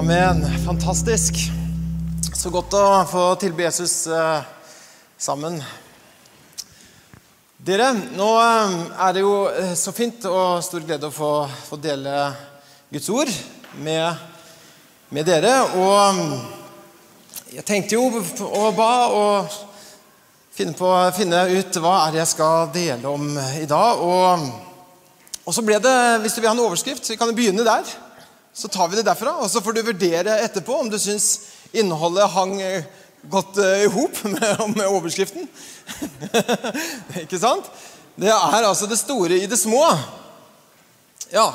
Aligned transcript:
Amen. 0.00 0.46
Fantastisk. 0.64 1.34
Så 2.32 2.48
godt 2.48 2.72
å 2.72 2.84
få 3.04 3.24
tilbe 3.36 3.66
Jesus 3.66 4.06
eh, 4.08 4.46
sammen. 5.20 5.58
Dere, 7.60 7.90
nå 8.16 8.28
eh, 8.40 8.78
er 8.96 9.12
det 9.12 9.26
jo 9.26 9.34
eh, 9.50 9.74
så 9.76 9.92
fint 9.92 10.24
og 10.30 10.64
stor 10.64 10.88
glede 10.88 11.10
å 11.10 11.12
få, 11.12 11.30
få 11.66 11.76
dele 11.84 12.16
Guds 12.88 13.12
ord 13.12 13.34
med, 13.84 14.24
med 15.12 15.28
dere. 15.28 15.52
Og 15.68 16.16
mm, 16.16 16.34
jeg 17.58 17.68
tenkte 17.68 18.00
jo 18.00 18.08
og 18.48 18.70
ba 18.80 18.90
og 19.04 19.52
finne, 20.48 20.78
på, 20.80 20.96
finne 21.20 21.44
ut 21.58 21.82
hva 21.84 22.06
er 22.06 22.16
det 22.16 22.24
jeg 22.24 22.36
skal 22.38 22.70
dele 22.72 23.18
om 23.18 23.34
i 23.36 23.68
dag. 23.68 24.00
Og, 24.00 24.48
og 25.44 25.52
så 25.52 25.66
ble 25.66 25.76
det, 25.76 25.98
hvis 26.24 26.38
du 26.38 26.40
vil 26.40 26.54
ha 26.54 26.56
en 26.56 26.68
overskrift, 26.70 27.04
så 27.04 27.20
kan 27.20 27.28
jo 27.28 27.42
begynne 27.42 27.68
der. 27.68 27.98
Så 28.52 28.68
tar 28.68 28.88
vi 28.90 28.98
det 28.98 29.06
derfra, 29.06 29.36
og 29.38 29.50
så 29.50 29.62
får 29.62 29.76
du 29.76 29.82
vurdere 29.86 30.40
etterpå 30.44 30.80
om 30.82 30.88
du 30.90 30.98
syns 30.98 31.28
innholdet 31.72 32.26
hang 32.34 32.56
eh, 32.60 32.82
godt 33.30 33.60
eh, 33.62 33.84
i 33.84 33.90
hop 33.94 34.18
med, 34.34 34.64
med 34.74 34.88
overskriften. 34.88 35.46
Ikke 37.24 37.38
sant? 37.38 37.70
Det 38.20 38.28
er 38.28 38.66
altså 38.66 38.88
det 38.90 38.98
store 39.00 39.38
i 39.38 39.46
det 39.48 39.58
små. 39.60 39.84
Ja. 41.30 41.46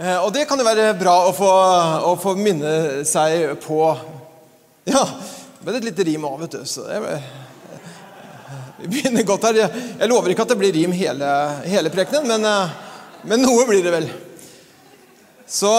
eh, 0.00 0.18
Og 0.18 0.32
det 0.34 0.48
kan 0.50 0.58
jo 0.58 0.66
være 0.66 0.90
bra 0.98 1.14
å 1.28 1.32
få, 1.36 1.52
å 2.10 2.12
få 2.20 2.34
minne 2.40 3.04
seg 3.06 3.54
på. 3.62 3.80
Ja. 4.90 5.06
Det 5.56 5.64
ble 5.70 5.78
et 5.78 5.88
lite 5.88 6.04
rim 6.10 6.26
òg, 6.26 6.40
vet 6.44 6.58
du. 6.58 6.66
Så 6.68 6.84
det, 6.90 7.16
vi 8.82 8.90
begynner 8.92 9.24
godt 9.26 9.46
her. 9.48 9.62
Jeg 9.62 10.10
lover 10.10 10.34
ikke 10.34 10.44
at 10.44 10.52
det 10.52 10.58
blir 10.60 10.74
rim 10.74 10.92
hele, 10.94 11.30
hele 11.66 11.90
prekenen, 11.94 12.28
men, 12.28 12.76
men 13.26 13.42
noe 13.46 13.64
blir 13.70 13.82
det 13.86 13.94
vel. 13.94 14.10
Så 15.46 15.70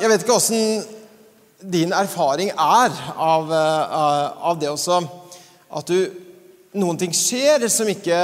jeg 0.00 0.08
vet 0.08 0.22
ikke 0.24 0.36
åssen 0.38 0.80
din 1.60 1.92
erfaring 1.92 2.48
er 2.54 2.94
av, 3.20 3.52
eh, 3.52 4.42
av 4.48 4.58
det 4.60 4.70
også 4.72 5.02
at 5.70 5.86
du 5.92 6.26
Noen 6.70 6.94
ting 6.94 7.10
skjer 7.10 7.64
som 7.66 7.88
ikke 7.90 8.14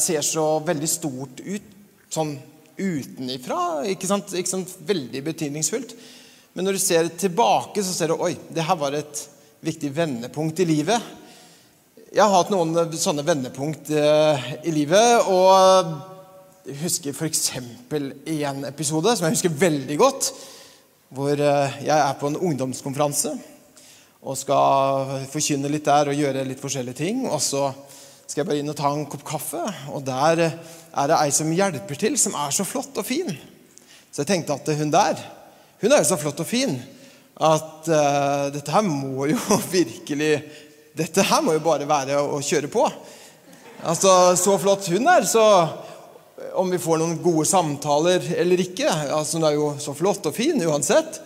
ser 0.00 0.22
så 0.24 0.44
veldig 0.64 0.88
stort 0.88 1.42
ut 1.44 1.66
sånn 2.08 2.30
utenifra. 2.80 3.82
Ikke 3.92 4.08
sant? 4.08 4.32
Ikke 4.32 4.48
sant? 4.48 4.72
Veldig 4.88 5.20
betydningsfullt. 5.26 5.92
Men 6.56 6.64
når 6.64 6.78
du 6.78 6.80
ser 6.80 7.10
tilbake, 7.12 7.84
så 7.84 7.92
ser 7.92 8.08
du 8.08 8.24
oi, 8.24 8.32
det 8.48 8.64
her 8.64 8.78
var 8.80 8.96
et 8.96 9.20
viktig 9.68 9.92
vendepunkt 9.92 10.64
i 10.64 10.68
livet. 10.70 11.12
Jeg 12.08 12.24
har 12.24 12.32
hatt 12.38 12.54
noen 12.54 12.72
sånne 12.96 13.26
vendepunkt 13.28 13.92
eh, 14.00 14.48
i 14.64 14.72
livet. 14.72 15.28
og 15.28 16.11
husker 16.82 17.14
f.eks. 17.14 17.50
en 17.56 18.64
episode 18.68 19.16
som 19.16 19.26
jeg 19.26 19.36
husker 19.36 19.56
veldig 19.62 19.96
godt. 19.98 20.32
Hvor 21.12 21.32
eh, 21.32 21.80
jeg 21.84 21.96
er 21.96 22.14
på 22.20 22.30
en 22.30 22.38
ungdomskonferanse 22.38 23.34
og 24.22 24.38
skal 24.38 25.16
forkynne 25.32 25.70
litt 25.72 25.88
der 25.88 26.12
og 26.12 26.18
gjøre 26.18 26.44
litt 26.46 26.62
forskjellige 26.62 27.00
ting. 27.02 27.24
Og 27.26 27.40
så 27.42 27.66
skal 28.22 28.42
jeg 28.42 28.48
bare 28.48 28.62
inn 28.62 28.70
og 28.72 28.78
ta 28.78 28.92
en 28.94 29.06
kopp 29.10 29.24
kaffe, 29.26 29.62
og 29.92 30.04
der 30.06 30.44
er 30.46 31.10
det 31.10 31.18
ei 31.18 31.32
som 31.34 31.50
hjelper 31.52 31.98
til, 31.98 32.14
som 32.20 32.36
er 32.38 32.54
så 32.54 32.64
flott 32.64 32.96
og 33.02 33.04
fin. 33.04 33.28
Så 34.12 34.22
jeg 34.22 34.30
tenkte 34.30 34.54
at 34.54 34.70
hun 34.78 34.92
der, 34.94 35.18
hun 35.82 35.92
er 35.92 36.00
jo 36.00 36.10
så 36.12 36.20
flott 36.20 36.40
og 36.40 36.48
fin 36.48 36.78
at 37.42 37.88
uh, 37.88 38.52
dette 38.54 38.70
her 38.70 38.84
må 38.86 39.26
jo 39.32 39.38
virkelig 39.72 40.34
Dette 40.92 41.24
her 41.24 41.40
må 41.40 41.54
jo 41.56 41.62
bare 41.64 41.86
være 41.88 42.18
å 42.20 42.36
kjøre 42.44 42.68
på. 42.68 42.82
Altså, 43.88 44.36
Så 44.36 44.58
flott 44.60 44.90
hun 44.92 45.08
er, 45.08 45.24
så 45.24 45.40
om 46.54 46.70
vi 46.70 46.80
får 46.82 47.00
noen 47.00 47.18
gode 47.22 47.46
samtaler 47.48 48.24
eller 48.36 48.60
ikke. 48.64 48.88
Altså, 48.88 49.38
Hun 49.38 49.46
er 49.48 49.54
jo 49.56 49.68
så 49.80 49.94
flott 49.96 50.26
og 50.28 50.34
fin 50.36 50.60
uansett. 50.66 51.20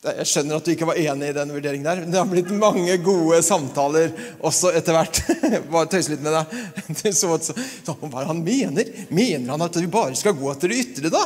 Jeg 0.00 0.24
skjønner 0.30 0.56
at 0.56 0.64
du 0.64 0.72
ikke 0.72 0.86
var 0.88 0.96
enig 0.96 1.26
i 1.28 1.36
den 1.36 1.50
vurderingen 1.52 1.84
der. 1.84 1.98
Men 2.00 2.12
det 2.12 2.20
har 2.20 2.28
blitt 2.28 2.52
mange 2.56 2.94
gode 3.04 3.42
samtaler 3.44 4.14
også 4.40 4.70
etter 4.76 4.96
hvert. 4.96 5.20
Bare 5.72 5.90
tøyse 5.92 6.14
litt 6.14 6.24
med 6.24 6.38
deg. 6.38 6.54
Så, 7.12 7.28
så, 7.40 7.54
så, 7.84 7.96
hva 8.00 8.24
han 8.28 8.40
mener? 8.44 8.88
Mener 9.12 9.52
han 9.52 9.64
at 9.64 9.76
vi 9.76 9.88
bare 9.92 10.16
skal 10.18 10.34
gå 10.36 10.48
etter 10.52 10.72
det 10.72 10.80
ytre, 10.82 11.12
da? 11.12 11.22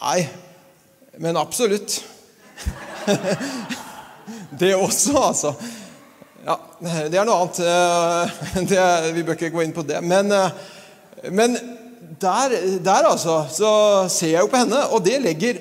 Nei, 0.00 0.20
men 1.20 1.36
absolutt. 1.40 1.98
Det 4.56 4.72
også, 4.74 5.12
altså. 5.20 5.52
Ja, 6.46 6.54
det 6.80 7.18
er 7.18 7.26
noe 7.28 7.42
annet. 7.42 7.58
Det, 8.70 8.84
vi 9.14 9.24
bør 9.26 9.36
ikke 9.36 9.52
gå 9.54 9.64
inn 9.64 9.74
på 9.76 9.84
det. 9.86 10.00
Men, 10.06 10.32
men 11.34 11.56
der, 12.20 12.54
der, 12.84 13.08
altså, 13.10 13.44
så 13.52 13.70
ser 14.12 14.34
jeg 14.34 14.44
jo 14.44 14.50
på 14.52 14.60
henne, 14.60 14.82
og 14.92 15.04
det 15.04 15.20
legger 15.22 15.60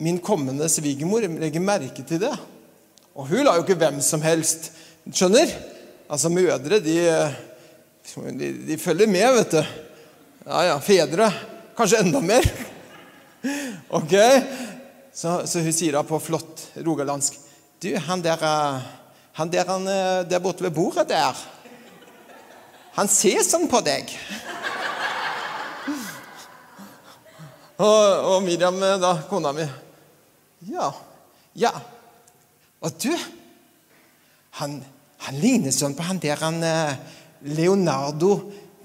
min 0.00 0.18
kommende 0.18 0.68
svigermor 0.68 1.20
legger 1.20 1.60
merke 1.60 2.04
til 2.06 2.20
det. 2.22 2.32
Og 3.14 3.28
hun 3.28 3.44
lar 3.44 3.58
jo 3.58 3.64
ikke 3.66 3.78
hvem 3.80 4.00
som 4.04 4.22
helst 4.24 4.72
Skjønner? 5.10 5.48
Altså, 6.10 6.28
mødre, 6.28 6.78
de, 6.84 6.96
de, 8.38 8.48
de 8.68 8.76
følger 8.78 9.08
med, 9.08 9.24
vet 9.38 9.54
du. 9.54 9.62
Ja, 10.44 10.60
ja. 10.68 10.74
Fedre 10.82 11.30
kanskje 11.76 12.02
enda 12.04 12.20
mer. 12.20 12.46
Ok? 13.96 14.12
Så, 15.16 15.40
så 15.48 15.62
hun 15.64 15.72
sier 15.72 15.96
da 15.96 16.02
på 16.06 16.18
flott 16.20 16.66
rogalandsk 16.84 17.38
Du, 17.80 17.88
han 17.96 18.20
der, 18.20 18.42
han 19.32 19.50
der, 19.50 19.64
han 19.64 19.88
der 20.28 20.42
borte 20.44 20.66
ved 20.66 20.74
bordet 20.76 21.06
der 21.08 21.38
Han 22.98 23.08
ser 23.08 23.40
sånn 23.46 23.64
på 23.72 23.80
deg. 23.86 24.12
Og, 27.80 28.24
og 28.34 28.42
Miriam, 28.44 28.76
da, 29.00 29.14
kona 29.28 29.54
mi 29.56 29.64
Ja. 30.68 30.90
Ja. 31.56 31.72
Og 32.80 32.92
du 33.00 33.12
Han, 34.60 34.80
han 35.24 35.38
ligner 35.40 35.72
sånn 35.72 35.94
på 35.96 36.04
han 36.04 36.18
der 36.20 36.40
han 36.42 36.58
Leonardo 37.40 38.34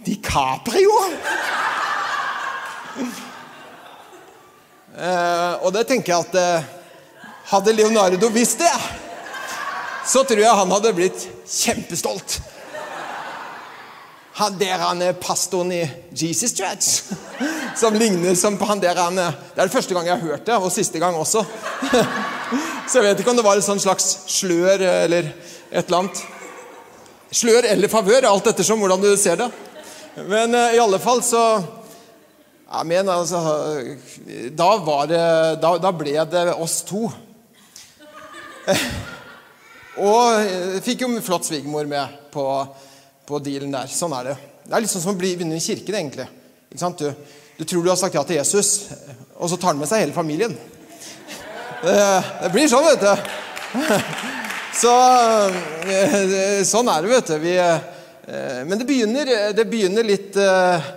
DiCaprio. 0.05 0.94
Uh, 4.95 5.53
og 5.66 5.73
det 5.75 5.88
tenker 5.89 6.13
jeg 6.13 6.28
at 6.29 6.38
uh, 6.39 6.69
Hadde 7.51 7.73
Leonardo 7.75 8.29
visst 8.34 8.61
det, 8.61 8.72
så 10.07 10.23
tror 10.25 10.39
jeg 10.41 10.59
han 10.61 10.72
hadde 10.73 10.94
blitt 10.97 11.25
kjempestolt. 11.45 12.39
Han 14.35 14.57
der 14.59 14.81
han 14.81 15.00
er 15.01 15.16
pastoren 15.16 15.72
i 15.72 15.84
Jesus 16.12 16.51
Church. 16.56 17.13
Som 17.79 17.96
ligner 17.96 18.35
som 18.35 18.57
på 18.59 18.68
han 18.68 18.81
der 18.84 18.97
han 19.00 19.16
Det 19.16 19.56
er 19.56 19.68
det 19.68 19.72
første 19.72 19.96
gang 19.96 20.07
jeg 20.07 20.18
har 20.18 20.28
hørt 20.28 20.46
det, 20.47 20.56
og 20.56 20.72
siste 20.72 21.00
gang 21.00 21.16
også. 21.16 21.44
Så 22.90 23.00
jeg 23.00 23.06
vet 23.06 23.19
ikke 23.19 23.31
om 23.31 23.40
det 23.40 23.46
var 23.46 23.59
et 23.59 23.66
sånn 23.66 23.79
slags 23.79 24.09
slør 24.29 24.84
eller 24.84 25.31
et 25.72 25.85
eller 25.85 26.01
annet. 26.01 26.19
Slør 27.31 27.68
eller 27.72 27.91
favør, 27.91 28.28
alt 28.28 28.51
ettersom 28.51 28.84
hvordan 28.84 29.03
du 29.03 29.09
ser 29.19 29.40
det. 29.40 29.50
Men 30.28 30.56
uh, 30.56 30.75
i 30.75 30.79
alle 30.84 31.00
fall 31.03 31.23
så 31.23 31.41
ja, 32.66 32.84
men, 32.84 33.09
altså, 33.09 33.40
da, 34.52 34.69
var 34.84 35.07
det, 35.07 35.23
da, 35.63 35.75
da 35.79 35.91
ble 35.96 36.16
det 36.28 36.46
oss 36.59 36.81
to. 36.88 37.07
og 40.09 40.81
fikk 40.84 41.06
jo 41.06 41.12
flott 41.23 41.47
svigermor 41.47 41.88
med 41.88 42.19
på 42.34 42.46
på 43.25 43.40
dealen 43.44 43.74
der. 43.74 43.90
Sånn 43.91 44.14
er 44.17 44.32
det. 44.32 44.35
Det 44.66 44.73
er 44.76 44.84
litt 44.84 44.91
sånn 44.91 45.03
som 45.03 45.16
å 45.16 45.20
begynne 45.20 45.58
i 45.58 45.64
kirken, 45.64 45.97
egentlig. 45.99 46.28
Du, 46.76 47.09
du, 47.58 47.64
tror 47.64 47.84
du 47.84 47.91
har 47.91 47.99
sagt 47.99 48.17
ja 48.17 48.23
til 48.28 48.40
Jesus, 48.40 48.90
og 49.38 49.49
så 49.52 49.58
tar 49.58 49.73
han 49.73 49.82
med 49.82 49.90
seg 49.90 50.05
hele 50.05 50.16
familien. 50.16 50.55
Det, 51.84 51.97
det 52.41 52.49
blir 52.53 52.70
sånn, 52.72 52.88
vet 52.88 53.03
du. 53.05 53.14
Så 54.76 54.91
eh, 55.88 56.64
Sånn 56.67 56.90
er 56.91 57.05
det, 57.05 57.11
vet 57.11 57.29
du. 57.29 57.35
Vi, 57.40 57.53
eh, 57.55 58.61
men 58.67 58.79
det 58.79 58.88
begynner, 58.88 59.32
det 59.55 59.66
begynner 59.72 60.08
litt 60.08 60.35
eh, 60.35 60.90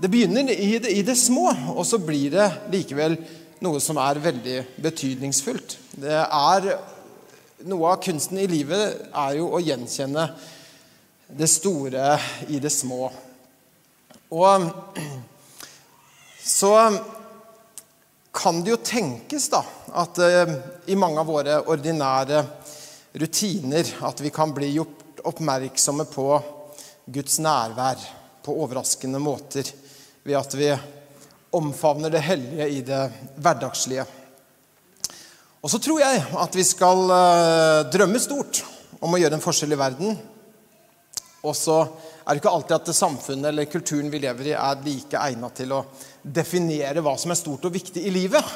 Det 0.00 0.08
begynner 0.08 0.48
i 0.52 0.78
det, 0.80 0.92
i 0.96 1.02
det 1.04 1.16
små, 1.18 1.50
og 1.74 1.84
så 1.88 2.00
blir 2.00 2.32
det 2.32 2.46
likevel 2.72 3.18
noe 3.64 3.80
som 3.82 3.98
er 4.00 4.20
veldig 4.22 4.58
betydningsfullt. 4.84 5.76
Det 5.98 6.22
er 6.22 6.70
Noe 7.66 7.88
av 7.90 7.96
kunsten 7.98 8.38
i 8.38 8.44
livet 8.46 9.08
er 9.10 9.32
jo 9.40 9.48
å 9.50 9.58
gjenkjenne 9.58 10.28
det 11.28 11.48
store 11.48 12.18
i 12.48 12.58
det 12.58 12.70
små. 12.70 13.10
Og 14.28 14.70
så 16.44 16.74
kan 18.32 18.62
det 18.62 18.70
jo 18.70 18.82
tenkes 18.84 19.48
da, 19.52 19.62
at 19.98 20.20
uh, 20.22 20.54
i 20.86 20.96
mange 20.96 21.20
av 21.20 21.28
våre 21.28 21.58
ordinære 21.68 22.44
rutiner 23.18 23.90
at 24.06 24.20
vi 24.22 24.30
kan 24.32 24.52
bli 24.54 24.70
gjort 24.76 25.24
oppmerksomme 25.28 26.06
på 26.08 26.28
Guds 27.08 27.38
nærvær 27.42 28.04
på 28.44 28.54
overraskende 28.62 29.20
måter 29.20 29.66
ved 30.22 30.36
at 30.38 30.54
vi 30.56 30.70
omfavner 31.56 32.12
det 32.12 32.22
hellige 32.22 32.68
i 32.68 32.80
det 32.84 33.00
hverdagslige. 33.40 34.04
Og 35.58 35.72
så 35.72 35.80
tror 35.82 36.00
jeg 36.04 36.24
at 36.38 36.56
vi 36.56 36.64
skal 36.64 37.04
uh, 37.10 37.86
drømme 37.90 38.20
stort 38.22 38.62
om 39.00 39.14
å 39.14 39.20
gjøre 39.20 39.38
en 39.38 39.44
forskjell 39.44 39.74
i 39.74 39.80
verden 39.80 40.18
og 41.46 41.54
så 41.54 41.76
er 41.84 42.34
det 42.34 42.40
ikke 42.40 42.50
alltid 42.50 42.74
at 42.76 42.96
samfunnet 42.96 43.50
eller 43.52 43.70
kulturen 43.70 44.10
vi 44.10 44.20
lever 44.22 44.50
i, 44.50 44.56
er 44.58 44.82
like 44.84 45.20
egnet 45.20 45.60
til 45.60 45.74
å 45.76 45.84
definere 46.22 47.02
hva 47.04 47.14
som 47.20 47.32
er 47.32 47.38
stort 47.38 47.68
og 47.68 47.74
viktig 47.74 48.02
i 48.02 48.12
livet. 48.12 48.54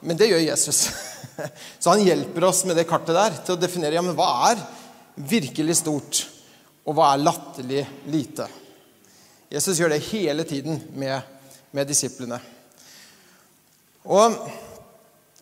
Men 0.00 0.18
det 0.18 0.30
gjør 0.30 0.42
Jesus. 0.42 0.88
Så 1.82 1.92
han 1.92 2.02
hjelper 2.02 2.48
oss 2.48 2.64
med 2.66 2.78
det 2.80 2.88
kartet 2.90 3.14
der 3.14 3.36
til 3.44 3.54
å 3.54 3.60
definere 3.60 3.94
ja, 3.96 4.02
men 4.04 4.16
hva 4.18 4.30
er 4.50 4.64
virkelig 5.30 5.78
stort, 5.80 6.24
og 6.88 6.96
hva 6.96 7.12
er 7.12 7.22
latterlig 7.22 7.84
lite. 8.10 8.48
Jesus 9.50 9.78
gjør 9.78 9.94
det 9.94 10.02
hele 10.08 10.46
tiden 10.48 10.80
med, 10.98 11.20
med 11.76 11.88
disiplene. 11.90 12.40
Og 14.10 14.34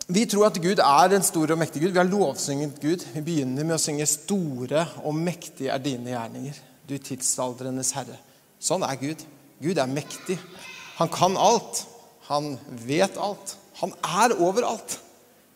vi 0.08 0.24
tror 0.24 0.46
at 0.48 0.56
Gud 0.62 0.80
er 0.80 1.12
en 1.12 1.24
stor 1.26 1.50
og 1.52 1.58
mektig 1.60 1.82
Gud. 1.82 1.92
Vi 1.92 2.00
har 2.00 2.08
lovsynget 2.08 2.78
Gud. 2.80 3.04
Vi 3.12 3.20
begynner 3.24 3.66
med 3.66 3.76
å 3.76 3.82
synge 3.82 4.06
'Store 4.08 4.86
og 5.04 5.14
mektige 5.14 5.68
er 5.68 5.82
dine 5.84 6.14
gjerninger', 6.14 6.62
du 6.88 6.96
tidsaldrenes 6.96 7.92
herre. 7.92 8.16
Sånn 8.60 8.82
er 8.82 8.96
Gud. 8.96 9.20
Gud 9.60 9.76
er 9.76 9.86
mektig. 9.86 10.38
Han 10.96 11.12
kan 11.12 11.36
alt. 11.36 11.84
Han 12.30 12.58
vet 12.86 13.20
alt. 13.20 13.56
Han 13.82 13.92
er 14.02 14.32
overalt. 14.40 14.98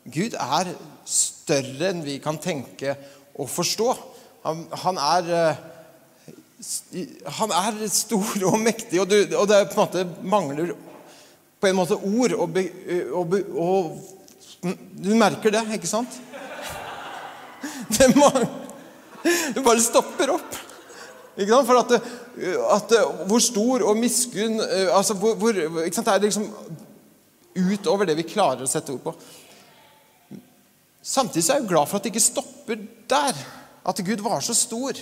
Gud 0.05 0.37
er 0.37 0.75
større 1.09 1.89
enn 1.89 2.05
vi 2.05 2.19
kan 2.19 2.39
tenke 2.39 2.97
og 3.35 3.49
forstå. 3.49 3.97
Han, 4.45 4.67
han 4.85 4.99
er 4.99 5.33
eh, 5.33 5.69
han 7.41 7.51
er 7.51 7.87
stor 7.89 8.45
og 8.53 8.59
mektig, 8.61 9.01
og, 9.01 9.09
du, 9.11 9.37
og 9.37 9.49
det 9.49 9.65
på 9.73 9.81
en 9.81 9.87
måte 9.87 10.05
mangler 10.23 10.75
på 11.63 11.71
en 11.71 11.77
måte 11.79 11.97
ord 11.97 12.35
og, 12.37 12.59
og, 13.15 13.35
og 13.55 14.22
du 14.63 15.15
merker 15.19 15.55
det, 15.55 15.63
ikke 15.77 15.91
sant? 15.91 16.21
Det 17.93 18.09
må, 18.15 18.29
du 19.55 19.61
bare 19.63 19.83
stopper 19.83 20.33
opp. 20.35 20.57
Ikke 21.37 21.51
sant? 21.51 21.69
For 21.69 21.81
at, 21.81 21.93
at 22.77 22.95
Hvor 23.29 23.43
stor 23.43 23.85
og 23.89 23.99
miskunn 23.99 24.61
altså 24.63 25.17
hvor, 25.19 25.37
hvor, 25.39 25.59
ikke 25.85 25.97
sant? 25.97 26.09
Det 26.09 26.15
er 26.15 26.27
liksom 26.27 26.49
utover 27.53 28.09
det 28.09 28.17
vi 28.19 28.27
klarer 28.29 28.65
å 28.65 28.71
sette 28.71 28.95
ord 28.95 29.03
på. 29.05 29.15
Samtidig 31.03 31.49
er 31.49 31.61
jeg 31.61 31.69
glad 31.71 31.91
for 31.91 31.99
at 31.99 32.07
det 32.07 32.13
ikke 32.13 32.25
stopper 32.25 32.87
der. 33.11 33.43
At 33.83 33.99
Gud 34.07 34.23
var 34.23 34.41
så 34.45 34.55
stor 34.55 34.99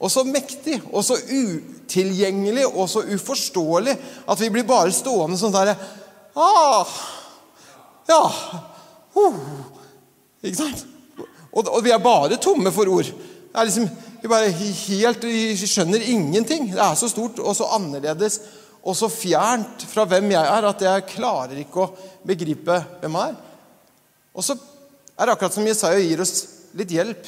og 0.00 0.08
så 0.08 0.22
mektig 0.24 0.78
og 0.88 1.02
så 1.04 1.18
utilgjengelig 1.18 2.64
og 2.70 2.86
så 2.88 3.02
uforståelig 3.10 3.96
at 4.32 4.40
vi 4.40 4.50
blir 4.54 4.68
bare 4.68 4.94
stående 4.94 5.36
sånn 5.36 5.52
der 5.52 5.74
ah, 6.38 6.94
Ja, 8.08 8.22
Uh, 9.16 9.36
ikke 10.42 10.60
sant? 10.60 10.86
Og, 11.50 11.66
og, 11.66 11.80
vi 11.84 11.90
er 11.90 12.02
bare 12.02 12.38
tomme 12.42 12.72
for 12.72 12.88
ord. 12.88 13.10
Det 13.10 13.58
er 13.58 13.66
liksom, 13.66 13.88
vi, 14.22 14.30
bare 14.30 14.50
helt, 14.54 15.24
vi 15.26 15.56
skjønner 15.58 16.06
ingenting. 16.12 16.70
Det 16.72 16.82
er 16.82 16.98
så 16.98 17.10
stort 17.10 17.40
og 17.42 17.56
så 17.58 17.68
annerledes 17.74 18.38
og 18.80 18.96
så 18.96 19.10
fjernt 19.12 19.84
fra 19.90 20.06
hvem 20.08 20.30
jeg 20.32 20.40
er, 20.40 20.66
at 20.66 20.82
jeg 20.84 21.08
klarer 21.10 21.58
ikke 21.60 21.84
å 21.84 21.90
begripe 22.26 22.78
hvem 23.02 23.18
han 23.18 23.34
er. 23.34 23.38
Og 24.32 24.46
så 24.46 24.56
er 24.56 25.26
det 25.26 25.34
akkurat 25.34 25.56
som 25.56 25.66
Jesaja 25.66 26.00
gir 26.00 26.22
oss 26.24 26.34
litt 26.78 26.94
hjelp. 26.94 27.26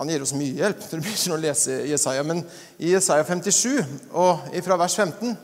Han 0.00 0.10
gir 0.10 0.24
oss 0.24 0.34
mye 0.34 0.56
hjelp 0.56 0.82
når 0.82 0.98
du 0.98 1.04
begynner 1.04 1.36
å 1.36 1.42
lese 1.44 1.78
Jesaja, 1.86 2.24
men 2.26 2.42
i 2.82 2.94
Jesaja 2.94 3.26
57, 3.28 3.82
og 4.18 4.48
fra 4.66 4.78
vers 4.80 4.96
15, 4.98 5.36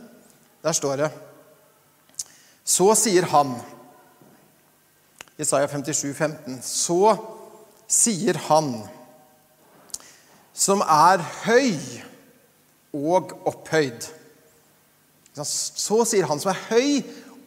der 0.65 0.75
står 0.75 1.03
det 1.05 1.11
Så 2.67 2.89
sier 2.99 3.29
han 3.31 3.55
Isaiah 5.39 5.69
57, 5.69 6.15
15. 6.15 6.59
Så 6.63 7.15
sier 7.87 8.39
han 8.49 8.73
som 10.59 10.83
er 10.83 11.23
høy 11.45 11.77
og 12.99 13.37
opphøyd. 13.47 14.09
Så 15.39 16.03
sier 16.11 16.27
han 16.27 16.43
som 16.43 16.51
er 16.51 16.65
høy 16.73 16.91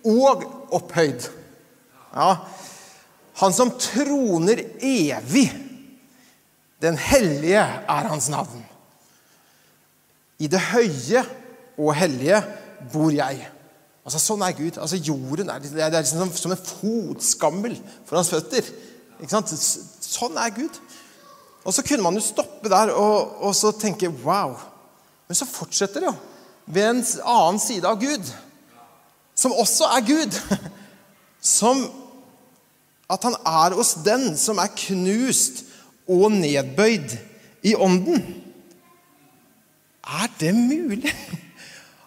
og 0.07 0.45
opphøyd. 0.71 1.27
Ja. 2.15 2.31
Han 3.43 3.55
som 3.55 3.73
troner 3.75 4.63
evig. 4.79 5.49
Den 6.81 6.97
hellige 6.97 7.61
er 7.61 8.07
hans 8.07 8.29
navn. 8.31 8.63
I 10.39 10.47
det 10.49 10.63
høye 10.71 11.25
og 11.77 11.91
hellige 11.99 12.39
bor 12.93 13.11
jeg. 13.13 13.43
Altså, 14.05 14.21
Sånn 14.21 14.41
er 14.45 14.55
Gud. 14.57 14.79
Altså, 14.81 14.97
Jorden 14.97 15.51
er, 15.53 15.61
det 15.61 15.83
er 15.83 15.99
liksom 15.99 16.23
som, 16.23 16.33
som 16.37 16.55
en 16.55 16.65
fotskammel 16.65 17.77
for 18.07 18.17
hans 18.17 18.31
føtter. 18.33 18.67
Ikke 19.21 19.33
sant? 19.35 19.51
Sånn 19.51 20.39
er 20.41 20.53
Gud. 20.55 20.81
Og 21.61 21.75
så 21.75 21.83
kunne 21.85 22.03
man 22.05 22.17
jo 22.17 22.25
stoppe 22.25 22.71
der 22.71 22.93
og, 22.95 23.35
og 23.45 23.55
så 23.55 23.73
tenke 23.77 24.09
wow. 24.23 24.55
Men 25.29 25.37
så 25.37 25.45
fortsetter 25.45 26.01
det 26.01 26.09
jo 26.09 26.17
ved 26.71 26.87
en 26.87 27.03
annen 27.27 27.59
side 27.59 27.87
av 27.87 27.97
Gud, 27.99 28.27
som 29.35 29.53
også 29.57 29.89
er 29.97 30.05
Gud. 30.05 30.37
Som 31.41 31.79
at 33.09 33.23
han 33.25 33.33
er 33.49 33.73
hos 33.73 33.95
den 34.05 34.35
som 34.37 34.59
er 34.61 34.69
knust 34.77 35.63
og 36.05 36.27
nedbøyd 36.31 37.15
i 37.65 37.73
ånden. 37.75 38.21
Er 40.05 40.29
det 40.39 40.53
mulig? 40.55 41.15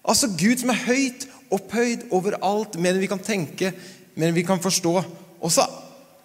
Altså 0.04 0.28
Gud 0.28 0.60
som 0.60 0.68
er 0.68 0.82
høyt 0.84 1.22
opphøyd 1.54 2.08
over 2.14 2.38
alt, 2.42 2.78
mer 2.78 2.94
enn 2.94 3.02
vi 3.04 3.10
kan 3.10 3.22
tenke, 3.22 3.72
mer 4.14 4.30
enn 4.30 4.36
vi 4.36 4.46
kan 4.46 4.62
forstå. 4.62 4.94
Og 5.40 5.52
så 5.52 5.66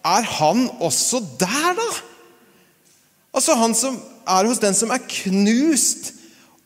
er 0.05 0.27
han 0.37 0.67
også 0.79 1.21
der, 1.39 1.73
da! 1.77 1.89
Altså 3.35 3.55
han 3.59 3.75
som 3.77 3.99
er 4.29 4.47
hos 4.49 4.61
den 4.61 4.77
som 4.77 4.91
er 4.93 5.05
knust 5.05 6.13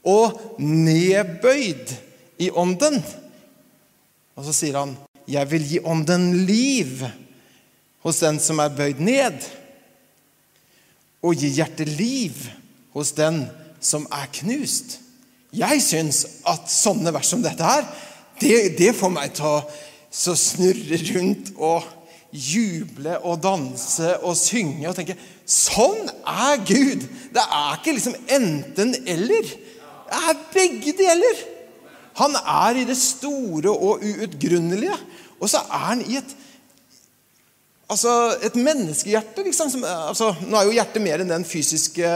og 0.04 0.39
nedbøyd 0.60 1.92
i 2.44 2.50
ånden. 2.50 3.00
Og 4.36 4.48
så 4.48 4.54
sier 4.56 4.80
han, 4.80 4.98
'Jeg 5.27 5.51
vil 5.51 5.68
gi 5.69 5.80
ånden 5.80 6.45
liv 6.45 7.04
hos 8.04 8.19
den 8.19 8.39
som 8.39 8.59
er 8.59 8.75
bøyd 8.75 9.00
ned', 9.00 9.44
og 11.24 11.36
gi 11.36 11.48
hjertet 11.48 11.88
liv 11.88 12.36
hos 12.92 13.12
den 13.12 13.45
som 13.80 14.07
er 14.12 14.27
knust. 14.33 15.00
Jeg 15.54 15.81
syns 15.81 16.25
at 16.49 16.68
sånne 16.71 17.14
vers 17.14 17.30
som 17.30 17.44
dette 17.44 17.64
her 17.64 17.85
det, 18.42 18.78
det 18.78 18.94
får 18.97 19.11
meg 19.13 19.35
til 19.37 19.49
å 20.33 20.37
snurre 20.37 20.99
rundt 21.11 21.54
og 21.57 21.85
juble 22.33 23.19
og 23.21 23.42
danse 23.44 24.16
og 24.25 24.35
synge 24.37 24.90
og 24.90 24.97
tenke 24.97 25.18
Sånn 25.44 26.07
er 26.23 26.61
Gud! 26.63 27.04
Det 27.35 27.42
er 27.44 27.73
ikke 27.75 27.97
liksom 27.97 28.13
enten-eller. 28.31 29.49
Det 30.07 30.21
er 30.30 30.45
begge 30.54 30.94
deler. 30.95 31.42
Han 32.21 32.37
er 32.40 32.80
i 32.80 32.85
det 32.87 32.95
store 32.95 33.73
og 33.73 34.06
uutgrunnelige. 34.07 34.95
Og 35.42 35.52
så 35.52 35.59
er 35.68 35.83
han 35.90 36.06
i 36.07 36.16
et 36.21 36.31
altså 37.92 38.13
et 38.40 38.56
menneskehjerte. 38.56 39.44
Liksom, 39.44 39.69
som, 39.73 39.83
altså, 39.83 40.31
nå 40.47 40.57
er 40.57 40.69
jo 40.69 40.78
hjertet 40.78 41.04
mer 41.04 41.23
enn 41.23 41.33
den 41.33 41.45
fysiske 41.47 42.07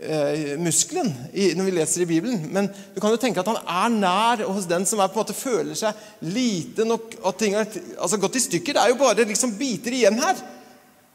eh, 0.00 0.56
muskelen 0.60 1.08
i, 1.32 1.52
når 1.56 1.68
vi 1.68 1.74
leser 1.76 2.02
i 2.04 2.08
Bibelen. 2.08 2.42
Men 2.52 2.68
du 2.94 3.00
kan 3.00 3.12
jo 3.12 3.20
tenke 3.20 3.42
at 3.42 3.48
han 3.50 3.58
er 3.62 3.94
nær 3.94 4.44
hos 4.48 4.68
den 4.68 4.86
som 4.88 5.00
er, 5.00 5.10
på 5.12 5.18
en 5.18 5.24
måte 5.24 5.36
føler 5.36 5.78
seg 5.78 6.26
lite 6.26 6.86
nok 6.88 7.16
og 7.22 7.38
ting 7.40 7.56
er 7.56 7.68
altså 7.96 8.20
gått 8.20 8.38
i 8.40 8.44
stykker. 8.44 8.76
Det 8.76 8.84
er 8.84 8.92
jo 8.92 9.00
bare 9.00 9.26
liksom 9.28 9.56
biter 9.58 9.96
igjen 9.96 10.20
her. 10.22 10.44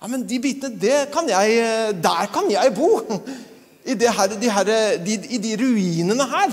Ja, 0.02 0.10
Men 0.10 0.26
de 0.28 0.42
bitene, 0.42 0.80
det 0.82 1.12
kan 1.14 1.30
jeg, 1.30 1.62
der 2.02 2.34
kan 2.34 2.50
jeg 2.52 2.76
bo! 2.78 2.92
I, 3.82 3.96
her, 3.98 4.34
de 4.38 4.50
her, 4.54 4.68
de, 5.02 5.16
I 5.34 5.38
de 5.42 5.56
ruinene 5.58 6.26
her. 6.30 6.52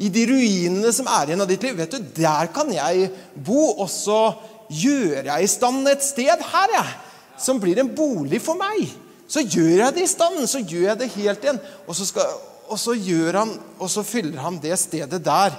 I 0.00 0.08
de 0.12 0.22
ruinene 0.30 0.92
som 0.96 1.08
er 1.12 1.28
igjen 1.28 1.44
av 1.44 1.50
ditt 1.50 1.64
liv. 1.66 1.76
vet 1.76 1.96
du, 1.96 2.06
Der 2.16 2.48
kan 2.54 2.70
jeg 2.72 3.10
bo, 3.34 3.74
og 3.82 3.88
så 3.92 4.22
gjør 4.68 5.28
jeg 5.30 5.44
i 5.44 5.50
stand 5.50 5.88
et 5.88 6.04
sted 6.04 6.44
her, 6.52 6.72
jeg, 6.72 6.96
som 7.40 7.60
blir 7.60 7.80
en 7.80 7.92
bolig 7.96 8.40
for 8.44 8.58
meg 8.60 8.88
så 9.28 9.44
gjør 9.44 9.84
jeg 9.84 9.94
det 9.96 10.04
i 10.06 10.10
stand. 10.10 10.40
Så 10.48 10.62
gjør 10.64 10.86
jeg 10.90 11.00
det 11.02 11.10
helt 11.18 11.44
igjen. 11.44 11.60
Og 11.86 11.96
så, 11.96 12.06
skal, 12.08 12.38
og 12.68 12.78
så, 12.80 12.94
han, 13.36 13.52
og 13.78 13.90
så 13.92 14.04
fyller 14.06 14.40
han 14.40 14.60
det 14.62 14.78
stedet 14.80 15.20
der 15.24 15.58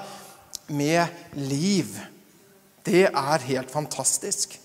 med 0.68 1.06
liv. 1.38 1.94
Det 2.86 3.06
er 3.14 3.46
helt 3.46 3.72
fantastisk. 3.72 4.58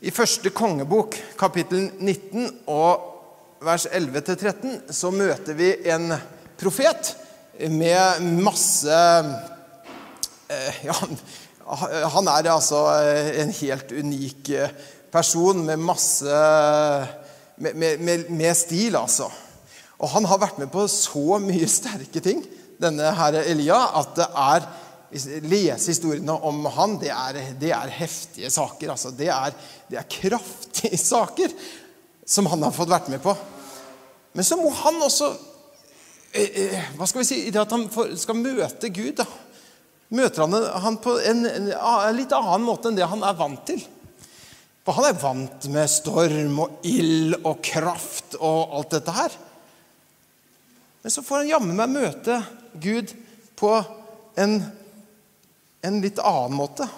I 0.00 0.10
første 0.10 0.50
kongebok, 0.50 1.18
kapittel 1.38 1.90
19 1.98 2.62
og 2.72 3.06
vers 3.60 3.84
11-13, 3.86 4.92
så 4.96 5.10
møter 5.12 5.58
vi 5.58 5.74
en 5.92 6.14
profet 6.60 7.10
med 7.68 8.22
masse 8.40 9.00
eh, 10.48 10.78
Ja, 10.86 10.96
han 12.14 12.30
er 12.32 12.48
altså 12.50 12.80
en 13.42 13.52
helt 13.60 13.92
unik 13.92 14.48
person 15.12 15.64
med 15.66 15.80
masse 15.82 16.40
med, 17.60 17.76
med, 18.00 18.30
med, 18.30 18.54
stil, 18.56 18.96
altså. 18.96 19.28
Og 20.00 20.08
han 20.14 20.24
har 20.24 20.40
vært 20.40 20.60
med 20.62 20.70
på 20.72 20.86
så 20.88 21.40
mye 21.42 21.68
sterke 21.68 22.22
ting, 22.24 22.40
denne 22.80 23.10
herre 23.18 23.44
Elia, 23.50 23.82
at 24.00 24.14
det 24.16 24.30
er 24.30 24.70
Lese 25.10 25.90
historiene 25.90 26.36
om 26.46 26.62
han, 26.70 26.92
det 27.02 27.10
er, 27.10 27.38
det 27.58 27.72
er 27.74 27.90
heftige 27.90 28.50
saker. 28.50 28.92
altså. 28.92 29.10
Det 29.10 29.26
er, 29.26 29.56
det 29.90 29.98
er 29.98 30.06
kraftige 30.06 30.98
saker 31.12 31.50
som 32.22 32.46
han 32.46 32.62
har 32.62 32.74
fått 32.74 32.92
vært 32.92 33.10
med 33.10 33.18
på. 33.24 33.34
Men 34.38 34.46
så 34.46 34.54
må 34.60 34.70
han 34.70 35.02
også 35.02 35.32
eh, 36.30 36.46
eh, 36.46 36.90
Hva 36.94 37.08
skal 37.10 37.24
vi 37.24 37.26
si? 37.26 37.40
I 37.48 37.50
det 37.50 37.64
at 37.64 37.74
han 37.74 37.88
skal 37.90 38.38
møte 38.38 38.92
Gud, 38.94 39.16
da, 39.18 39.26
møter 40.14 40.46
han 40.46 40.54
han 40.86 41.00
på 41.02 41.16
en, 41.26 41.42
en, 41.50 41.72
litt 42.14 42.30
annen 42.36 42.68
måte 42.68 42.90
enn 42.90 42.98
det 42.98 43.10
han 43.10 43.26
er 43.26 43.38
vant 43.38 43.66
til. 43.66 43.82
For 44.84 44.96
han 44.96 45.10
er 45.10 45.20
vant 45.20 45.66
med 45.72 45.92
storm 45.92 46.60
og 46.64 46.86
ild 46.88 47.36
og 47.42 47.60
kraft 47.64 48.38
og 48.40 48.76
alt 48.78 48.94
dette 48.96 49.14
her. 49.16 49.36
Men 51.02 51.12
så 51.12 51.24
får 51.24 51.42
han 51.42 51.52
jammen 51.54 51.76
meg 51.76 51.92
møte 51.92 52.40
Gud 52.80 53.12
på 53.60 53.74
en, 54.40 54.56
en 55.84 56.00
litt 56.02 56.20
annen 56.24 56.56
måte. 56.56 56.88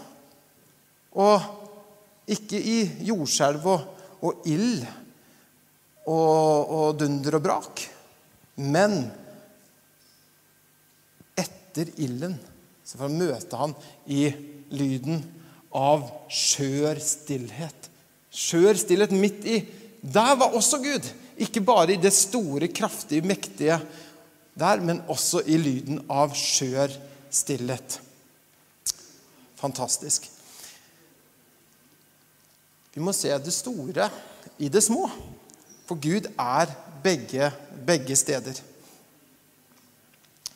Og 1.18 2.30
ikke 2.30 2.58
i 2.58 2.78
jordskjelv 3.08 3.66
og, 3.70 3.86
og 4.22 4.46
ild 4.50 4.84
og, 6.06 6.70
og 6.74 6.86
dunder 6.98 7.38
og 7.38 7.44
brak, 7.44 7.82
men 8.62 9.04
etter 11.38 11.92
ilden 12.02 12.34
så 12.82 12.98
får 12.98 13.08
han 13.08 13.20
møte 13.20 13.60
han 13.60 13.74
i 14.10 14.24
lyden 14.74 15.22
av 15.72 16.04
skjør 16.32 17.00
stillhet. 17.02 17.88
Skjør 18.32 18.78
stillhet 18.80 19.12
midt 19.16 19.44
i. 19.48 19.58
Der 20.02 20.36
var 20.38 20.56
også 20.56 20.80
Gud. 20.82 21.08
Ikke 21.40 21.62
bare 21.64 21.94
i 21.94 22.00
det 22.00 22.12
store, 22.14 22.68
kraftige, 22.68 23.24
mektige 23.24 23.80
der, 24.58 24.80
men 24.84 25.02
også 25.08 25.42
i 25.48 25.56
lyden 25.56 26.02
av 26.12 26.34
skjør 26.36 26.92
stillhet. 27.32 27.98
Fantastisk. 29.60 30.28
Vi 32.92 33.00
må 33.00 33.14
se 33.16 33.32
det 33.40 33.54
store 33.54 34.10
i 34.60 34.68
det 34.68 34.82
små. 34.84 35.06
For 35.88 35.96
Gud 35.96 36.28
er 36.36 36.72
begge, 37.02 37.48
begge 37.86 38.16
steder. 38.16 38.58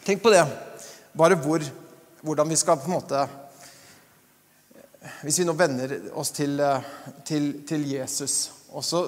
Tenk 0.05 0.23
på 0.23 0.31
det. 0.31 0.45
Bare 1.17 1.39
hvor, 1.41 1.65
hvordan 2.23 2.51
vi 2.53 2.59
skal 2.61 2.79
på 2.79 2.91
en 2.91 2.99
måte 2.99 3.25
Hvis 5.23 5.41
vi 5.41 5.47
nå 5.47 5.55
vender 5.57 5.97
oss 6.19 6.31
til, 6.37 6.61
til, 7.27 7.49
til 7.69 7.89
Jesus, 7.91 8.37
og 8.73 8.85
så, 8.85 9.03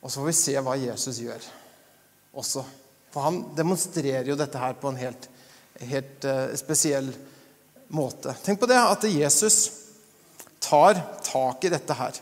og 0.00 0.10
så 0.10 0.20
får 0.20 0.28
vi 0.28 0.36
se 0.38 0.56
hva 0.62 0.76
Jesus 0.80 1.20
gjør 1.22 1.46
også. 2.36 2.64
For 3.14 3.24
han 3.24 3.40
demonstrerer 3.56 4.28
jo 4.28 4.36
dette 4.38 4.60
her 4.60 4.76
på 4.80 4.90
en 4.92 5.00
helt, 5.00 5.28
helt 5.88 6.26
uh, 6.28 6.52
spesiell 6.58 7.08
måte. 7.96 8.34
Tenk 8.44 8.60
på 8.60 8.68
det 8.70 8.78
at 8.80 9.06
Jesus 9.08 9.58
tar 10.62 11.00
tak 11.24 11.64
i 11.64 11.72
dette 11.72 11.96
her. 11.96 12.18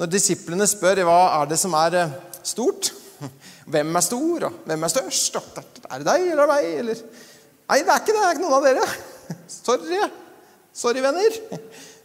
Når 0.00 0.10
disiplene 0.10 0.66
spør 0.68 1.04
hva 1.06 1.20
er 1.38 1.50
det 1.52 1.58
som 1.60 1.74
er 1.78 1.96
eh, 2.00 2.14
stort, 2.42 2.90
hvem 3.72 3.94
er 3.94 4.04
stor, 4.04 4.48
og 4.48 4.64
hvem 4.66 4.84
er 4.84 4.92
størst? 4.92 5.38
Er 5.38 6.02
det 6.02 6.08
deg 6.08 6.26
eller 6.32 6.50
meg? 6.50 6.66
Eller? 6.82 7.02
Nei, 7.70 7.78
det 7.80 7.94
er 7.94 8.02
ikke 8.02 8.12
det. 8.12 8.18
Det 8.18 8.26
er 8.26 8.34
ikke 8.34 8.44
noen 8.44 8.56
av 8.58 8.66
dere. 8.66 8.88
Sorry. 9.60 10.00
Sorry, 10.74 11.00
venner. 11.00 11.36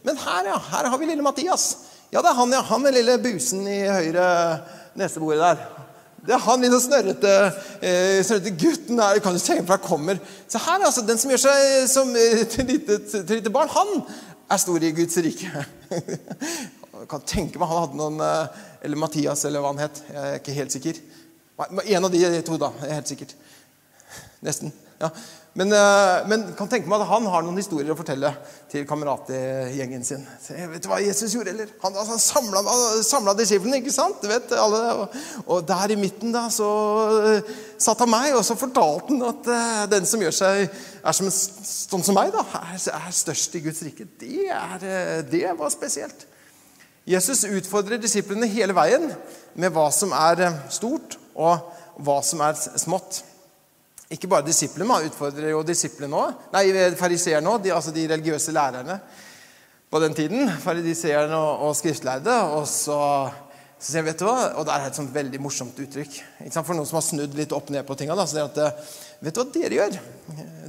Men 0.06 0.18
her, 0.18 0.46
ja. 0.46 0.58
Her 0.72 0.90
har 0.92 0.98
vi 0.98 1.10
lille 1.10 1.26
Mathias. 1.26 1.78
Ja, 2.14 2.22
det 2.22 2.30
er 2.30 2.38
han, 2.38 2.54
ja. 2.54 2.62
Han 2.70 2.82
med 2.86 2.94
lille 2.94 3.18
busen 3.22 3.66
i 3.68 3.82
høyre 3.90 4.26
nesebordet 4.98 5.42
der. 5.42 5.64
Det 6.26 6.36
er 6.36 6.42
han 6.44 6.62
lille 6.62 6.78
snørrete, 6.82 7.34
eh, 7.82 8.20
snørrete 8.26 8.54
gutten 8.60 9.00
der. 9.02 9.22
Kan 9.24 9.34
du 9.34 9.42
tenke 9.42 9.66
på 9.66 9.74
han 9.74 9.86
kommer. 9.86 10.20
Så 10.48 10.62
her, 10.62 10.86
altså. 10.86 11.02
Den 11.08 11.18
som 11.18 11.34
gjør 11.34 11.42
seg 11.48 11.88
som 11.90 12.12
eh, 12.16 12.44
til 12.52 12.70
lite, 12.70 13.00
lite 13.34 13.54
barn, 13.54 13.72
han 13.74 14.04
er 14.50 14.62
stor 14.62 14.84
i 14.84 14.92
Guds 14.94 15.18
rike. 15.18 15.66
Jeg 17.00 17.08
kan 17.10 17.24
tenke 17.26 17.62
meg 17.62 17.70
han 17.72 17.86
hadde 17.86 17.98
noen 17.98 18.20
eh, 18.20 18.60
Eller 18.84 19.00
Mathias, 19.00 19.46
eller 19.48 19.64
hva 19.64 19.74
han 19.74 19.82
het. 19.82 20.04
Jeg 20.12 20.20
er 20.28 20.38
ikke 20.42 20.58
helt 20.60 20.76
sikker. 20.76 21.02
En 21.60 22.06
av 22.06 22.14
de 22.14 22.22
to, 22.46 22.60
da. 22.62 22.70
Helt 22.86 23.10
sikkert. 23.10 23.34
Nesten. 24.46 24.72
Ja. 25.00 25.10
Men, 25.58 25.72
eh, 25.74 26.28
men 26.30 26.44
kan 26.56 26.70
tenke 26.70 26.88
meg 26.88 27.02
at 27.02 27.10
han 27.10 27.26
har 27.28 27.42
noen 27.44 27.58
historier 27.58 27.92
å 27.92 27.98
fortelle 27.98 28.30
til 28.70 28.86
kameratgjengen 28.88 30.06
sin. 30.06 30.22
vet 30.46 30.84
du 30.84 30.88
hva 30.92 31.00
Jesus 31.02 31.34
gjorde, 31.34 31.52
eller? 31.56 31.72
Han, 31.82 31.98
altså, 31.98 32.38
han 32.38 33.04
samla 33.04 33.34
disiplene, 33.36 33.82
ikke 33.82 33.94
sant? 33.94 34.22
Du 34.22 34.30
vet, 34.30 34.54
alle, 34.54 34.82
og, 35.02 35.18
og, 35.48 35.66
der 35.68 35.96
i 35.96 35.98
midten 36.00 36.32
da, 36.36 36.46
så 36.54 36.70
uh, 37.10 37.52
satt 37.82 38.06
han 38.06 38.12
meg, 38.14 38.30
og 38.38 38.46
så 38.46 38.56
fortalte 38.60 39.10
han 39.12 39.26
at 39.32 39.50
uh, 39.50 39.84
den 39.92 40.08
som 40.08 40.22
gjør 40.24 40.38
seg 40.38 40.68
er 40.70 41.18
som, 41.18 41.32
sånn 41.34 42.06
som 42.06 42.20
meg, 42.20 42.30
da, 42.36 42.46
er, 42.62 42.78
er, 42.78 43.10
størst 43.20 43.58
i 43.58 43.64
Guds 43.66 43.82
rike. 43.88 44.06
Det, 44.22 44.46
er, 44.54 45.26
det 45.28 45.48
var 45.58 45.74
spesielt. 45.74 46.28
Jesus 47.10 47.42
utfordrer 47.50 47.98
disiplene 48.00 48.48
hele 48.52 48.78
veien 48.78 49.10
med 49.58 49.74
hva 49.74 49.90
som 49.92 50.14
er 50.14 50.46
stort, 50.70 51.18
og 51.34 51.74
hva 52.06 52.20
som 52.24 52.46
er 52.46 52.56
smått. 52.60 53.24
Ikke 54.10 54.30
bare 54.30 54.48
disiplene, 54.48 54.88
man 54.90 55.06
utfordrer 55.06 55.52
jo 55.52 55.60
disiplene 55.62 56.18
også. 56.18 56.48
Nei, 56.56 56.64
fariseerne 56.98 57.52
òg, 57.52 57.68
altså 57.76 57.94
de 57.94 58.08
religiøse 58.10 58.54
lærerne 58.56 58.96
på 59.90 60.02
den 60.02 60.18
tiden. 60.18 60.50
Fariseerne 60.64 61.38
og, 61.38 61.68
og 61.68 61.76
skriftlærde. 61.78 62.34
Og 62.56 62.66
så, 62.68 62.98
så 63.78 63.92
sier 63.92 64.08
vet 64.08 64.18
du 64.18 64.26
hva, 64.26 64.50
og 64.58 64.66
det 64.66 64.74
er 64.74 64.88
et 64.88 64.98
sånt 64.98 65.14
veldig 65.14 65.44
morsomt 65.46 65.78
uttrykk. 65.86 66.18
For 66.56 66.74
noen 66.74 66.90
som 66.90 66.98
har 66.98 67.06
snudd 67.06 67.38
litt 67.38 67.54
opp 67.54 67.70
ned 67.70 67.86
på 67.86 68.00
tinga. 68.00 68.18
så 68.26 68.42
er 68.42 68.50
det 68.58 68.66
at, 68.66 68.92
Vet 69.20 69.36
du 69.36 69.44
hva 69.44 69.48
dere 69.54 69.78
gjør? 69.78 70.02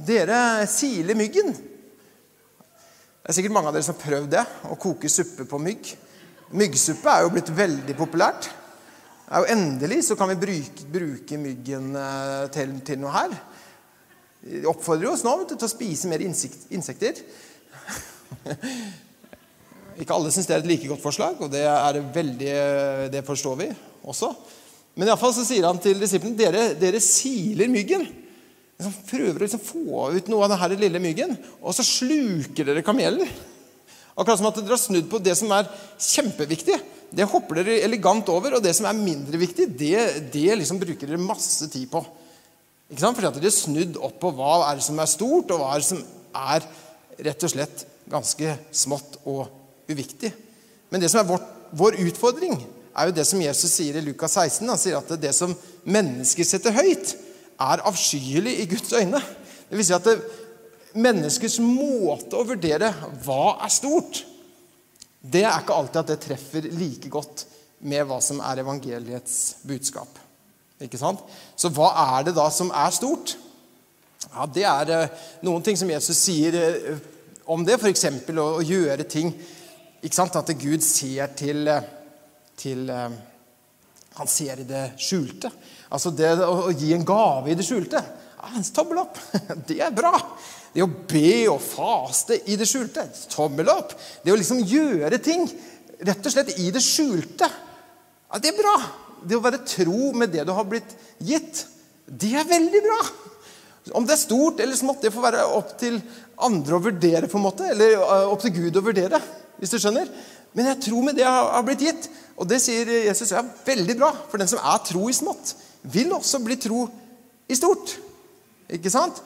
Dere 0.05 0.39
siler 0.69 1.17
myggen. 1.17 1.53
Det 1.55 3.29
er 3.29 3.37
sikkert 3.37 3.57
mange 3.57 3.71
av 3.71 3.77
dere 3.77 3.85
som 3.89 3.97
har 3.97 4.05
prøvd 4.05 4.31
det, 4.33 4.45
å 4.69 4.77
koke 4.81 5.09
suppe 5.09 5.49
på 5.49 5.57
mygg. 5.61 5.93
Myggsuppe 6.61 7.09
er 7.09 7.25
jo 7.25 7.33
blitt 7.33 7.49
veldig 7.57 7.97
populært. 7.97 8.49
Og 9.39 9.47
endelig 9.51 10.01
så 10.09 10.17
kan 10.19 10.27
vi 10.33 10.39
bruke, 10.41 10.87
bruke 10.91 11.37
myggen 11.39 11.93
eh, 11.95 12.47
til, 12.51 12.73
til, 12.87 12.99
noe 12.99 13.13
her. 13.15 13.35
De 14.41 14.65
oppfordrer 14.67 15.11
oss 15.11 15.23
nå 15.23 15.35
til 15.47 15.61
å 15.61 15.71
spise 15.71 16.09
mer 16.11 16.23
insekt, 16.25 16.65
insekter. 16.73 17.21
Ikke 20.01 20.15
alle 20.15 20.31
syns 20.33 20.49
det 20.49 20.57
er 20.57 20.63
et 20.63 20.71
like 20.71 20.89
godt 20.89 21.03
forslag, 21.03 21.39
og 21.39 21.51
det, 21.53 21.63
er 21.63 22.01
veldig, 22.15 22.55
det 23.13 23.23
forstår 23.27 23.59
vi 23.61 23.69
også. 24.01 24.33
Men 24.97 25.07
iallfall 25.07 25.35
sier 25.37 25.67
han 25.67 25.79
til 25.79 26.01
disiplene 26.01 26.39
dere, 26.39 26.65
dere 26.79 26.99
siler 27.03 27.71
myggen. 27.71 28.03
Liksom 28.81 28.97
prøver 29.07 29.37
å 29.37 29.45
liksom 29.45 29.63
få 29.63 30.09
ut 30.17 30.31
noe 30.31 30.47
av 30.47 30.55
denne 30.55 30.81
lille 30.81 31.03
myggen, 31.03 31.37
og 31.61 31.75
så 31.77 31.85
sluker 31.85 32.67
dere 32.67 32.83
kamelen. 32.83 33.29
Akkurat 34.21 34.39
som 34.39 34.49
at 34.51 34.59
dere 34.59 34.75
har 34.75 34.81
snudd 34.81 35.07
på 35.09 35.19
det 35.23 35.33
som 35.39 35.51
er 35.55 35.69
kjempeviktig. 35.97 36.77
Det 37.11 37.27
hopper 37.27 37.59
dere 37.59 37.81
elegant 37.83 38.29
over, 38.31 38.55
og 38.57 38.63
det 38.63 38.73
som 38.77 38.87
er 38.87 38.99
mindre 38.99 39.39
viktig, 39.41 39.67
det, 39.77 40.29
det 40.31 40.59
liksom 40.59 40.79
bruker 40.79 41.09
dere 41.09 41.21
masse 41.21 41.67
tid 41.73 41.89
på. 41.91 42.03
Ikke 42.91 43.01
sant? 43.01 43.17
Fordi 43.17 43.29
at 43.31 43.39
dere 43.39 43.49
har 43.49 43.55
snudd 43.55 43.97
opp 43.99 44.19
på 44.21 44.31
hva 44.37 44.53
er 44.69 44.77
det 44.79 44.85
som 44.85 45.01
er 45.01 45.09
stort, 45.09 45.51
og 45.51 45.63
hva 45.63 45.73
er 45.73 45.81
det 45.81 45.89
som 45.89 46.03
er 46.41 46.69
rett 47.31 47.47
og 47.47 47.53
slett 47.53 47.83
ganske 48.11 48.55
smått 48.75 49.17
og 49.25 49.47
uviktig. 49.91 50.31
Men 50.91 51.03
det 51.03 51.09
som 51.11 51.21
er 51.21 51.29
vår, 51.29 51.43
vår 51.81 51.99
utfordring, 52.05 52.55
er 52.91 53.07
jo 53.07 53.15
det 53.15 53.25
som 53.27 53.41
Jesus 53.41 53.73
sier 53.73 53.97
i 53.97 54.03
Lukas 54.03 54.35
16. 54.35 54.67
Han 54.67 54.79
sier 54.79 54.99
at 54.99 55.11
det 55.19 55.31
som 55.35 55.55
mennesker 55.87 56.47
setter 56.47 56.75
høyt, 56.75 57.15
er 57.61 57.83
avskyelig 57.87 58.55
i 58.63 58.67
Guds 58.71 58.91
øyne. 58.97 59.21
Det 59.69 59.79
vil 59.79 59.87
si 59.87 59.95
at 59.95 60.07
det, 60.07 60.17
menneskers 60.97 61.59
måte 61.63 62.37
å 62.39 62.47
vurdere 62.47 62.91
hva 63.23 63.57
er 63.63 63.71
stort, 63.73 64.23
det 65.21 65.43
er 65.45 65.61
ikke 65.61 65.77
alltid 65.77 66.01
at 66.01 66.11
det 66.11 66.19
treffer 66.23 66.67
like 66.73 67.09
godt 67.13 67.45
med 67.85 68.05
hva 68.09 68.17
som 68.23 68.41
er 68.43 68.63
evangeliets 68.63 69.63
budskap. 69.67 70.19
Ikke 70.81 70.97
sant? 70.97 71.21
Så 71.55 71.69
hva 71.73 71.91
er 72.17 72.27
det 72.27 72.35
da 72.37 72.47
som 72.53 72.71
er 72.73 72.93
stort? 72.93 73.35
Ja, 74.31 74.45
Det 74.45 74.65
er 74.65 74.93
eh, 74.95 75.25
noen 75.45 75.63
ting 75.65 75.77
som 75.77 75.89
Jesus 75.89 76.17
sier 76.17 76.57
eh, 76.57 77.01
om 77.45 77.65
det, 77.65 77.77
f.eks. 77.77 78.05
Å, 78.33 78.45
å 78.57 78.65
gjøre 78.65 79.05
ting 79.09 79.33
ikke 80.01 80.17
sant? 80.17 80.37
At 80.37 80.49
Gud 80.61 80.81
ser 80.85 81.33
til, 81.37 81.67
eh, 81.69 81.89
til 82.57 82.89
Han 82.91 84.27
ser 84.29 84.61
i 84.61 84.67
det 84.67 84.85
skjulte. 84.99 85.51
Altså 85.91 86.11
det 86.13 86.33
å 86.45 86.71
gi 86.73 86.93
en 86.95 87.05
gave 87.05 87.51
i 87.51 87.57
det 87.57 87.65
skjulte. 87.65 88.01
Ja, 88.41 88.63
tommel 88.73 89.03
opp! 89.03 89.19
Det 89.69 89.77
er 89.85 89.93
bra. 89.93 90.15
Det 90.71 90.83
å 90.85 90.87
be 90.87 91.49
og 91.51 91.59
faste 91.63 92.37
i 92.47 92.55
det 92.59 92.67
skjulte. 92.69 93.03
Tommel 93.31 93.69
opp. 93.73 93.95
Det 94.23 94.31
å 94.31 94.39
liksom 94.39 94.63
gjøre 94.63 95.19
ting 95.23 95.43
rett 96.01 96.25
og 96.25 96.33
slett 96.33 96.53
i 96.59 96.69
det 96.73 96.83
skjulte. 96.83 97.49
Ja, 98.31 98.39
det 98.39 98.53
er 98.53 98.61
bra. 98.61 98.75
Det 99.27 99.37
å 99.37 99.43
være 99.43 99.65
tro 99.67 100.13
med 100.17 100.31
det 100.33 100.45
du 100.47 100.53
har 100.55 100.65
blitt 100.65 100.95
gitt, 101.21 101.65
det 102.07 102.31
er 102.39 102.47
veldig 102.47 102.81
bra. 102.87 103.01
Om 103.97 104.05
det 104.07 104.15
er 104.15 104.21
stort 104.21 104.61
eller 104.61 104.77
smått, 104.77 105.03
det 105.03 105.11
får 105.13 105.25
være 105.25 105.45
opp 105.57 105.75
til 105.79 105.99
andre 106.41 106.77
å 106.77 106.83
vurdere. 106.83 107.27
på 107.27 107.37
en 107.37 107.43
måte, 107.43 107.67
Eller 107.69 107.97
opp 107.99 108.41
til 108.41 108.53
Gud 108.53 108.77
å 108.77 108.85
vurdere, 108.85 109.21
hvis 109.59 109.69
du 109.69 109.77
skjønner. 109.79 110.09
Men 110.53 110.65
jeg 110.71 110.81
tror 110.87 111.03
med 111.03 111.15
det 111.15 111.23
jeg 111.23 111.31
har 111.31 111.63
blitt 111.63 111.85
gitt. 111.85 112.09
Og 112.37 112.47
det 112.47 112.61
sier 112.61 112.85
Jesus 113.05 113.31
er 113.31 113.45
veldig 113.65 113.97
bra. 113.97 114.11
For 114.29 114.37
den 114.37 114.47
som 114.47 114.59
er 114.59 114.81
tro 114.87 115.09
i 115.09 115.13
smått, 115.13 115.55
vil 115.83 116.11
også 116.13 116.41
bli 116.43 116.57
tro 116.61 116.87
i 117.49 117.55
stort. 117.55 117.97
Ikke 118.71 118.91
sant? 118.93 119.21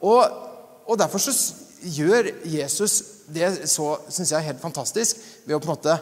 Og 0.00 0.49
og 0.90 0.98
Derfor 0.98 1.22
så 1.22 1.34
gjør 1.80 2.32
Jesus 2.50 3.00
det 3.30 3.68
så 3.70 3.92
synes 4.10 4.32
jeg, 4.32 4.48
helt 4.48 4.62
fantastisk 4.62 5.20
ved 5.46 5.54
å 5.54 5.60
på 5.62 5.70
en 5.70 5.76
måte 5.76 5.94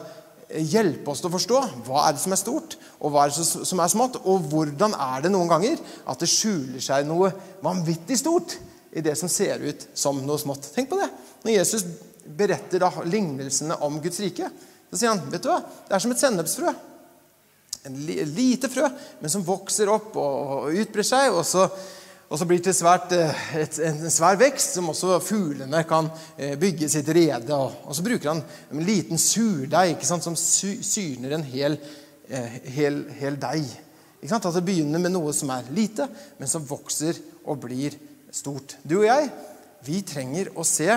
hjelpe 0.49 1.11
oss 1.11 1.21
til 1.21 1.29
å 1.29 1.35
forstå 1.35 1.59
hva 1.85 2.07
er 2.07 2.15
det 2.15 2.23
som 2.23 2.33
er 2.33 2.41
stort, 2.41 2.73
og 2.97 3.13
hva 3.13 3.25
er 3.27 3.33
det 3.33 3.45
som 3.69 3.81
er 3.83 3.91
smått. 3.91 4.17
Og 4.25 4.47
hvordan 4.49 4.95
er 4.97 5.25
det 5.25 5.31
noen 5.33 5.51
ganger 5.51 5.77
at 6.09 6.21
det 6.21 6.31
skjuler 6.31 6.81
seg 6.81 7.05
noe 7.07 7.29
vanvittig 7.65 8.17
stort 8.17 8.57
i 8.89 9.03
det 9.05 9.13
som 9.19 9.29
ser 9.29 9.61
ut 9.61 9.85
som 9.93 10.21
noe 10.25 10.41
smått. 10.41 10.71
Tenk 10.73 10.89
på 10.89 10.97
det. 10.97 11.09
Når 11.43 11.53
Jesus 11.53 11.85
beretter 12.25 12.81
da 12.81 12.89
lignelsene 13.05 13.77
om 13.85 13.99
Guds 14.01 14.19
rike, 14.23 14.49
så 14.89 14.97
sier 14.97 15.13
han 15.13 15.21
vet 15.29 15.45
du 15.45 15.51
hva, 15.51 15.61
det 15.61 15.95
er 15.95 16.03
som 16.03 16.13
et 16.15 16.21
sennepsfrø. 16.21 16.73
En 17.87 17.95
lite 18.35 18.67
frø, 18.71 18.89
men 19.21 19.31
som 19.31 19.45
vokser 19.45 19.91
opp 19.93 20.17
og, 20.19 20.73
utbrer 20.73 21.05
seg. 21.05 21.29
og 21.31 21.45
så 21.47 21.67
og 22.29 22.37
så 22.37 22.45
blir 22.45 22.61
det 22.61 22.75
svært, 22.77 23.09
eh, 23.17 23.45
et, 23.57 23.77
en 23.89 24.03
svær 24.13 24.37
vekst 24.37 24.75
som 24.77 24.91
også 24.91 25.17
fuglene 25.25 25.81
kan 25.89 26.11
eh, 26.37 26.53
bygge 26.61 26.89
sitt 26.93 27.09
rede. 27.09 27.55
Og, 27.55 27.87
og 27.89 27.95
så 27.97 28.05
bruker 28.05 28.29
han 28.29 28.43
en 28.69 28.85
liten 28.85 29.17
surdeig 29.17 30.03
som 30.05 30.21
syrner 30.21 31.33
en 31.33 31.45
hel, 31.49 31.79
eh, 32.29 32.59
hel, 32.75 33.01
hel 33.17 33.39
deig. 33.41 33.65
At 34.21 34.45
det 34.45 34.65
begynner 34.67 35.01
med 35.01 35.15
noe 35.15 35.33
som 35.33 35.49
er 35.55 35.71
lite, 35.73 36.05
men 36.37 36.51
som 36.51 36.67
vokser 36.69 37.17
og 37.47 37.63
blir 37.63 37.97
stort. 38.29 38.77
Du 38.83 38.99
og 38.99 39.07
jeg, 39.07 39.31
vi 39.87 40.03
trenger 40.05 40.51
å 40.53 40.67
se 40.67 40.91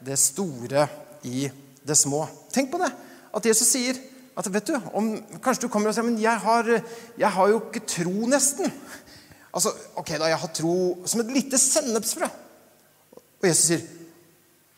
det 0.00 0.16
store 0.16 0.86
i 1.28 1.50
det 1.84 1.98
små. 1.98 2.24
Tenk 2.54 2.72
på 2.72 2.80
det. 2.80 2.88
At 3.34 3.44
Jesus 3.44 3.68
sier 3.74 4.00
at 4.32 4.48
vet 4.48 4.70
du, 4.70 4.76
om, 4.96 5.10
Kanskje 5.44 5.66
du 5.66 5.72
kommer 5.72 5.90
og 5.90 5.96
sier 5.96 6.06
men 6.06 6.20
jeg 6.20 6.40
har, 6.40 6.68
jeg 7.20 7.30
har 7.36 7.50
jo 7.50 7.58
ikke 7.60 7.84
tro, 7.84 8.14
nesten. 8.30 8.72
Altså, 9.52 9.72
ok 10.00 10.14
da, 10.16 10.30
Jeg 10.32 10.40
har 10.40 10.52
tro 10.56 10.76
som 11.04 11.20
et 11.20 11.32
lite 11.34 11.60
sennepsfrø. 11.60 12.28
Og 13.42 13.48
Jesus 13.48 13.66
sier, 13.66 13.82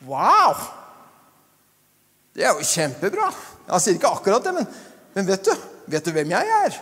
'Wow! 0.05 0.55
Det 2.35 2.45
er 2.45 2.53
jo 2.53 2.67
kjempebra.' 2.67 3.33
Han 3.69 3.81
sier 3.81 3.95
ikke 3.97 4.11
akkurat 4.11 4.45
det, 4.45 4.55
men, 4.55 4.67
men 5.15 5.27
vet 5.27 5.45
du 5.45 5.55
vet 5.87 6.05
du 6.05 6.13
hvem 6.13 6.33
jeg 6.33 6.55
er? 6.65 6.79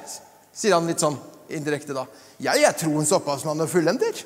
Sier 0.54 0.74
han 0.74 0.86
litt 0.86 1.02
sånn 1.02 1.18
indirekte 1.52 1.94
da. 1.94 2.06
'Jeg 2.40 2.64
er 2.64 2.78
troens 2.78 3.12
opphavsmann 3.12 3.60
og 3.60 3.70
fullender.' 3.70 4.24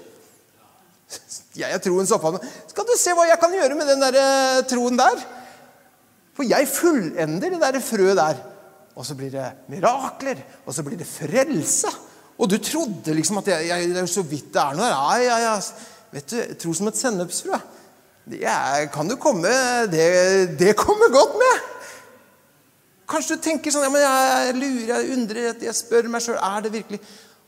Jeg 1.55 1.71
er 1.71 1.79
troens 1.79 2.11
opphavsmann. 2.11 2.45
Skal 2.67 2.87
du 2.87 2.95
se 2.99 3.13
hva 3.15 3.29
jeg 3.29 3.39
kan 3.41 3.53
gjøre 3.55 3.77
med 3.79 3.87
den 3.87 4.01
der, 4.03 4.17
eh, 4.19 4.63
troen 4.67 4.99
der? 4.99 5.21
For 6.35 6.45
jeg 6.45 6.69
fullender 6.69 7.51
det 7.51 7.61
der 7.63 7.81
frøet 7.81 8.19
der. 8.19 8.43
Og 8.97 9.07
så 9.07 9.15
blir 9.15 9.31
det 9.31 9.47
mirakler, 9.69 10.41
og 10.67 10.75
så 10.75 10.83
blir 10.83 10.99
det 10.99 11.07
frelse. 11.07 11.89
Og 12.37 12.51
du 12.51 12.59
trodde 12.61 13.15
liksom 13.17 13.41
at 13.41 13.49
jeg, 13.55 13.69
jeg, 13.71 13.93
det 13.95 14.03
er 14.03 14.11
så 14.11 14.25
vidt 14.27 14.51
det 14.53 14.63
er 14.63 14.77
noe 14.77 14.89
her. 14.89 14.97
Ja, 14.97 15.21
ja, 15.25 15.39
ja. 15.47 15.55
Vet 16.13 16.33
du, 16.33 16.41
Tro 16.61 16.75
som 16.77 16.91
et 16.91 16.99
sennepsfrø. 16.99 17.59
Kan 18.93 19.09
du 19.09 19.17
komme 19.23 19.51
det, 19.91 20.59
det 20.59 20.75
kommer 20.79 21.13
godt 21.15 21.37
med. 21.41 21.65
Kanskje 23.07 23.37
du 23.37 23.45
tenker 23.45 23.71
sånn 23.71 23.87
ja, 23.87 23.91
men 23.93 24.03
Jeg 24.03 24.55
lurer, 24.57 24.89
jeg 24.91 25.11
undrer, 25.15 25.61
jeg 25.63 25.79
spør 25.79 26.09
meg 26.11 26.25
sjøl 26.25 26.41
er 26.43 26.65
det 26.65 26.73
virkelig 26.75 26.99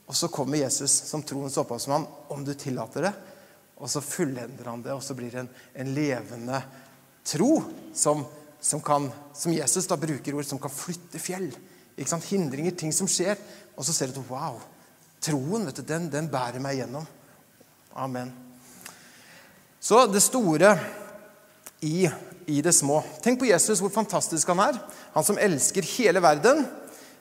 Og 0.07 0.15
så 0.15 0.29
kommer 0.31 0.61
Jesus 0.61 0.95
som 1.09 1.25
troens 1.27 1.59
opphavsmann, 1.59 2.07
om 2.31 2.45
du 2.47 2.53
tillater 2.55 3.09
det. 3.09 3.13
Og 3.79 3.91
så 3.91 4.01
fullender 4.03 4.71
han 4.71 4.81
det, 4.83 4.95
og 4.95 5.03
så 5.05 5.15
blir 5.19 5.35
det 5.35 5.43
en, 5.43 5.51
en 5.83 5.91
levende 5.95 6.63
tro 7.29 7.59
som, 7.95 8.23
som, 8.61 8.81
kan, 8.83 9.11
som 9.37 9.53
Jesus 9.53 9.87
da 9.91 9.99
bruker 10.01 10.39
ord, 10.39 10.47
som 10.49 10.63
kan 10.63 10.73
flytte 10.73 11.21
fjell. 11.21 11.51
Ikke 11.99 12.11
sant? 12.11 12.27
Hindringer, 12.31 12.75
ting 12.79 12.95
som 12.95 13.11
skjer. 13.11 13.37
Og 13.77 13.87
så 13.87 13.95
ser 13.95 14.11
du 14.11 14.23
at 14.23 14.33
wow, 14.33 14.63
Troen 15.21 15.67
vet 15.67 15.81
du, 15.81 15.83
den, 15.87 16.09
den 16.13 16.29
bærer 16.31 16.63
meg 16.63 16.79
gjennom. 16.79 17.07
Amen. 17.99 18.31
Så 19.81 20.07
det 20.11 20.23
store 20.23 20.75
i, 21.81 22.09
i, 22.47 22.61
det 22.63 22.73
små. 22.75 23.01
Tenk 23.23 23.41
på 23.41 23.49
Jesus, 23.49 23.81
hvor 23.83 23.93
fantastisk 23.95 24.51
han 24.51 24.63
er. 24.63 24.79
Han 25.15 25.27
som 25.27 25.39
elsker 25.41 25.87
hele 25.97 26.23
verden. 26.23 26.65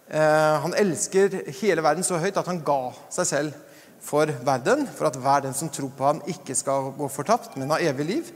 Eh, 0.08 0.56
han 0.63 0.76
elsker 0.78 1.41
hele 1.60 1.84
verden 1.86 2.06
så 2.06 2.19
høyt 2.22 2.38
at 2.38 2.50
han 2.50 2.62
ga 2.65 2.82
seg 3.13 3.30
selv 3.30 3.63
for 4.08 4.30
verden, 4.45 4.86
for 4.95 5.10
at 5.10 5.17
hver 5.19 5.43
den 5.48 5.56
som 5.58 5.69
tror 5.74 5.89
på 5.98 6.06
ham, 6.06 6.22
ikke 6.30 6.56
skal 6.56 6.91
gå 6.98 7.10
fortapt, 7.12 7.58
men 7.58 7.74
ha 7.74 7.80
evig 7.82 8.06
liv. 8.06 8.30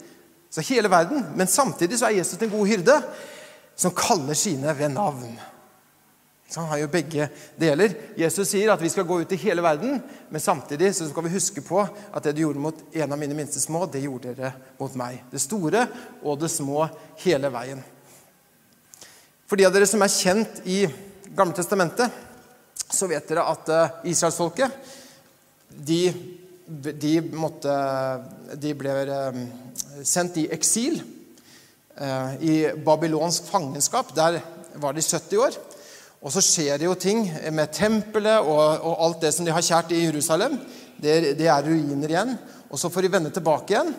Så 0.52 0.66
hele 0.68 0.90
verden. 0.92 1.24
Men 1.36 1.48
samtidig 1.48 2.00
så 2.00 2.10
er 2.10 2.18
Jesus 2.18 2.42
en 2.42 2.52
god 2.52 2.68
hyrde, 2.68 2.98
som 3.76 3.94
kaller 3.96 4.36
sine 4.38 4.74
ved 4.78 4.90
navn. 4.90 5.38
Så 6.52 6.60
han 6.60 6.68
har 6.68 6.82
jo 6.82 6.90
begge 6.92 7.30
deler. 7.56 7.94
Jesus 8.20 8.50
sier 8.50 8.74
at 8.74 8.82
vi 8.84 8.90
skal 8.92 9.06
gå 9.08 9.22
ut 9.22 9.32
i 9.32 9.40
hele 9.40 9.64
verden, 9.64 10.02
men 10.28 10.44
samtidig 10.44 10.90
så 10.98 11.08
skal 11.08 11.24
vi 11.24 11.32
huske 11.32 11.64
på 11.64 11.80
at 11.80 12.26
det 12.26 12.34
du 12.36 12.42
gjorde 12.44 12.60
mot 12.60 12.82
en 12.92 13.16
av 13.16 13.20
mine 13.22 13.38
minste 13.38 13.62
små, 13.64 13.86
det 13.88 14.04
gjorde 14.04 14.34
dere 14.36 14.52
mot 14.82 14.98
meg. 15.00 15.22
Det 15.32 15.40
store 15.40 15.86
og 16.20 16.42
det 16.42 16.52
små 16.52 16.84
hele 17.24 17.54
veien. 17.56 17.80
For 19.48 19.56
de 19.56 19.70
av 19.70 19.72
dere 19.72 19.88
som 19.88 20.04
er 20.04 20.12
kjent 20.12 20.60
i 20.68 20.82
Gamle 21.32 21.56
Testamentet, 21.56 22.12
så 22.92 23.08
vet 23.08 23.32
dere 23.32 23.48
at 23.48 23.72
eh, 23.72 23.98
israelsfolket 24.12 24.92
de, 25.72 26.02
de, 26.68 27.16
måtte, 27.32 27.80
de 28.60 28.76
ble 28.76 29.00
eh, 29.08 29.42
sendt 30.04 30.44
i 30.44 30.50
eksil. 30.52 31.00
Eh, 31.96 32.36
I 32.44 32.56
babylonsk 32.76 33.48
fangenskap. 33.48 34.12
Der 34.20 34.42
var 34.84 35.00
de 35.00 35.04
70 35.08 35.48
år. 35.48 35.62
Og 36.22 36.30
så 36.30 36.42
skjer 36.46 36.78
det 36.78 36.86
jo 36.86 36.98
ting 37.00 37.24
med 37.50 37.72
tempelet 37.74 38.46
og, 38.46 38.84
og 38.86 39.00
alt 39.08 39.24
det 39.24 39.32
som 39.34 39.46
de 39.48 39.54
har 39.54 39.66
kjært 39.66 39.94
i 39.96 40.04
Jerusalem. 40.04 40.60
Det, 41.02 41.34
det, 41.40 41.48
er 41.50 41.66
ruiner 41.66 42.14
igjen. 42.14 42.36
Og 42.70 42.78
så 42.78 42.92
får 42.94 43.08
de 43.08 43.14
vende 43.16 43.32
tilbake 43.34 43.74
igjen. 43.74 43.90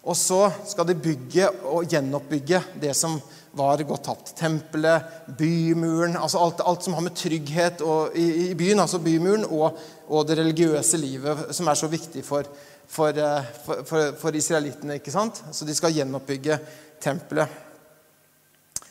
Og 0.00 0.16
så 0.16 0.46
skal 0.64 0.88
de 0.88 0.96
bygge 0.96 1.50
og 1.68 1.84
gjenoppbygge 1.92 2.62
det 2.80 2.94
som 2.96 3.18
var 3.60 3.82
gått 3.84 4.06
tapt. 4.08 4.32
Tempelet, 4.38 5.28
bymuren, 5.36 6.16
altså 6.16 6.40
alt, 6.40 6.64
alt 6.64 6.86
som 6.86 6.96
har 6.96 7.04
med 7.04 7.18
trygghet 7.18 7.84
og, 7.84 8.16
i, 8.16 8.46
i, 8.46 8.56
byen, 8.56 8.80
altså 8.80 9.02
bymuren, 9.04 9.44
og, 9.50 9.76
og, 10.08 10.24
det 10.28 10.38
religiøse 10.40 10.96
livet, 11.02 11.50
som 11.52 11.68
er 11.68 11.76
så 11.76 11.90
viktig 11.92 12.24
for, 12.24 12.48
for, 12.88 13.12
eh, 13.12 13.52
for, 13.66 14.14
for 14.22 14.38
israelittene. 14.38 14.96
ikke 14.96 15.12
sant? 15.12 15.42
Så 15.52 15.68
de 15.68 15.76
skal 15.76 15.92
gjenoppbygge 15.92 16.56
tempelet. 17.04 17.60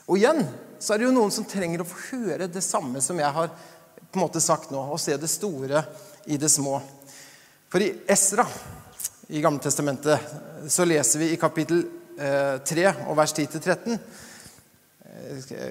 Og 0.05 0.19
igjen 0.19 0.45
så 0.79 0.93
er 0.93 1.01
det 1.01 1.09
jo 1.09 1.15
noen 1.15 1.33
som 1.33 1.47
trenger 1.47 1.83
å 1.83 1.87
få 1.87 1.99
høre 2.13 2.47
det 2.51 2.63
samme 2.63 3.01
som 3.03 3.19
jeg 3.19 3.35
har 3.35 3.51
på 4.09 4.17
en 4.17 4.23
måte 4.23 4.41
sagt 4.41 4.71
nå, 4.73 4.81
og 4.81 4.99
se 5.01 5.15
det 5.19 5.29
store 5.29 5.83
i 6.31 6.37
det 6.39 6.49
små. 6.49 6.79
For 7.69 7.83
i 7.83 7.91
Esra 8.09 8.45
i 9.29 9.41
Gamle 9.43 9.61
Testamentet 9.61 10.71
så 10.71 10.87
leser 10.87 11.21
vi 11.21 11.29
i 11.33 11.39
kapittel 11.41 11.83
eh, 12.17 12.57
3 12.65 12.87
og 13.05 13.17
vers 13.19 13.35
10-13 13.35 13.93
eh, 15.05 15.69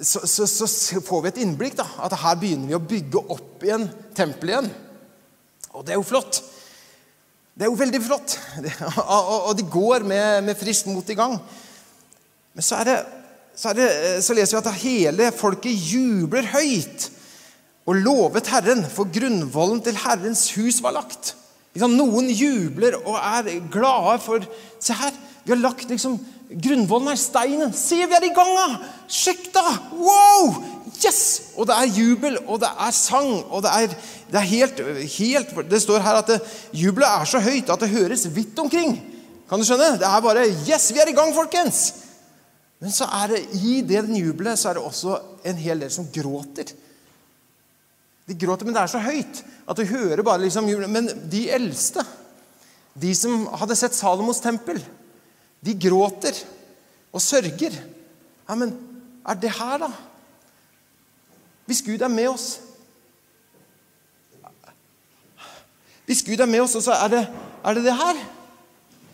så, 0.00 0.22
så, 0.26 0.46
så, 0.46 1.00
får 1.04 1.24
vi 1.24 1.30
et 1.32 1.40
innblikk. 1.44 1.74
da, 1.76 1.86
At 2.06 2.14
her 2.22 2.38
begynner 2.40 2.70
vi 2.70 2.76
å 2.78 2.84
bygge 2.94 3.20
opp 3.34 3.64
igjen 3.66 3.84
tempelet 4.16 4.54
igjen. 4.54 4.70
Og 5.74 5.84
det 5.84 5.92
er 5.92 5.98
jo 6.00 6.06
flott. 6.06 6.38
Det 7.54 7.66
er 7.66 7.70
jo 7.70 7.78
veldig 7.78 8.00
flott. 8.02 8.38
Og 9.50 9.52
de 9.58 9.66
går 9.70 10.06
med, 10.08 10.46
med 10.46 10.58
friskt 10.58 10.88
mot 10.88 11.10
i 11.12 11.18
gang. 11.18 11.36
Men 12.54 12.64
så 12.64 12.80
er 12.80 12.88
det 12.88 12.96
så, 13.56 13.72
det, 13.76 13.86
eh, 13.86 14.20
så, 14.22 14.34
leser 14.34 14.58
vi 14.58 14.62
at 14.62 14.82
hele 14.82 15.30
folket 15.34 15.90
jubler 15.92 16.48
høyt 16.54 17.10
og 17.84 17.98
lovet 18.00 18.48
Herren, 18.48 18.84
for 18.88 19.10
grunnvollen 19.12 19.82
til 19.84 19.98
Herrens 20.00 20.48
hus 20.56 20.80
var 20.82 20.96
lagt. 20.96 21.34
Noen 21.74 22.30
jubler 22.30 22.94
og 23.02 23.18
er 23.18 23.58
glade 23.72 24.20
for 24.22 24.44
Se 24.78 24.94
her, 24.94 25.14
vi 25.44 25.52
har 25.52 25.60
lagt 25.60 25.90
liksom 25.90 26.20
Grunnvollen 26.54 27.08
er 27.08 27.18
steinen. 27.18 27.72
Se, 27.74 27.96
vi 27.96 28.14
er 28.14 28.26
i 28.28 28.32
gang! 28.36 28.76
Sjekk, 29.10 29.48
da! 29.54 29.62
Wow! 29.96 30.52
Yes! 31.00 31.54
Og 31.56 31.66
det 31.66 31.74
er 31.74 31.96
jubel, 31.96 32.36
og 32.44 32.60
det 32.62 32.68
er 32.68 32.92
sang, 32.94 33.32
og 33.48 33.64
det 33.64 33.72
er, 33.72 33.96
det 34.30 34.38
er 34.38 34.50
helt, 34.52 34.82
helt, 35.16 35.56
Det 35.70 35.80
står 35.82 36.04
her 36.04 36.20
at 36.20 36.30
det, 36.30 36.38
jubelet 36.76 37.08
er 37.08 37.24
så 37.26 37.40
høyt 37.42 37.72
at 37.72 37.80
det 37.80 37.90
høres 37.90 38.28
vidt 38.36 38.60
omkring. 38.60 39.00
Kan 39.48 39.58
du 39.58 39.66
skjønne? 39.66 39.96
Det 39.98 40.06
er 40.06 40.20
bare 40.24 40.46
Yes, 40.68 40.92
vi 40.92 41.02
er 41.02 41.10
i 41.10 41.16
gang, 41.16 41.34
folkens! 41.34 42.03
Men 42.84 42.92
så 42.92 43.06
er 43.16 43.30
det 43.32 43.38
i 43.64 43.78
det 43.80 44.02
jubelet 44.12 44.60
så 44.60 44.68
er 44.68 44.76
det 44.76 44.84
også 44.84 45.14
en 45.48 45.56
hel 45.56 45.80
del 45.80 45.92
som 45.92 46.10
gråter. 46.12 46.68
De 48.28 48.36
gråter, 48.36 48.68
men 48.68 48.76
det 48.76 48.82
er 48.82 48.92
så 48.92 49.00
høyt 49.00 49.40
at 49.64 49.78
du 49.78 49.86
hører 49.88 50.20
bare 50.24 50.42
liksom 50.42 50.68
jubelen. 50.68 50.92
Men 50.92 51.08
de 51.32 51.46
eldste, 51.48 52.04
de 52.92 53.14
som 53.16 53.46
hadde 53.56 53.78
sett 53.80 53.96
Salomos 53.96 54.42
tempel, 54.44 54.82
de 55.64 55.76
gråter 55.80 56.36
og 57.08 57.24
sørger. 57.24 57.80
Ja, 58.44 58.58
men 58.60 58.76
er 59.24 59.40
det 59.40 59.56
her, 59.56 59.80
da? 59.86 59.90
Hvis 61.64 61.80
Gud 61.88 62.04
er 62.04 62.12
med 62.12 62.28
oss 62.28 62.58
Hvis 66.04 66.20
Gud 66.20 66.36
er 66.36 66.44
med 66.44 66.60
oss, 66.60 66.74
så 66.84 66.92
er 66.92 67.08
det 67.08 67.20
er 67.64 67.74
det, 67.78 67.84
det 67.86 67.94
her. 67.96 68.18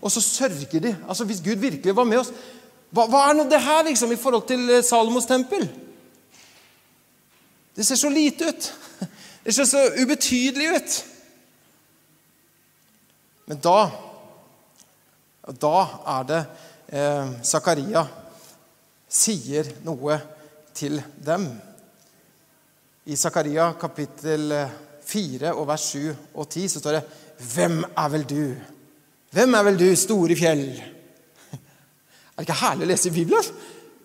Og 0.03 0.11
så 0.11 0.21
sørger 0.21 0.81
de. 0.83 0.97
Altså 1.07 1.25
Hvis 1.25 1.39
Gud 1.45 1.63
virkelig 1.63 1.95
var 1.95 2.05
med 2.05 2.19
oss 2.19 2.33
hva, 2.91 3.07
hva 3.07 3.23
er 3.29 3.37
nå 3.39 3.47
det 3.47 3.61
her 3.63 3.85
liksom, 3.87 4.11
i 4.13 4.19
forhold 4.19 4.49
til 4.49 4.67
eh, 4.71 4.85
Salomos 4.87 5.29
tempel? 5.29 5.69
Det 7.77 7.87
ser 7.87 7.97
så 7.97 8.11
lite 8.11 8.51
ut. 8.51 8.73
Det 9.45 9.55
ser 9.57 9.65
så 9.65 9.81
ubetydelig 9.97 10.67
ut. 10.77 10.97
Men 13.49 13.63
da 13.65 13.79
Da 15.61 15.79
er 16.19 16.27
det 16.29 16.41
eh, 16.93 17.31
Zakaria 17.43 18.05
sier 19.11 19.73
noe 19.83 20.19
til 20.77 21.01
dem. 21.25 21.49
I 23.11 23.17
Zakaria 23.17 23.73
kapittel 23.81 24.53
4 25.11 25.55
og 25.57 25.67
vers 25.67 25.89
7 25.97 26.13
og 26.35 26.47
10 26.47 26.69
så 26.69 26.83
står 26.83 26.99
det 26.99 27.03
Hvem 27.55 27.83
er 27.89 28.09
vel 28.13 28.29
du, 28.29 28.45
Hvem 29.33 29.55
er 29.55 29.67
vel 29.67 29.81
du, 29.81 29.89
store 29.97 30.37
fjell? 30.39 30.67
Er 32.41 32.47
det 32.47 32.55
ikke 32.55 32.63
herlig 32.63 32.87
å 32.87 32.89
lese 32.89 33.11
i 33.11 33.13
Bibelen? 33.13 33.49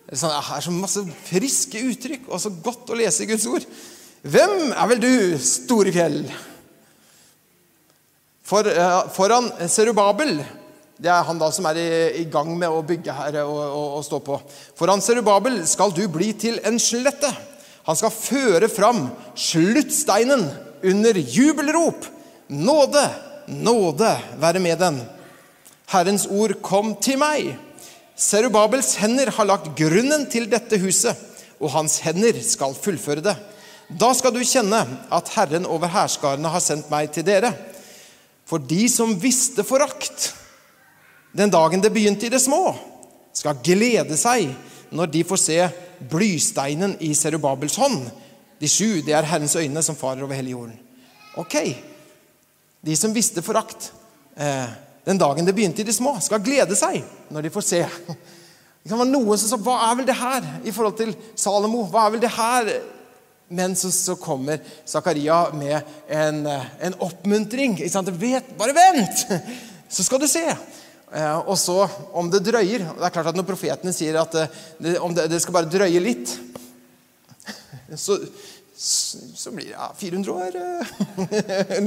Det 0.04 0.12
er, 0.12 0.18
sånn, 0.20 0.32
er 0.36 0.64
så 0.66 0.72
masse 0.74 1.02
friske 1.24 1.80
uttrykk, 1.88 2.26
og 2.28 2.42
så 2.42 2.50
godt 2.52 2.92
å 2.92 2.98
lese 3.00 3.24
i 3.24 3.28
Guds 3.30 3.46
ord. 3.48 3.64
Hvem 4.28 4.74
er 4.74 4.90
vel 4.90 5.00
du, 5.00 5.14
store 5.40 5.94
fjell? 5.94 6.18
For, 8.44 8.68
uh, 8.68 9.08
foran 9.10 9.48
Serubabel 9.66 10.36
Det 11.00 11.08
er 11.10 11.24
han 11.26 11.40
da 11.40 11.48
som 11.50 11.64
er 11.66 11.80
i, 11.80 11.88
i 12.20 12.26
gang 12.30 12.52
med 12.60 12.70
å 12.70 12.84
bygge 12.86 13.16
her 13.16 13.40
og, 13.46 13.56
og, 13.56 13.88
og 13.96 14.04
stå 14.04 14.20
på. 14.28 14.38
Foran 14.76 15.00
Serubabel 15.00 15.62
skal 15.64 15.96
du 15.96 16.04
bli 16.12 16.34
til 16.36 16.60
en 16.60 16.76
slette. 16.76 17.32
Han 17.88 17.96
skal 17.96 18.12
føre 18.12 18.68
fram 18.68 19.06
sluttsteinen 19.32 20.44
under 20.84 21.24
jubelrop. 21.24 22.04
Nåde, 22.52 23.08
nåde 23.48 24.12
være 24.44 24.60
med 24.60 24.84
den. 24.84 25.00
Herrens 25.88 26.28
ord 26.28 26.60
kom 26.60 26.98
til 27.00 27.24
meg. 27.24 27.56
Serubabels 28.16 28.94
hender 28.96 29.28
har 29.36 29.48
lagt 29.48 29.74
grunnen 29.76 30.24
til 30.32 30.48
dette 30.48 30.78
huset, 30.80 31.12
og 31.60 31.72
hans 31.74 31.98
hender 32.04 32.38
skal 32.44 32.76
fullføre 32.76 33.24
det. 33.24 33.34
Da 33.92 34.08
skal 34.16 34.32
du 34.34 34.40
kjenne 34.40 34.80
at 35.12 35.32
Herren 35.36 35.68
over 35.68 35.90
hærskarene 35.92 36.50
har 36.50 36.64
sendt 36.64 36.88
meg 36.90 37.12
til 37.12 37.26
dere. 37.26 37.52
For 38.48 38.62
de 38.62 38.86
som 38.90 39.12
visste 39.20 39.64
forakt 39.66 40.30
den 41.36 41.52
dagen 41.52 41.82
det 41.84 41.92
begynte 41.92 42.26
i 42.26 42.32
det 42.32 42.40
små, 42.40 42.72
skal 43.36 43.60
glede 43.60 44.16
seg 44.16 44.48
når 44.96 45.10
de 45.12 45.24
får 45.28 45.40
se 45.42 45.58
blysteinen 46.08 46.96
i 47.04 47.12
Serubabels 47.16 47.76
hånd. 47.76 48.06
De 48.56 48.70
sju, 48.70 49.02
det 49.04 49.12
er 49.12 49.28
Herrens 49.28 49.58
øyne 49.60 49.82
som 49.84 49.98
farer 49.98 50.24
over 50.24 50.38
hele 50.38 50.54
jorden. 50.54 50.78
Ok, 51.36 51.58
de 52.80 52.96
som 52.96 53.12
visste 53.12 53.44
forakt 53.44 53.90
eh, 54.40 54.72
den 55.06 55.20
dagen 55.20 55.46
det 55.46 55.54
begynte 55.54 55.84
i 55.84 55.86
de 55.86 55.94
små, 55.94 56.16
skal 56.22 56.42
glede 56.42 56.76
seg 56.78 57.04
når 57.30 57.46
de 57.46 57.52
får 57.54 57.64
se. 57.66 57.82
Det 58.82 58.90
kan 58.90 59.00
være 59.00 59.12
noen 59.12 59.38
som 59.38 59.50
sa 59.50 59.58
Hva 59.58 59.76
er 59.88 59.96
vel 59.98 60.06
det 60.06 60.18
her 60.18 60.44
i 60.66 60.74
forhold 60.74 60.98
til 60.98 61.14
Salomo? 61.38 61.84
Hva 61.90 62.04
er 62.06 62.14
vel 62.14 62.22
det 62.22 62.30
her? 62.34 62.70
Men 63.48 63.76
så, 63.78 63.92
så 63.94 64.16
kommer 64.18 64.58
Zakaria 64.86 65.44
med 65.54 65.78
en, 66.10 66.40
en 66.46 66.96
oppmuntring. 67.06 67.78
Vet, 67.78 68.50
bare 68.58 68.74
vent, 68.74 69.24
så 69.94 70.06
skal 70.06 70.22
du 70.22 70.26
se. 70.30 70.44
Eh, 71.14 71.38
og 71.46 71.54
så, 71.58 71.84
om 72.18 72.26
det 72.30 72.40
drøyer 72.42 72.82
Det 72.82 73.04
er 73.06 73.12
klart 73.14 73.28
at 73.30 73.36
Når 73.38 73.46
profetene 73.46 73.92
sier 73.94 74.16
at 74.18 74.32
eh, 74.34 74.56
det, 74.82 74.96
det, 75.14 75.26
det 75.30 75.38
skal 75.38 75.54
bare 75.54 75.70
drøye 75.70 76.02
litt, 76.02 76.32
så, 77.94 78.16
så 78.78 79.50
blir 79.50 79.64
det 79.64 79.70
ja, 79.70 79.92
400 79.96 80.32
år. 80.32 80.56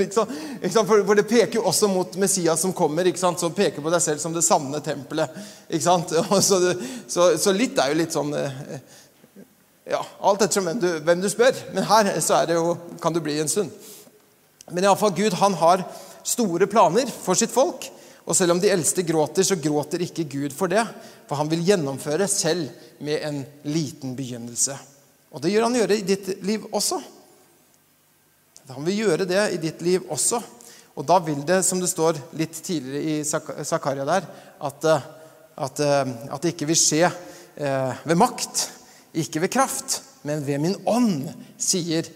liksom, 0.61 0.87
for, 0.87 1.03
for, 1.05 1.15
det 1.15 1.27
peker 1.29 1.59
jo 1.59 1.67
også 1.69 1.87
mot 1.87 2.15
Messias 2.17 2.63
som 2.65 2.73
kommer, 2.73 3.11
som 3.17 3.53
peker 3.53 3.85
på 3.85 3.93
deg 3.93 4.01
selv 4.01 4.23
som 4.23 4.33
det 4.33 4.41
sanne 4.45 4.81
tempelet. 4.81 5.29
Så, 5.79 6.57
så, 7.07 7.37
så, 7.37 7.53
litt 7.53 7.77
er 7.77 7.91
jo 7.91 7.99
litt 7.99 8.15
sånn 8.15 8.33
eh, 8.33 8.55
ja, 9.91 9.99
Alt 10.25 10.41
ettersom 10.41 10.65
hvem 10.65 10.81
du, 10.81 10.87
hvem 11.05 11.21
du 11.21 11.29
spør. 11.29 11.53
Men 11.75 11.85
her 11.85 12.09
så 12.25 12.39
er 12.39 12.49
det 12.49 12.57
jo, 12.57 12.73
kan 13.01 13.13
du 13.13 13.21
bli 13.21 13.37
en 13.41 13.51
stund. 13.51 13.69
Men 14.73 14.85
iallfall 14.85 15.13
Gud 15.17 15.37
han 15.37 15.57
har 15.61 15.85
store 16.25 16.65
planer 16.69 17.09
for 17.09 17.37
sitt 17.37 17.53
folk. 17.53 17.85
Og 18.25 18.37
selv 18.37 18.55
om 18.55 18.61
de 18.61 18.69
eldste 18.73 19.05
gråter, 19.05 19.45
så 19.45 19.57
gråter 19.61 20.03
ikke 20.05 20.27
Gud 20.29 20.57
for 20.57 20.69
det. 20.73 20.83
For 21.29 21.37
han 21.37 21.49
vil 21.53 21.65
gjennomføre 21.69 22.25
selv 22.29 22.69
med 23.05 23.21
en 23.25 23.43
liten 23.69 24.17
begynnelse. 24.17 24.77
Og 25.29 25.41
det 25.43 25.51
gjør 25.53 25.67
han 25.67 25.77
gjøre 25.77 25.97
i 25.99 26.05
ditt 26.05 26.29
liv 26.45 26.65
også. 26.73 26.99
Han 28.69 28.85
vil 28.85 29.01
gjøre 29.03 29.25
det 29.29 29.43
i 29.55 29.61
ditt 29.61 29.81
liv 29.85 30.05
også. 30.13 30.41
Og 30.99 31.05
da 31.07 31.19
vil 31.23 31.39
det, 31.47 31.61
som 31.65 31.79
det 31.81 31.89
står 31.89 32.17
litt 32.37 32.57
tidligere 32.65 33.21
i 33.21 33.63
Zakaria 33.65 34.05
der, 34.07 34.25
at, 34.67 34.85
eh, 34.85 35.05
at, 35.55 35.79
eh, 35.79 36.11
at, 36.27 36.41
det 36.43 36.53
ikke 36.53 36.67
vil 36.69 36.79
skje 36.79 37.05
eh, 37.07 38.01
ved 38.03 38.19
makt, 38.19 38.65
ikke 39.15 39.45
ved 39.45 39.53
kraft, 39.53 40.01
men 40.27 40.43
ved 40.45 40.59
min 40.61 40.75
ånd, 40.89 41.29
sier 41.57 42.09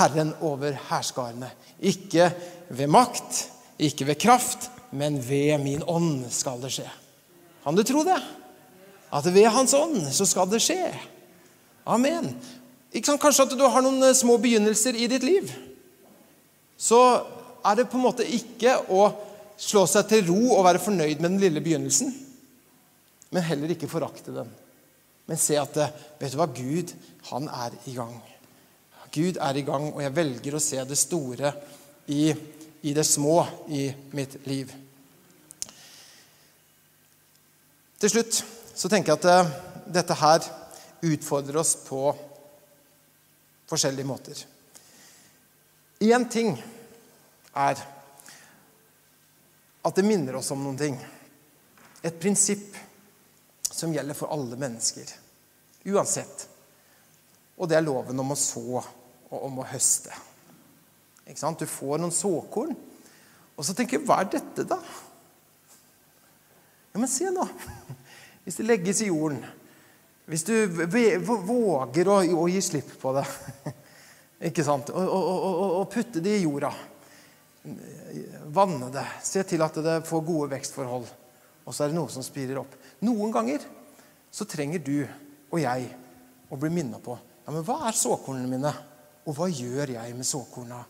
Herren 0.00 0.34
over 0.42 0.74
hærskarene. 0.88 1.52
Ikke 1.86 2.32
ved 2.68 2.90
makt, 2.90 3.44
ikke 3.78 4.08
ved 4.10 4.20
kraft, 4.20 4.68
men 4.90 5.20
ved 5.22 5.60
min 5.62 5.84
ånd 5.86 6.26
skal 6.34 6.60
det 6.64 6.72
skje. 6.74 6.88
Kan 7.62 7.78
du 7.78 7.84
tro 7.86 8.02
det? 8.06 8.18
At 9.14 9.26
ved 9.30 9.48
Hans 9.54 9.74
ånd 9.76 10.02
så 10.14 10.26
skal 10.26 10.50
det 10.50 10.62
skje. 10.64 10.82
Amen. 11.90 12.30
Kanskje 12.94 13.46
at 13.46 13.56
du 13.58 13.64
har 13.66 13.84
noen 13.84 14.02
eh, 14.06 14.16
små 14.16 14.36
begynnelser 14.42 14.96
i 14.98 15.08
ditt 15.10 15.26
liv. 15.26 15.50
Så 16.80 17.00
er 17.66 17.76
det 17.76 17.88
på 17.90 17.98
en 17.98 18.06
måte 18.06 18.26
ikke 18.26 18.76
å 18.94 19.10
slå 19.60 19.84
seg 19.90 20.08
til 20.08 20.28
ro 20.30 20.56
og 20.56 20.64
være 20.64 20.82
fornøyd 20.82 21.20
med 21.20 21.34
den 21.34 21.42
lille 21.42 21.62
begynnelsen, 21.64 22.14
men 23.30 23.44
heller 23.46 23.74
ikke 23.74 23.90
forakte 23.90 24.32
den. 24.34 24.48
Men 25.28 25.38
se 25.38 25.58
at 25.60 25.76
eh, 25.82 25.98
vet 26.22 26.32
du 26.32 26.38
hva? 26.40 26.48
Gud, 26.54 26.94
han 27.30 27.50
er 27.66 27.76
i 27.90 27.96
gang. 27.98 28.16
Gud 29.10 29.42
er 29.42 29.58
i 29.58 29.66
gang, 29.66 29.90
og 29.90 30.00
jeg 30.02 30.16
velger 30.16 30.56
å 30.56 30.62
se 30.62 30.80
det 30.86 30.98
store 30.98 31.52
i 32.10 32.30
i 32.82 32.94
det 32.94 33.04
små 33.04 33.46
i 33.68 33.90
mitt 34.16 34.46
liv. 34.46 34.72
Til 38.00 38.12
slutt 38.12 38.40
så 38.74 38.88
tenker 38.88 39.12
jeg 39.12 39.20
at 39.20 39.28
eh, 39.28 39.50
dette 40.00 40.16
her 40.16 40.46
utfordrer 41.02 41.56
oss 41.60 41.74
på 41.84 42.02
forskjellige 43.70 44.06
måter. 44.06 44.44
Én 46.00 46.28
ting 46.28 46.54
er 47.54 47.80
at 49.80 49.96
det 49.96 50.04
minner 50.04 50.36
oss 50.36 50.50
om 50.52 50.62
noen 50.64 50.78
ting. 50.78 50.96
Et 52.02 52.16
prinsipp 52.20 52.76
som 53.70 53.92
gjelder 53.94 54.16
for 54.16 54.32
alle 54.32 54.56
mennesker. 54.60 55.08
Uansett. 55.88 56.46
Og 57.60 57.68
det 57.68 57.78
er 57.78 57.84
loven 57.84 58.20
om 58.20 58.32
å 58.32 58.38
så 58.38 58.80
og 58.80 59.38
om 59.38 59.60
å 59.60 59.68
høste. 59.70 60.12
Du 61.30 61.66
får 61.68 62.00
noen 62.00 62.12
såkorn. 62.12 62.74
Og 63.56 63.64
så 63.64 63.74
tenker 63.76 63.98
jeg, 63.98 64.06
hva 64.08 64.22
er 64.22 64.30
dette, 64.32 64.64
da? 64.66 64.80
Ja, 66.90 66.98
men 66.98 67.10
se 67.12 67.28
nå. 67.30 67.44
Hvis 68.44 68.58
det 68.58 68.66
legges 68.66 69.02
i 69.04 69.10
jorden, 69.10 69.44
hvis 70.30 70.44
du 70.46 70.54
våger 71.26 72.08
å, 72.08 72.20
å 72.22 72.46
gi 72.50 72.60
slipp 72.62 72.92
på 73.02 73.12
det 73.16 73.24
ikke 74.50 74.64
sant? 74.66 74.92
Og, 74.94 75.08
og, 75.10 75.48
og, 75.80 75.86
putte 75.90 76.22
det 76.22 76.36
i 76.38 76.44
jorda. 76.44 76.70
Vanne 78.54 78.92
det. 78.94 79.06
Se 79.26 79.42
til 79.46 79.62
at 79.66 79.80
det 79.82 79.96
får 80.06 80.22
gode 80.26 80.52
vekstforhold. 80.54 81.08
Og 81.66 81.74
så 81.74 81.84
er 81.84 81.90
det 81.90 81.98
noe 81.98 82.12
som 82.12 82.24
spirer 82.24 82.60
opp. 82.62 82.76
Noen 83.02 83.34
ganger 83.34 83.66
så 84.30 84.46
trenger 84.46 84.82
du 84.86 85.02
og 85.50 85.58
jeg 85.58 85.90
å 86.50 86.58
bli 86.58 86.70
minnet 86.72 87.02
på 87.02 87.16
ja, 87.18 87.50
men 87.50 87.64
hva 87.66 87.80
er 87.88 87.96
såkornene 87.98 88.46
mine, 88.46 88.70
og 89.26 89.34
hva 89.34 89.48
gjør 89.50 89.90
jeg 89.96 90.14
med 90.14 90.26
såkorna 90.28 90.84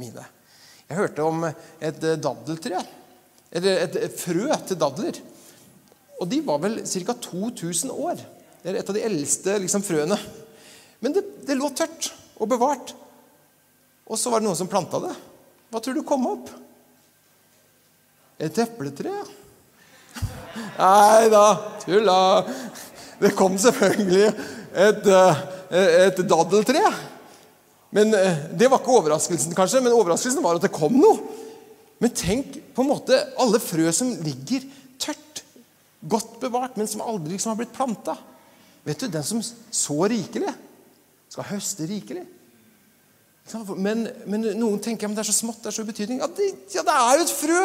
mine. 0.00 0.22
Jeg 0.86 0.96
hørte 0.96 1.26
om 1.26 1.44
et 1.44 1.98
daddeltre. 2.22 2.80
Eller 3.52 3.82
et 3.84 4.16
frø 4.16 4.46
til 4.64 4.78
dadler. 4.80 5.18
Og 6.20 6.30
de 6.30 6.40
var 6.46 6.62
vel 6.62 6.78
ca. 6.86 7.16
2000 7.28 7.92
år. 7.92 8.22
Det 8.66 8.72
er 8.72 8.80
et 8.80 8.88
av 8.90 8.96
de 8.96 9.02
eldste 9.06 9.52
liksom, 9.62 9.82
frøene. 9.86 10.16
Men 10.98 11.12
det, 11.14 11.20
det, 11.46 11.54
lå 11.54 11.68
tørt 11.70 12.08
og 12.42 12.48
bevart. 12.50 12.96
Og 14.10 14.18
så 14.18 14.32
var 14.32 14.42
det 14.42 14.48
noen 14.48 14.58
som 14.58 14.66
planta 14.66 14.98
det. 15.04 15.12
Hva 15.70 15.82
tror 15.84 15.94
du 15.94 16.02
kom 16.08 16.26
opp? 16.26 16.50
Et 18.42 18.58
epletre? 18.64 19.14
Nei 20.82 21.30
da, 21.30 21.44
tulla. 21.86 22.18
Det 23.22 23.36
kom 23.38 23.54
selvfølgelig 23.54 24.26
et, 24.26 25.08
eh, 25.14 25.46
et 26.08 26.26
daddeltre. 26.26 26.84
Men 27.94 28.18
eh, 28.18 28.44
Det 28.50 28.66
var 28.66 28.82
ikke 28.82 28.98
overraskelsen, 28.98 29.54
kanskje, 29.54 29.86
men 29.86 29.94
overraskelsen 29.94 30.42
var 30.42 30.58
at 30.58 30.66
det 30.66 30.74
kom 30.74 30.98
noe. 30.98 31.22
Men 32.02 32.18
tenk 32.18 32.64
på 32.74 32.82
en 32.82 32.96
måte 32.96 33.28
alle 33.38 33.62
frø 33.62 33.94
som 33.94 34.10
ligger 34.26 34.66
tørt, 34.98 35.46
godt 36.02 36.40
bevart, 36.42 36.74
men 36.74 36.90
som 36.90 37.06
aldri 37.06 37.38
liksom 37.38 37.54
har 37.54 37.62
blitt 37.62 37.78
planta. 37.78 38.18
Vet 38.86 39.02
du, 39.02 39.08
Den 39.10 39.26
som 39.26 39.42
sår 39.42 40.12
rikelig, 40.14 40.54
skal 41.32 41.48
høste 41.50 41.88
rikelig. 41.90 42.24
Men, 43.78 44.08
men, 44.26 44.48
noen 44.58 44.80
tenker 44.82 45.06
at 45.06 45.18
det 45.18 45.22
er 45.22 45.28
så 45.28 45.36
smått, 45.36 45.60
det 45.62 45.70
er 45.70 45.76
så 45.76 45.84
ubetydning. 45.86 46.18
Ja 46.22 46.28
det, 46.30 46.48
ja, 46.74 46.82
det 46.86 46.94
er 46.94 47.18
jo 47.18 47.26
et 47.26 47.34
frø! 47.34 47.62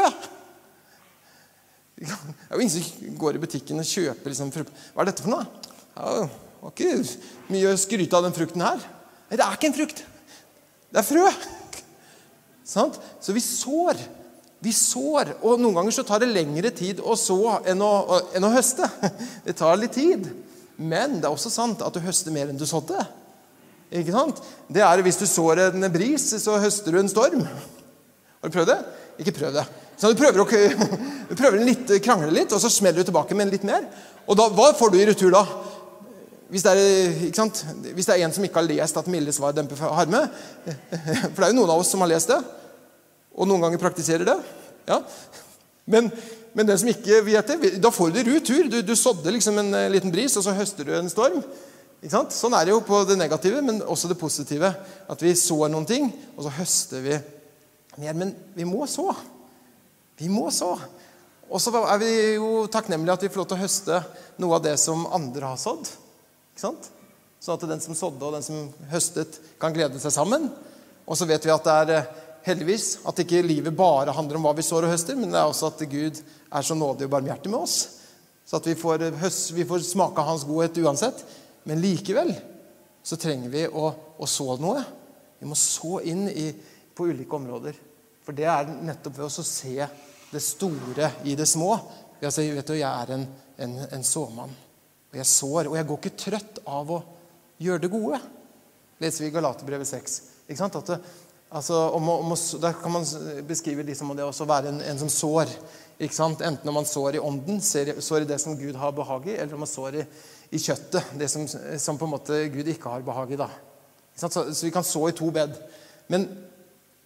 Det 2.01 2.10
er 2.10 2.55
jo 2.57 2.62
ingen 2.62 2.73
som 2.73 3.17
går 3.21 3.38
i 3.38 3.41
butikken 3.41 3.81
og 3.81 3.86
kjøper 3.86 4.34
liksom, 4.34 4.53
frukt. 4.53 4.73
Hva 4.93 5.03
er 5.03 5.12
dette 5.12 5.25
for 5.25 5.34
noe? 5.34 5.45
Ja, 5.93 6.13
det 6.17 6.29
var 6.62 6.73
ikke 6.73 7.53
mye 7.53 7.73
å 7.73 7.81
skryte 7.81 8.17
av 8.17 8.25
den 8.25 8.38
frukten 8.38 8.65
her. 8.65 8.81
Nei, 9.29 9.38
det 9.38 9.45
er 9.45 9.57
ikke 9.57 9.69
en 9.69 9.77
frukt. 9.77 10.01
Det 10.91 11.01
er 11.01 11.07
frø. 11.07 11.25
Sant? 12.67 12.97
Så 13.21 13.34
vi 13.38 13.43
sår. 13.45 14.01
Vi 14.62 14.73
sår. 14.75 15.36
Og 15.41 15.62
noen 15.62 15.77
ganger 15.77 15.97
så 15.97 16.05
tar 16.05 16.21
det 16.21 16.29
lengre 16.34 16.73
tid 16.73 17.01
å 17.01 17.17
så 17.17 17.60
enn 17.69 17.81
å, 17.86 18.21
enn 18.38 18.49
å 18.49 18.53
høste. 18.53 18.89
Det 19.45 19.57
tar 19.57 19.77
litt 19.81 19.97
tid. 19.97 20.29
Men 20.82 21.20
det 21.20 21.30
er 21.30 21.34
også 21.34 21.52
sant 21.54 21.84
at 21.86 21.94
du 21.94 22.02
høster 22.04 22.34
mer 22.34 22.50
enn 22.50 22.60
du 22.60 22.65
sådde. 22.67 22.98
Ikke 24.02 24.15
sant? 24.15 24.41
Det 24.72 24.84
er 24.86 25.04
Hvis 25.06 25.20
du 25.20 25.28
sår 25.28 25.67
en 25.67 25.88
bris, 25.94 26.26
så 26.41 26.58
høster 26.62 26.96
du 26.96 27.02
en 27.02 27.12
storm. 27.12 27.44
Har 27.46 28.50
du 28.50 28.56
prøvd 28.56 28.72
det? 28.72 28.80
Ikke 29.22 29.36
prøv 29.36 29.54
det. 29.54 29.65
Så 30.00 30.10
du 30.10 30.17
prøver, 30.17 30.41
å, 30.41 30.48
du 31.30 31.36
prøver 31.38 31.62
litt, 31.62 31.91
krangle 32.02 32.32
litt, 32.34 32.54
og 32.56 32.62
så 32.63 32.72
smeller 32.74 33.04
du 33.04 33.12
tilbake 33.12 33.38
med 33.38 33.52
litt 33.52 33.67
mer. 33.67 33.86
Og 34.26 34.38
da, 34.39 34.48
hva 34.50 34.72
får 34.78 34.94
du 34.94 34.98
i 34.98 35.06
retur 35.12 35.34
da? 35.36 35.44
Hvis 36.52 36.65
det, 36.65 36.72
er, 36.74 37.13
Hvis 37.96 38.08
det, 38.10 38.15
er, 38.15 38.26
en 38.26 38.34
som 38.36 38.44
ikke 38.44 38.60
har 38.60 38.67
lest 38.67 38.98
at 39.00 39.08
milde 39.12 39.32
svar 39.32 39.54
demper 39.56 39.80
harme 39.80 40.26
For 40.65 41.38
det 41.38 41.46
er 41.46 41.54
jo 41.54 41.60
noen 41.62 41.70
av 41.72 41.80
oss 41.80 41.94
som 41.94 42.04
har 42.04 42.12
lest 42.12 42.34
det, 42.34 42.39
og 43.32 43.48
noen 43.48 43.63
ganger 43.63 43.80
praktiserer 43.80 44.28
det. 44.28 44.36
Ja. 44.89 44.98
Men, 45.91 46.10
men, 46.53 46.67
den 46.67 46.79
som 46.79 46.89
ikke 46.91 47.21
vet 47.25 47.51
det, 47.51 47.73
da 47.83 47.91
får 47.93 48.11
du 48.11 48.17
det 48.17 48.25
retur. 48.27 48.69
Du, 48.71 48.79
du 48.83 48.95
sådde 48.97 49.31
liksom 49.37 49.59
en 49.61 49.73
eh, 49.77 49.89
liten 49.93 50.11
bris, 50.13 50.35
og 50.37 50.45
så 50.45 50.55
høster 50.55 50.87
du 50.87 50.95
en 50.97 51.11
storm. 51.11 51.41
Sånn 52.01 52.55
er 52.57 52.65
det 52.65 52.73
jo 52.73 52.81
på 52.83 53.03
det 53.05 53.17
negative, 53.19 53.61
men 53.63 53.83
også 53.85 54.09
det 54.09 54.17
positive. 54.19 54.71
At 55.11 55.21
vi 55.21 55.35
sår 55.37 55.69
noen 55.69 55.85
ting, 55.87 56.09
og 56.35 56.47
så 56.47 56.55
høster 56.57 57.03
vi 57.05 57.19
mer. 58.01 58.17
Men 58.17 58.33
vi 58.57 58.65
må 58.65 58.87
så. 58.89 59.11
Vi 60.17 60.29
må 60.31 60.49
så. 60.53 60.73
Og 61.51 61.61
så 61.61 61.73
er 61.83 62.01
vi 62.01 62.11
jo 62.37 62.65
takknemlige 62.71 63.17
at 63.19 63.23
vi 63.25 63.29
får 63.31 63.43
lov 63.43 63.51
til 63.51 63.59
å 63.59 63.61
høste 63.61 64.01
noe 64.41 64.57
av 64.57 64.65
det 64.65 64.77
som 64.81 65.05
andre 65.13 65.53
har 65.53 65.61
sådd. 65.61 65.89
Ikke 66.51 66.63
sant? 66.63 66.89
Sånn 67.41 67.57
at 67.57 67.69
den 67.69 67.83
som 67.83 67.97
sådde 67.97 68.27
og 68.27 68.35
den 68.37 68.45
som 68.45 68.67
høstet, 68.91 69.39
kan 69.61 69.73
glede 69.75 69.99
seg 70.01 70.13
sammen. 70.15 70.49
Og 71.05 71.17
så 71.17 71.27
vet 71.29 71.43
vi 71.45 71.53
at 71.53 71.65
det 71.65 71.77
er 71.83 71.93
eh, 71.97 72.11
heldigvis 72.45 73.01
at 73.08 73.19
ikke 73.23 73.43
livet 73.45 73.75
bare 73.77 74.13
handler 74.15 74.39
om 74.39 74.47
hva 74.47 74.54
vi 74.58 74.65
sår 74.65 74.88
og 74.88 74.93
høster, 74.93 75.17
men 75.19 75.34
det 75.34 75.39
er 75.39 75.49
også 75.49 75.71
at 75.71 75.84
Gud 75.91 76.21
er 76.21 76.65
så 76.65 76.77
nådig 76.77 77.08
og 77.08 77.13
barmhjertig 77.13 77.51
med 77.51 77.63
oss. 77.63 77.77
Så 78.45 78.58
at 78.58 78.67
vi 78.67 78.75
får, 78.75 79.06
høst, 79.21 79.54
vi 79.56 79.67
får 79.67 79.86
smake 79.86 80.25
hans 80.27 80.43
godhet 80.47 80.80
uansett. 80.82 81.21
Men 81.63 81.82
likevel 81.84 82.34
så 83.06 83.17
trenger 83.21 83.54
vi 83.54 83.67
å, 83.67 83.91
å 84.17 84.30
så 84.30 84.58
noe. 84.62 84.82
Vi 85.39 85.49
må 85.49 85.58
så 85.58 86.01
inn 86.06 86.27
i, 86.30 86.49
på 86.93 87.08
ulike 87.10 87.38
områder. 87.38 87.77
For 88.25 88.38
det 88.38 88.49
er 88.49 88.73
nettopp 88.86 89.17
ved 89.17 89.30
å 89.30 89.45
se 89.45 89.77
det 90.32 90.41
store 90.43 91.13
i 91.30 91.38
det 91.38 91.47
små. 91.49 91.73
Altså, 92.21 92.43
vet 92.45 92.67
du, 92.67 92.75
jeg 92.77 92.89
er 92.89 93.15
en, 93.15 93.25
en, 93.62 93.80
en 93.97 94.06
såmann. 94.06 94.54
Og 95.12 95.17
jeg 95.17 95.30
sår. 95.30 95.69
Og 95.71 95.77
jeg 95.80 95.89
går 95.89 96.01
ikke 96.01 96.19
trøtt 96.25 96.62
av 96.69 96.93
å 96.93 97.01
gjøre 97.62 97.86
det 97.86 97.93
gode. 97.93 98.21
leser 99.01 99.25
vi 99.25 99.32
i 99.32 99.34
Galaterbrevet 99.34 99.89
6. 99.89 100.19
Ikke 100.47 100.60
sant? 100.60 100.77
At 100.77 100.91
det, 100.91 100.99
altså, 101.51 101.77
om, 101.97 102.09
om, 102.09 102.35
der 102.63 102.77
kan 102.81 102.95
man 102.95 103.07
beskrive 103.47 103.85
liksom 103.87 104.15
det 104.17 104.27
å 104.27 104.49
være 104.49 104.73
en, 104.73 104.81
en, 104.81 104.99
som 104.99 105.11
sår. 105.11 105.51
Ikke 106.01 106.17
sant? 106.17 106.41
Enten 106.41 106.71
om 106.71 106.79
man 106.79 106.87
sår 106.89 107.19
i 107.19 107.23
ånden, 107.23 107.61
sår 107.61 108.23
i 108.23 108.29
det 108.29 108.39
som 108.41 108.57
Gud 108.57 108.79
har 108.79 108.95
behag 108.97 109.27
i, 109.29 109.37
eller 109.37 109.57
om 109.57 109.65
man 109.65 109.69
sår 109.69 110.01
i, 110.01 110.05
i 110.51 110.61
kjøttet, 110.61 111.13
det 111.19 111.29
som, 111.31 111.45
som, 111.47 111.99
på 111.99 112.07
en 112.07 112.15
måte 112.15 112.45
Gud 112.53 112.71
ikke 112.73 112.95
har 112.95 113.05
behag 113.05 113.35
i. 113.35 113.41
da. 113.43 113.51
Så, 114.15 114.31
så, 114.31 114.65
vi 114.65 114.73
kan 114.73 114.85
så 114.85 115.07
i 115.09 115.15
to 115.15 115.29
bed. 115.33 115.53
Men 116.11 116.29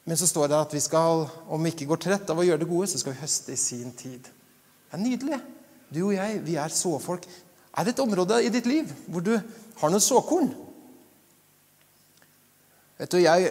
men 0.06 0.18
så 0.18 0.28
står 0.30 0.52
det 0.52 0.58
at 0.60 0.74
vi 0.74 0.80
skal, 0.86 1.26
om 1.50 1.64
vi 1.66 1.72
ikke 1.74 1.88
går 1.90 2.02
trett 2.04 2.30
av 2.30 2.38
å 2.38 2.46
gjøre 2.46 2.62
det 2.62 2.70
gode, 2.70 2.88
så 2.92 3.00
skal 3.02 3.16
vi 3.16 3.24
høste 3.24 3.56
i 3.56 3.58
sin 3.58 3.90
tid. 3.98 4.28
Det 4.30 4.94
er 4.94 5.02
nydelig. 5.02 5.40
Du 5.90 6.04
og 6.04 6.14
jeg, 6.14 6.42
vi 6.46 6.60
er 6.62 6.74
såfolk. 6.74 7.26
Er 7.74 7.88
det 7.88 7.96
et 7.96 8.04
område 8.04 8.38
i 8.46 8.52
ditt 8.54 8.70
liv 8.70 8.92
hvor 9.10 9.26
du 9.26 9.34
har 9.34 9.92
noen 9.92 10.04
såkorn? 10.04 10.52
Vet 13.02 13.12
du, 13.12 13.18
jeg, 13.18 13.50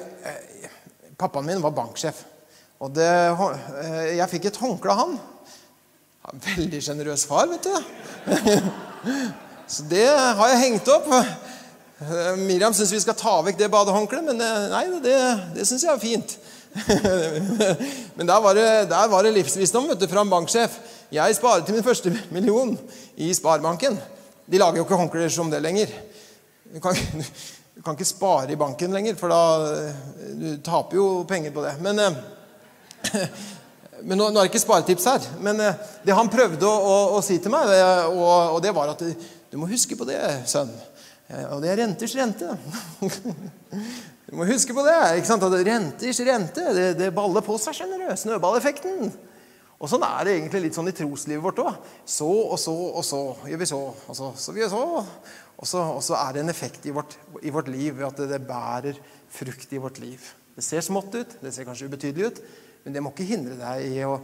Pappaen 1.18 1.46
min 1.46 1.62
var 1.62 1.74
banksjef. 1.76 2.24
Og 2.82 2.90
det, 2.94 3.06
eh, 3.06 4.16
jeg 4.18 4.30
fikk 4.32 4.48
et 4.50 4.60
håndkle 4.60 4.94
av 4.94 5.02
han. 5.02 5.18
Veldig 6.56 6.80
sjenerøs 6.82 7.26
far, 7.28 7.46
vet 7.52 7.68
du. 7.68 7.74
Så 9.74 9.84
det 9.88 10.08
har 10.08 10.50
jeg 10.52 10.62
hengt 10.64 10.90
opp. 10.92 11.06
Eh, 11.14 12.34
Miriam 12.40 12.74
syns 12.74 12.92
vi 12.92 13.02
skal 13.04 13.16
ta 13.18 13.38
vekk 13.46 13.60
det 13.60 13.70
badehåndkleet, 13.72 14.26
men 14.26 14.42
nei, 14.72 14.84
det, 15.04 15.16
det 15.56 15.68
syns 15.68 15.86
jeg 15.86 15.94
er 15.94 16.02
fint. 16.02 16.36
Men 18.16 18.26
der 18.26 18.40
var 18.42 18.54
det, 18.54 18.90
der 18.90 19.08
var 19.08 19.22
det 19.22 19.34
livsvisdom 19.36 19.86
vet 19.88 20.00
du, 20.00 20.08
fra 20.10 20.24
en 20.24 20.30
banksjef. 20.30 20.72
Jeg 21.14 21.36
sparer 21.36 21.62
til 21.62 21.76
min 21.76 21.86
første 21.86 22.10
million 22.34 22.72
i 23.14 23.30
Sparebanken. 23.34 23.98
De 24.50 24.58
lager 24.58 24.80
jo 24.80 24.86
ikke 24.86 24.98
håndklær 24.98 25.30
som 25.30 25.52
det 25.52 25.62
lenger. 25.62 25.92
Du 26.74 26.80
kan, 26.82 26.98
du 27.74 27.82
kan, 27.82 27.96
ikke 27.96 28.06
spare 28.06 28.54
i 28.54 28.58
banken 28.58 28.94
lenger, 28.94 29.16
for 29.18 29.32
da 29.34 29.90
du 30.38 30.46
taper 30.62 30.98
jo 30.98 31.08
penger 31.28 31.50
på 31.54 31.64
det. 31.64 31.74
Men, 31.82 31.98
eh, 31.98 33.18
men 34.06 34.18
nå, 34.18 34.28
nå, 34.28 34.38
er 34.38 34.46
det 34.46 34.52
ikke 34.52 34.62
sparetips 34.62 35.08
her. 35.10 35.28
Men 35.42 35.60
eh, 35.62 35.82
det 36.06 36.14
han 36.14 36.30
prøvde 36.30 36.68
å, 36.68 36.74
å, 36.74 36.96
å 37.18 37.22
si 37.24 37.40
til 37.42 37.54
meg, 37.54 37.70
og, 38.12 38.54
og, 38.54 38.60
det 38.62 38.74
var 38.76 38.94
at 38.94 39.02
du 39.02 39.58
må 39.58 39.70
huske 39.70 39.98
på 39.98 40.06
det, 40.08 40.20
sønn. 40.50 40.72
Eh, 41.28 41.46
og 41.50 41.62
det 41.64 41.72
er 41.72 41.82
renters 41.84 42.18
rente. 42.18 42.54
Du 44.24 44.38
må 44.38 44.46
huske 44.48 44.72
på 44.74 44.82
det. 44.82 44.94
ikke 45.18 45.28
sant? 45.28 45.44
At 45.46 45.52
Renters 45.66 46.18
rente 46.24 46.62
det, 46.74 46.86
det 46.96 47.10
baller 47.14 47.44
på 47.44 47.58
seg. 47.60 47.76
skjønner 47.76 48.00
du, 48.00 48.06
Snøballeffekten. 48.18 49.12
Og 49.76 49.90
Sånn 49.90 50.02
er 50.06 50.24
det 50.24 50.32
egentlig 50.38 50.62
litt 50.64 50.78
sånn 50.78 50.88
i 50.88 50.94
troslivet 50.96 51.44
vårt 51.44 51.60
òg. 51.60 51.76
Så 52.08 52.26
og 52.26 52.56
så 52.58 52.72
og 52.72 53.04
så 53.04 53.20
gjør 53.50 53.60
vi 53.60 53.68
så, 53.68 53.80
og 53.92 54.16
så, 54.16 54.30
så 54.40 54.54
vi 54.56 54.62
gjør. 54.62 54.72
Og 54.72 55.04
så, 55.04 55.43
og 55.64 56.02
så 56.04 56.16
er 56.18 56.34
det 56.34 56.42
en 56.44 56.52
effekt 56.52 56.86
i 56.86 56.92
vårt, 56.94 57.16
i 57.42 57.52
vårt 57.54 57.70
liv 57.72 57.94
ved 57.96 58.06
at 58.08 58.18
det, 58.20 58.30
det 58.34 58.46
bærer 58.48 58.98
frukt 59.32 59.72
i 59.72 59.80
vårt 59.80 60.00
liv. 60.02 60.20
Det 60.54 60.64
ser 60.64 60.84
smått 60.84 61.14
ut, 61.14 61.38
det 61.40 61.52
ser 61.54 61.66
kanskje 61.66 61.88
ubetydelig 61.88 62.28
ut, 62.30 62.42
men 62.84 62.94
det 62.94 63.02
må 63.02 63.14
ikke 63.14 63.26
hindre 63.28 63.56
deg 63.58 63.86
i 63.88 64.02
å, 64.06 64.18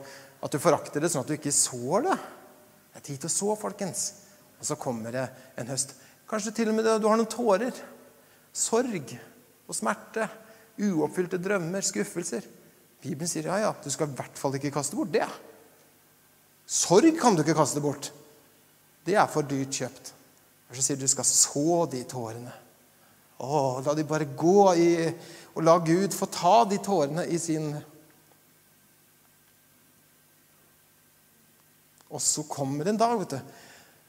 at 0.44 0.52
du 0.52 0.60
forakter 0.62 1.02
det 1.02 1.10
sånn 1.12 1.24
at 1.24 1.30
du 1.30 1.36
ikke 1.38 1.54
sår 1.54 2.06
det. 2.06 2.18
Det 2.90 3.00
er 3.00 3.06
tid 3.06 3.22
til 3.22 3.30
å 3.30 3.34
så, 3.34 3.56
folkens. 3.58 4.04
Og 4.60 4.68
så 4.68 4.76
kommer 4.78 5.14
det 5.14 5.24
en 5.58 5.70
høst. 5.72 5.94
Kanskje 6.30 6.52
til 6.60 6.70
og 6.70 6.76
med 6.76 6.86
du 6.86 7.08
har 7.08 7.18
noen 7.18 7.30
tårer. 7.30 7.74
Sorg 8.52 9.14
og 9.70 9.76
smerte, 9.76 10.26
uoppfylte 10.82 11.38
drømmer, 11.40 11.84
skuffelser. 11.86 12.46
Bibelen 13.00 13.30
sier 13.30 13.48
ja, 13.48 13.58
ja, 13.62 13.70
du 13.72 13.88
skal 13.90 14.10
i 14.10 14.18
hvert 14.18 14.38
fall 14.38 14.58
ikke 14.58 14.72
kaste 14.74 14.98
bort 14.98 15.12
det. 15.14 15.26
Sorg 16.70 17.16
kan 17.18 17.34
du 17.34 17.42
ikke 17.42 17.56
kaste 17.58 17.82
bort. 17.82 18.10
Det 19.06 19.16
er 19.16 19.30
for 19.30 19.46
dyrt 19.46 19.74
kjøpt. 19.74 20.12
Og 20.70 20.76
så 20.76 20.84
sier 20.84 20.98
du 20.98 21.04
du 21.04 21.10
skal 21.10 21.26
så 21.26 21.84
de 21.90 22.04
tårene. 22.08 22.52
Å, 23.40 23.80
la 23.84 23.94
de 23.96 24.04
bare 24.06 24.28
gå 24.36 24.74
i 24.76 24.90
Og 25.56 25.62
la 25.64 25.78
Gud 25.80 26.12
få 26.12 26.26
ta 26.28 26.58
de 26.68 26.76
tårene 26.84 27.24
i 27.32 27.38
sin 27.40 27.72
Og 32.10 32.20
så 32.22 32.42
kommer 32.50 32.88
en 32.90 32.98
dag, 32.98 33.14
vet 33.20 33.36
du. 33.36 33.56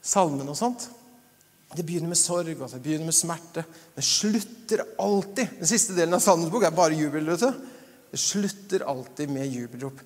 Salmen 0.02 0.48
og 0.50 0.58
sånt. 0.58 0.88
Det 1.72 1.84
begynner 1.86 2.10
med 2.10 2.18
sorg 2.18 2.50
og 2.58 2.66
det 2.68 2.80
begynner 2.82 3.08
med 3.08 3.16
smerte. 3.16 3.62
Det 3.94 4.04
slutter 4.04 4.82
alltid 5.00 5.54
Den 5.60 5.70
siste 5.70 5.94
delen 5.96 6.18
av 6.18 6.24
Salmens 6.24 6.50
bok 6.52 6.66
er 6.66 6.74
bare 6.74 6.98
jubel. 6.98 7.30
vet 7.30 7.46
du. 7.46 7.70
Det 8.10 8.20
slutter 8.20 8.84
alltid 8.90 9.30
med 9.30 9.46
jubelrop. 9.46 10.02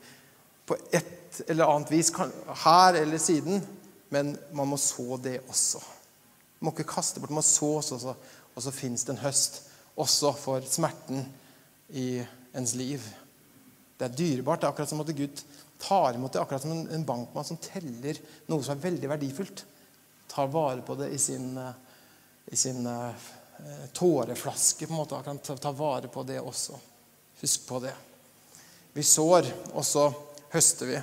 På 0.66 0.76
et 0.92 1.40
eller 1.48 1.72
annet 1.72 1.90
vis, 1.90 2.12
her 2.62 2.94
eller 2.94 3.18
siden. 3.18 3.64
Men 4.08 4.36
man 4.52 4.68
må 4.68 4.76
så 4.76 5.16
det 5.16 5.40
også. 5.48 5.80
Må 6.66 6.74
ikke 6.74 6.88
kaste 6.96 7.22
bort, 7.22 7.34
må 7.34 7.44
så 7.46 7.76
også. 7.78 8.16
Og 8.56 8.64
så 8.64 8.72
fins 8.74 9.04
det 9.06 9.14
en 9.14 9.22
høst 9.22 9.62
også 9.96 10.32
for 10.36 10.66
smerten 10.68 11.22
i 11.94 12.18
ens 12.56 12.74
liv. 12.74 13.04
Det 13.96 14.08
er 14.08 14.18
dyrebart. 14.18 14.60
Det 14.60 14.68
er 14.68 14.74
akkurat 14.74 14.90
som 14.90 15.04
at 15.04 15.14
Gud 15.16 15.46
tar 15.80 16.16
imot 16.16 16.34
det, 16.34 16.42
akkurat 16.42 16.64
som 16.64 16.74
en 16.74 17.08
bankmann 17.08 17.46
som 17.46 17.60
teller 17.60 18.18
noe 18.48 18.64
som 18.64 18.74
er 18.74 18.84
veldig 18.88 19.10
verdifullt 19.12 19.64
tar 20.26 20.46
vare 20.46 20.82
på 20.82 20.94
det 20.94 21.08
i 21.08 21.18
sin, 21.18 21.56
eh, 21.58 21.70
i 22.46 22.56
sin 22.56 22.86
uh, 22.86 23.10
tåreflaske. 23.92 24.86
på 24.86 24.92
en 24.92 24.96
måte. 24.96 25.14
Han 25.14 25.38
kan 25.38 25.58
ta, 25.58 25.72
vare 25.72 26.08
på 26.08 26.22
det 26.22 26.40
også. 26.40 26.78
Husk 27.40 27.66
på 27.66 27.80
det. 27.80 27.94
Vi 28.92 29.02
sår, 29.02 29.46
og 29.72 29.84
så 29.84 30.12
høster 30.50 30.86
vi. 30.86 31.00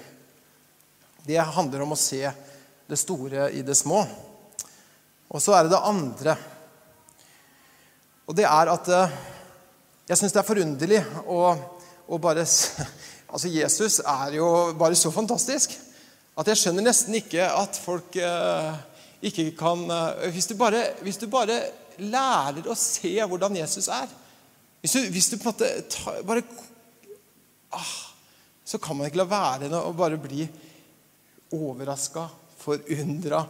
Det 1.25 1.37
handler 1.37 1.81
om 1.81 1.91
å 1.91 1.99
se 1.99 2.31
det 2.87 2.97
store 2.97 3.49
i 3.51 3.61
det 3.61 3.75
små. 3.75 4.05
Og 5.31 5.41
så 5.41 5.55
er 5.55 5.65
det 5.65 5.73
det 5.73 5.83
andre. 5.83 6.35
Og 8.27 8.35
det 8.37 8.45
er 8.47 8.71
at 8.73 8.91
uh, 8.91 9.15
jeg 10.09 10.19
syns 10.19 10.35
det 10.35 10.41
er 10.41 10.47
forunderlig 10.47 11.01
å, 11.27 11.41
å 12.07 12.21
bare 12.21 12.45
Altså, 13.33 13.49
Jesus 13.49 13.95
er 14.05 14.35
jo 14.35 14.47
bare 14.77 14.93
så 14.93 15.09
fantastisk 15.09 15.71
at 16.37 16.49
jeg 16.51 16.59
skjønner 16.59 16.85
nesten 16.85 17.15
ikke 17.17 17.47
at 17.49 17.79
folk 17.81 18.13
uh, 18.21 18.75
ikke 19.25 19.47
kan 19.57 19.81
eh, 19.89 20.27
hvis 20.35 20.49
du, 20.51 20.53
bare, 20.59 20.83
hvis 21.01 21.17
du 21.21 21.25
bare 21.31 21.59
lærer 22.03 22.67
å 22.69 22.75
se 22.77 23.13
hvordan 23.17 23.57
Jesus 23.57 23.87
er 23.93 24.09
Hvis 24.81 24.95
du, 24.97 24.99
hvis 25.13 25.29
du 25.31 25.37
på 25.37 25.47
en 25.47 25.51
måte 25.53 25.69
tar, 25.93 26.19
bare 26.27 26.43
ah, 27.71 27.93
Så 28.65 28.81
kan 28.83 28.97
man 28.97 29.07
ikke 29.07 29.21
la 29.21 29.29
være 29.29 29.69
å 29.79 29.93
bare 29.95 30.19
bli 30.21 30.47
overraska, 31.53 32.25
forundra, 32.57 33.43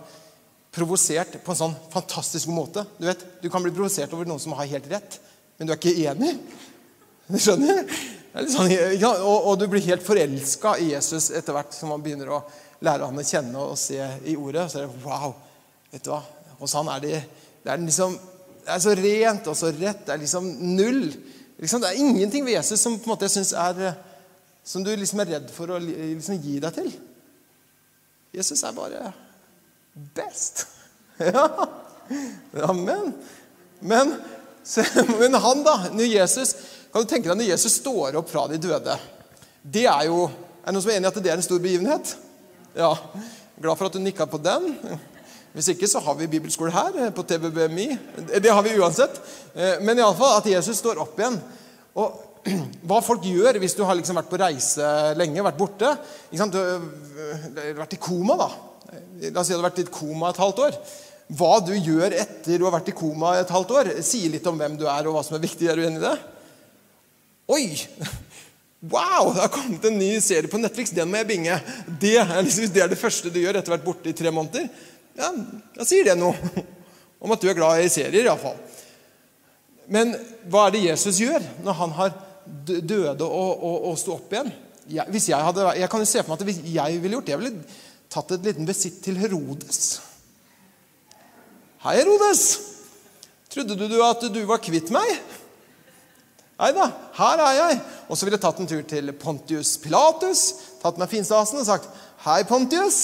provosert 0.73 1.38
på 1.43 1.53
en 1.53 1.59
sånn 1.59 1.75
fantastisk 1.93 2.49
måte. 2.49 2.86
Du 2.97 3.05
vet, 3.07 3.21
du 3.43 3.49
kan 3.53 3.63
bli 3.63 3.73
provosert 3.73 4.13
over 4.15 4.27
noen 4.29 4.41
som 4.41 4.55
har 4.57 4.69
helt 4.71 4.89
rett, 4.91 5.19
men 5.57 5.69
du 5.69 5.73
er 5.75 5.79
ikke 5.79 6.09
enig. 6.09 6.33
Du 7.29 7.38
skjønner? 7.39 7.86
Sånn, 8.49 8.71
ja, 8.97 9.12
og, 9.21 9.45
og, 9.45 9.55
du 9.62 9.67
blir 9.69 9.83
helt 9.86 10.01
forelska 10.01 10.73
i 10.81 10.89
Jesus 10.95 11.29
etter 11.38 11.53
hvert 11.53 11.75
som 11.75 11.91
man 11.93 12.01
begynner 12.01 12.31
å 12.33 12.39
lære 12.83 13.05
ham 13.05 13.19
å 13.21 13.25
kjenne 13.25 13.62
og 13.62 13.77
se 13.77 13.99
i 14.25 14.33
ordet. 14.33 14.65
Så 14.71 14.81
er 14.81 14.88
det 14.88 15.03
wow. 15.05 15.36
Vet 15.93 16.07
du 16.07 16.09
hva? 16.09 16.23
Hos 16.57 16.73
han 16.79 16.89
er 16.89 17.03
det, 17.03 17.19
det 17.62 17.73
er 17.73 17.83
liksom 17.83 18.17
det 18.63 18.71
er 18.71 18.79
så 18.79 18.93
rent 18.95 19.47
og 19.51 19.57
så 19.59 19.69
rett. 19.75 20.05
Det 20.07 20.13
er 20.13 20.21
liksom 20.21 20.47
null. 20.73 21.05
Liksom, 21.59 21.83
det 21.83 21.89
er 21.91 21.99
ingenting 21.99 22.45
ved 22.47 22.55
Jesus 22.55 22.81
som 22.81 22.95
på 22.97 23.05
en 23.05 23.13
måte 23.13 23.27
jeg 23.27 23.36
synes 23.36 23.53
er, 23.59 23.97
som 24.63 24.86
du 24.86 24.91
liksom 24.95 25.19
er 25.19 25.33
redd 25.36 25.51
for 25.51 25.75
å 25.75 25.79
liksom 25.83 26.39
gi 26.41 26.57
deg 26.63 26.77
til. 26.77 26.89
Jesus 28.33 28.63
er 28.63 28.73
bare 28.73 29.12
best. 29.93 30.67
Ja. 31.23 31.69
Amen. 32.65 33.13
Men, 33.79 34.15
men 35.19 35.34
han, 35.34 35.62
da, 35.63 35.75
når 35.93 36.08
Jesus 36.10 36.56
Kan 36.91 37.06
du 37.06 37.08
tenke 37.08 37.29
deg 37.29 37.38
når 37.38 37.51
Jesus 37.51 37.77
står 37.79 38.17
opp 38.19 38.32
fra 38.32 38.47
de 38.49 38.58
døde? 38.60 38.95
Det 39.62 39.86
er 39.88 40.08
jo 40.10 40.25
Er 40.25 40.65
det 40.65 40.73
noen 40.73 40.84
som 40.84 40.91
er 40.91 40.97
enig 40.97 41.08
i 41.08 41.12
at 41.12 41.21
det 41.21 41.32
er 41.32 41.38
en 41.38 41.45
stor 41.45 41.62
begivenhet? 41.63 42.15
Ja. 42.75 42.91
Glad 43.62 43.77
for 43.77 43.88
at 43.88 43.95
du 43.95 44.01
nikka 44.01 44.25
på 44.27 44.41
den. 44.41 44.73
Hvis 45.53 45.69
ikke 45.75 45.88
så 45.88 46.01
har 46.01 46.17
vi 46.17 46.27
bibelskole 46.32 46.73
her 46.73 46.95
eh, 46.97 47.13
på 47.13 47.23
TVBMI. 47.29 47.88
Det 48.41 48.49
har 48.49 48.63
vi 48.65 48.73
uansett. 48.82 49.19
Eh, 49.53 49.75
men 49.86 50.01
iallfall 50.01 50.39
at 50.39 50.49
Jesus 50.49 50.82
står 50.82 51.01
opp 51.03 51.19
igjen. 51.19 51.38
Og 52.01 52.47
hva 52.89 52.99
folk 53.06 53.25
gjør 53.29 53.62
hvis 53.62 53.77
du 53.77 53.84
har 53.86 53.95
liksom 53.99 54.17
vært 54.17 54.32
på 54.32 54.39
reise 54.41 54.88
lenge, 55.19 55.45
vært 55.45 55.60
borte 55.60 55.93
Du 56.32 56.39
har 56.41 56.58
eh, 56.58 57.75
vært 57.77 57.93
i 57.93 58.01
koma, 58.01 58.39
da. 58.41 58.49
La 59.29 59.41
oss 59.41 59.49
si 59.49 59.56
du 59.56 59.60
har 59.60 59.69
vært 59.69 59.82
i 59.84 59.89
koma 59.91 60.32
et 60.34 60.41
halvt 60.41 60.62
år. 60.65 60.77
Hva 61.34 61.53
du 61.63 61.71
gjør 61.73 62.13
etter 62.19 62.60
du 62.60 62.65
har 62.67 62.75
vært 62.75 62.91
i 62.91 62.95
koma 62.97 63.38
et 63.39 63.51
halvt 63.53 63.73
år, 63.79 63.89
sier 64.06 64.34
litt 64.34 64.47
om 64.49 64.60
hvem 64.60 64.75
du 64.79 64.86
er, 64.86 65.08
og 65.08 65.15
hva 65.15 65.23
som 65.25 65.38
er 65.38 65.43
viktig. 65.45 65.69
Er 65.69 65.79
du 65.79 65.86
enig 65.88 66.01
i 66.01 66.06
det? 66.08 66.17
Oi! 67.53 67.65
Wow! 68.84 69.29
Det 69.32 69.39
har 69.39 69.47
kommet 69.47 69.86
en 69.88 69.95
ny 69.95 70.17
serie 70.19 70.49
på 70.51 70.60
Netflix. 70.60 70.91
Den 70.91 71.08
må 71.08 71.21
jeg 71.21 71.29
binge. 71.29 71.53
Det 72.01 72.17
er, 72.19 72.34
liksom, 72.43 72.65
det 72.67 72.82
er 72.84 72.89
det 72.91 72.97
første 72.99 73.29
du 73.32 73.38
gjør 73.39 73.56
etter 73.56 73.71
å 73.71 73.77
ha 73.77 73.77
vært 73.77 73.86
borte 73.86 74.12
i 74.12 74.15
tre 74.17 74.27
måneder. 74.36 74.65
Ja, 75.15 75.29
Da 75.77 75.88
sier 75.88 76.10
det 76.10 76.17
noe 76.19 76.36
om 77.23 77.32
at 77.32 77.39
du 77.39 77.47
er 77.47 77.56
glad 77.56 77.79
i 77.79 77.88
serier, 77.88 78.27
iallfall. 78.27 78.58
Men 79.88 80.12
hva 80.51 80.65
er 80.67 80.75
det 80.75 80.84
Jesus 80.89 81.21
gjør 81.23 81.47
når 81.63 81.79
han 81.79 81.95
har 81.95 82.12
døde 82.67 83.23
og, 83.23 83.51
og, 83.56 83.88
og 83.88 83.97
sto 83.99 84.17
opp 84.17 84.36
igjen? 84.36 84.51
Jeg, 84.91 85.08
hvis 85.15 85.29
jeg, 85.32 85.39
hadde, 85.39 85.69
jeg 85.79 85.91
kan 85.91 86.03
jo 86.03 86.12
se 86.12 86.19
for 86.19 86.34
meg 86.34 86.41
at 86.41 86.47
hvis 86.49 86.62
jeg 86.75 86.99
ville 86.99 87.15
gjort 87.15 87.29
det, 87.29 87.36
jeg 87.38 87.43
ville 87.43 87.82
tatt 88.13 88.36
et 88.36 88.45
liten 88.45 88.67
visitt 88.69 89.02
til 89.06 89.17
Herodes. 89.17 90.02
Hei, 91.84 91.97
Herodes. 91.97 92.43
Trodde 93.54 93.78
du 93.78 93.97
at 94.06 94.21
du 94.34 94.43
var 94.49 94.62
kvitt 94.63 94.91
meg? 94.93 95.10
Nei 96.62 96.69
da, 96.76 96.86
her 97.17 97.41
er 97.43 97.56
jeg. 97.58 97.80
Og 98.08 98.17
så 98.17 98.26
ville 98.26 98.38
jeg 98.38 98.45
tatt 98.45 98.62
en 98.62 98.69
tur 98.69 98.84
til 98.88 99.13
Pontius 99.19 99.76
Pilatus, 99.82 100.43
tatt 100.84 100.99
meg 101.02 101.12
finstasen 101.12 101.62
og 101.62 101.67
sagt 101.67 101.89
Hei, 102.23 102.43
Pontius. 102.47 102.99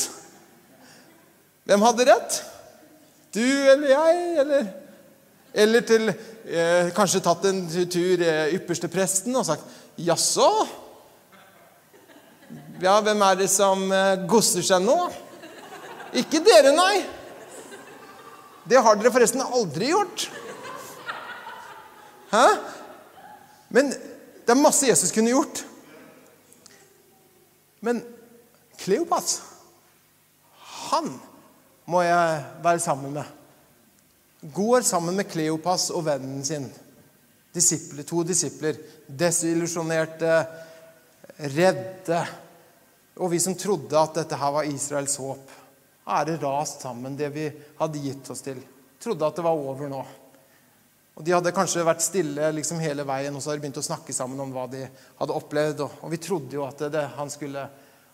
Hvem 1.67 1.83
hadde 1.85 2.07
rett? 2.07 2.37
Du 3.35 3.43
eller 3.43 3.89
jeg, 3.91 4.21
eller 4.45 4.69
Eller 5.53 5.81
til 5.81 6.09
eh, 6.09 6.91
kanskje 6.93 7.23
tatt 7.25 7.45
en 7.49 7.63
tur 7.89 8.21
eh, 8.21 8.53
ypperste 8.53 8.87
presten 8.89 9.35
og 9.35 9.47
sagt 9.47 9.65
Jaså? 9.97 10.49
Ja, 12.79 12.99
hvem 13.03 13.21
er 13.27 13.35
det 13.41 13.49
som 13.51 13.81
eh, 13.91 14.21
gosser 14.29 14.63
seg 14.63 14.83
nå? 14.85 14.95
Ikke 16.15 16.39
dere, 16.39 16.71
nei. 16.71 17.01
Det 18.69 18.79
har 18.79 18.95
dere 18.95 19.11
forresten 19.11 19.43
aldri 19.43 19.89
gjort. 19.91 20.29
Hæ? 22.31 22.45
Men 23.75 23.91
det 23.91 24.53
er 24.53 24.61
masse 24.61 24.87
Jesus 24.87 25.11
kunne 25.11 25.33
gjort. 25.33 25.65
Men 27.83 27.99
Kleopas, 28.79 29.41
han 30.87 31.11
må 31.89 32.01
jeg 32.07 32.43
være 32.63 32.79
sammen 32.79 33.19
med. 33.19 33.35
Går 34.55 34.87
sammen 34.87 35.19
med 35.19 35.27
Kleopas 35.27 35.89
og 35.91 36.07
vennen 36.07 36.45
sin. 36.47 36.71
Disipler, 37.51 38.07
to 38.07 38.23
disipler. 38.23 38.79
Desillusjonerte, 39.19 40.45
redde. 41.57 42.27
Og 43.17 43.31
vi 43.33 43.39
som 43.41 43.57
trodde 43.57 43.97
at 43.99 44.21
dette 44.21 44.37
her 44.39 44.53
var 44.53 44.69
Israels 44.69 45.17
håp. 45.19 45.51
Er 46.09 46.25
det 46.25 46.39
rast 46.41 46.85
sammen, 46.85 47.17
det 47.17 47.29
vi 47.33 47.49
hadde 47.79 48.01
gitt 48.03 48.29
oss 48.31 48.41
til. 48.45 48.61
Trodde 49.01 49.27
at 49.27 49.37
det 49.37 49.45
var 49.45 49.57
over 49.57 49.91
nå. 49.91 49.99
Og 51.19 51.25
De 51.27 51.33
hadde 51.35 51.51
kanskje 51.51 51.83
vært 51.83 52.03
stille 52.03 52.47
liksom 52.55 52.79
hele 52.79 53.03
veien 53.03 53.35
og 53.35 53.43
så 53.43 53.51
hadde 53.51 53.59
de 53.59 53.65
begynt 53.65 53.81
å 53.81 53.83
snakke 53.89 54.15
sammen 54.15 54.39
om 54.39 54.53
hva 54.55 54.63
de 54.71 54.85
hadde 55.19 55.35
opplevd. 55.35 55.83
Og, 55.83 56.07
vi 56.13 56.21
trodde 56.23 56.55
jo 56.55 56.63
at, 56.63 56.85
det, 56.93 57.03
han 57.17 57.31
skulle, 57.33 57.65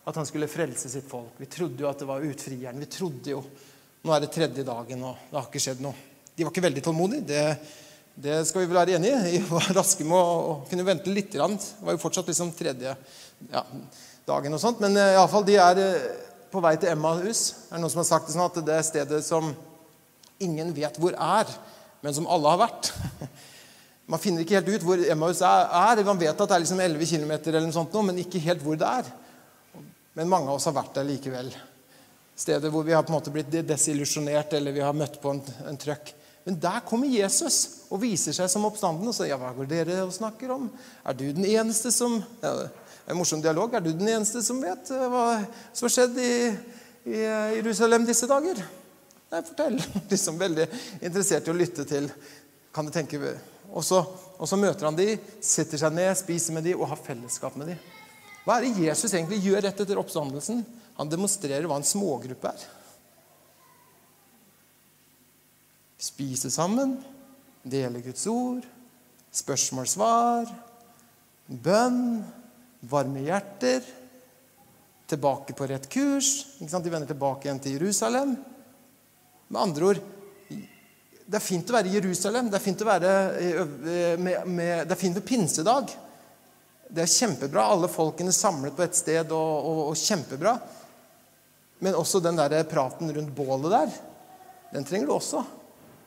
at, 0.02 0.16
han 0.18 0.26
skulle, 0.26 0.50
frelse 0.50 0.90
sitt 0.90 1.06
folk. 1.06 1.36
Vi 1.38 1.46
trodde 1.50 1.84
jo 1.84 1.90
at 1.90 2.02
det 2.02 2.08
var 2.08 2.26
utfrieren. 2.26 2.82
Vi 2.82 2.92
trodde 2.98 3.34
jo 3.36 3.42
Nå 4.06 4.12
er 4.14 4.20
det 4.22 4.28
tredje 4.30 4.62
dagen, 4.62 5.00
og 5.02 5.22
det 5.32 5.34
har 5.34 5.46
ikke 5.48 5.58
skjedd 5.64 5.80
noe. 5.82 5.96
De 6.36 6.44
var 6.44 6.52
ikke 6.52 6.62
veldig 6.62 6.82
tålmodige. 6.84 7.24
Det, 7.26 7.40
det 8.22 8.36
skal 8.46 8.62
vi 8.62 8.68
vel 8.70 8.78
være 8.78 8.98
enig 9.00 9.10
i. 9.10 9.32
De 9.34 9.40
var 9.48 9.66
raske 9.74 10.06
med 10.06 10.14
å, 10.14 10.36
å 10.36 10.52
kunne 10.68 10.84
vente 10.86 11.10
litt. 11.10 11.32
Det 11.32 11.40
var 11.82 11.96
jo 11.96 12.02
fortsatt 12.04 12.30
liksom 12.30 12.52
tredje 12.54 12.92
ja, 13.50 13.64
dagen 14.26 14.56
og 14.56 14.62
sånt. 14.62 14.82
Men 14.82 14.96
eh, 14.98 15.14
iallfall, 15.14 15.46
de 15.46 15.56
er 15.62 15.80
uh, 15.80 16.10
på 16.52 16.62
vei 16.64 16.74
til 16.80 16.92
Emmaus. 16.92 17.46
Det 17.68 17.76
er 17.76 17.82
noen 17.82 17.92
som 17.92 18.02
har 18.02 18.10
sagt 18.10 18.28
det 18.28 18.36
sånn 18.36 18.48
at 18.48 18.60
det 18.66 18.76
er 18.76 18.86
stedet 18.86 19.22
som 19.26 19.52
ingen 20.42 20.74
vet 20.76 20.98
hvor 21.00 21.16
er 21.16 21.50
men 22.06 22.14
som 22.14 22.28
alle 22.30 22.52
har 22.52 22.60
vært. 22.60 22.92
Man 24.12 24.22
finner 24.22 24.44
ikke 24.44 24.60
helt 24.60 24.68
ut 24.70 24.84
hvor 24.86 25.00
Emmaus 25.02 25.40
er. 25.42 26.02
Man 26.06 26.20
vet 26.20 26.34
at 26.34 26.42
det 26.42 26.54
er 26.54 26.62
liksom 26.62 26.82
11 26.84 27.08
km, 27.10 27.32
eller 27.34 27.64
noe 27.64 27.74
sånt, 27.74 27.96
men 28.06 28.20
ikke 28.22 28.42
helt 28.44 28.62
hvor 28.62 28.78
det 28.78 28.86
er. 28.86 29.08
Men 30.14 30.30
mange 30.30 30.46
av 30.46 30.60
oss 30.60 30.68
har 30.70 30.76
vært 30.76 30.94
der 30.94 31.08
likevel. 31.08 31.50
Stedet 32.38 32.70
hvor 32.70 32.86
vi 32.86 32.94
har 32.94 33.02
på 33.02 33.10
en 33.10 33.16
måte 33.16 33.32
blitt 33.34 33.50
desillusjonert 33.66 34.54
eller 34.54 34.76
vi 34.76 34.84
har 34.84 34.94
møtt 34.94 35.18
på 35.18 35.32
en, 35.34 35.42
en 35.66 35.80
trøkk. 35.80 36.12
Men 36.46 36.60
der 36.62 36.84
kommer 36.86 37.10
Jesus 37.10 37.88
og 37.90 38.04
viser 38.04 38.36
seg 38.36 38.46
som 38.52 38.68
oppstanden 38.68 39.10
og 39.10 39.16
sier 39.16 39.32
ja, 39.32 39.40
hva 39.40 39.50
går 39.56 39.66
dere 39.72 39.98
og 40.04 40.14
snakker 40.14 40.52
om? 40.54 40.68
Er 41.02 41.16
du 41.18 41.26
den 41.34 41.48
eneste 41.48 41.90
som 41.90 42.20
ja, 42.44 42.52
En 43.06 43.18
morsom 43.18 43.42
dialog. 43.42 43.74
Er 43.74 43.84
du 43.84 43.92
den 43.92 44.08
eneste 44.16 44.42
som 44.42 44.58
vet 44.62 44.90
eh, 44.90 45.06
hva 45.10 45.26
som 45.72 45.86
har 45.86 45.94
skjedd 45.94 46.18
i, 46.18 46.32
i 47.12 47.20
Jerusalem 47.60 48.06
disse 48.08 48.28
dager? 48.30 48.62
Nei, 49.30 49.42
fortell. 49.42 49.78
Liksom 50.12 50.38
Veldig 50.40 50.66
interessert 51.00 51.46
i 51.46 51.54
å 51.54 51.58
lytte 51.58 51.86
til. 51.88 52.10
kan 52.74 52.86
du 52.86 52.92
tenke. 52.92 53.18
Og 53.72 53.84
så, 53.84 54.02
og 54.36 54.48
så 54.48 54.58
møter 54.60 54.88
han 54.88 54.98
de, 54.98 55.14
setter 55.40 55.80
seg 55.80 55.94
ned, 55.94 56.12
spiser 56.18 56.54
med 56.56 56.66
de 56.66 56.74
og 56.76 56.90
har 56.90 57.00
fellesskap 57.02 57.56
med 57.58 57.72
de. 57.72 57.76
Hva 58.46 58.58
er 58.58 58.66
det 58.66 58.86
Jesus 58.86 59.14
egentlig 59.14 59.40
gjør 59.42 59.64
rett 59.64 59.80
etter 59.82 59.98
oppstandelsen? 59.98 60.60
Han 60.98 61.10
demonstrerer 61.10 61.66
hva 61.66 61.78
en 61.80 61.86
smågruppe 61.86 62.52
er. 62.52 62.66
Spise 66.06 66.52
sammen, 66.52 66.94
dele 67.66 68.02
Guds 68.04 68.26
ord, 68.30 68.66
spørsmål-svar, 69.34 70.52
bønn, 71.48 72.20
varme 72.90 73.22
hjerter, 73.26 73.84
tilbake 75.06 75.54
på 75.54 75.66
rett 75.66 75.88
kurs. 75.88 76.46
De 76.58 76.90
vender 76.90 77.06
tilbake 77.06 77.46
igjen 77.46 77.62
til 77.62 77.76
Jerusalem. 77.78 78.36
Med 79.48 79.62
andre 79.62 79.90
ord 79.92 80.04
Det 81.26 81.38
er 81.38 81.42
fint 81.42 81.70
å 81.70 81.74
være 81.74 81.90
i 81.90 81.94
Jerusalem. 81.96 82.50
Det 82.50 82.58
er 82.58 82.62
fint, 82.62 82.82
å 82.82 82.86
være 82.86 83.12
med, 84.22 84.44
med, 84.46 84.84
det 84.86 84.94
er 84.94 85.00
fint 85.00 85.16
med 85.18 85.24
pinsedag. 85.26 85.90
Det 86.86 87.02
er 87.02 87.10
kjempebra. 87.10 87.64
Alle 87.66 87.90
folkene 87.90 88.34
samlet 88.34 88.76
på 88.76 88.84
et 88.84 88.94
sted, 88.94 89.32
og, 89.34 89.54
og, 89.66 89.80
og 89.90 89.98
kjempebra. 89.98 90.52
Men 91.82 91.98
også 91.98 92.22
den 92.22 92.38
der 92.38 92.62
praten 92.70 93.10
rundt 93.10 93.34
bålet 93.34 93.74
der, 93.74 93.96
den 94.70 94.86
trenger 94.86 95.10
du 95.10 95.16
også. 95.16 95.42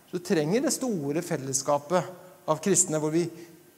Du 0.10 0.18
trenger 0.24 0.64
det 0.64 0.72
store 0.74 1.22
fellesskapet 1.22 2.48
av 2.50 2.64
kristne 2.64 2.98
hvor 3.02 3.14
vi 3.14 3.28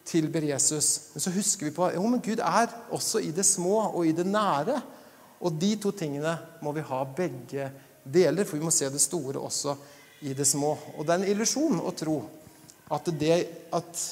tilber 0.05 0.41
Jesus. 0.49 1.11
Men 1.13 1.23
så 1.23 1.33
husker 1.35 1.67
vi 1.67 1.75
på 1.75 1.91
jo, 1.95 2.03
men 2.07 2.23
Gud 2.23 2.41
er 2.41 2.73
også 2.91 3.21
i 3.23 3.31
det 3.35 3.45
små 3.47 3.77
og 3.91 4.05
i 4.07 4.15
det 4.15 4.25
nære. 4.27 4.79
Og 5.41 5.55
de 5.57 5.75
to 5.81 5.91
tingene 5.97 6.35
må 6.61 6.73
vi 6.75 6.85
ha 6.85 7.01
begge 7.17 7.71
deler, 8.03 8.45
for 8.45 8.57
vi 8.57 8.65
må 8.65 8.73
se 8.73 8.89
det 8.91 9.01
store 9.01 9.41
også 9.41 9.75
i 10.27 10.35
det 10.37 10.47
små. 10.47 10.75
Og 10.97 11.05
det 11.05 11.13
er 11.13 11.21
en 11.21 11.31
illusjon 11.33 11.81
å 11.81 11.93
tro 11.97 12.19
at 12.91 13.09
det 13.17 13.37
at 13.73 14.05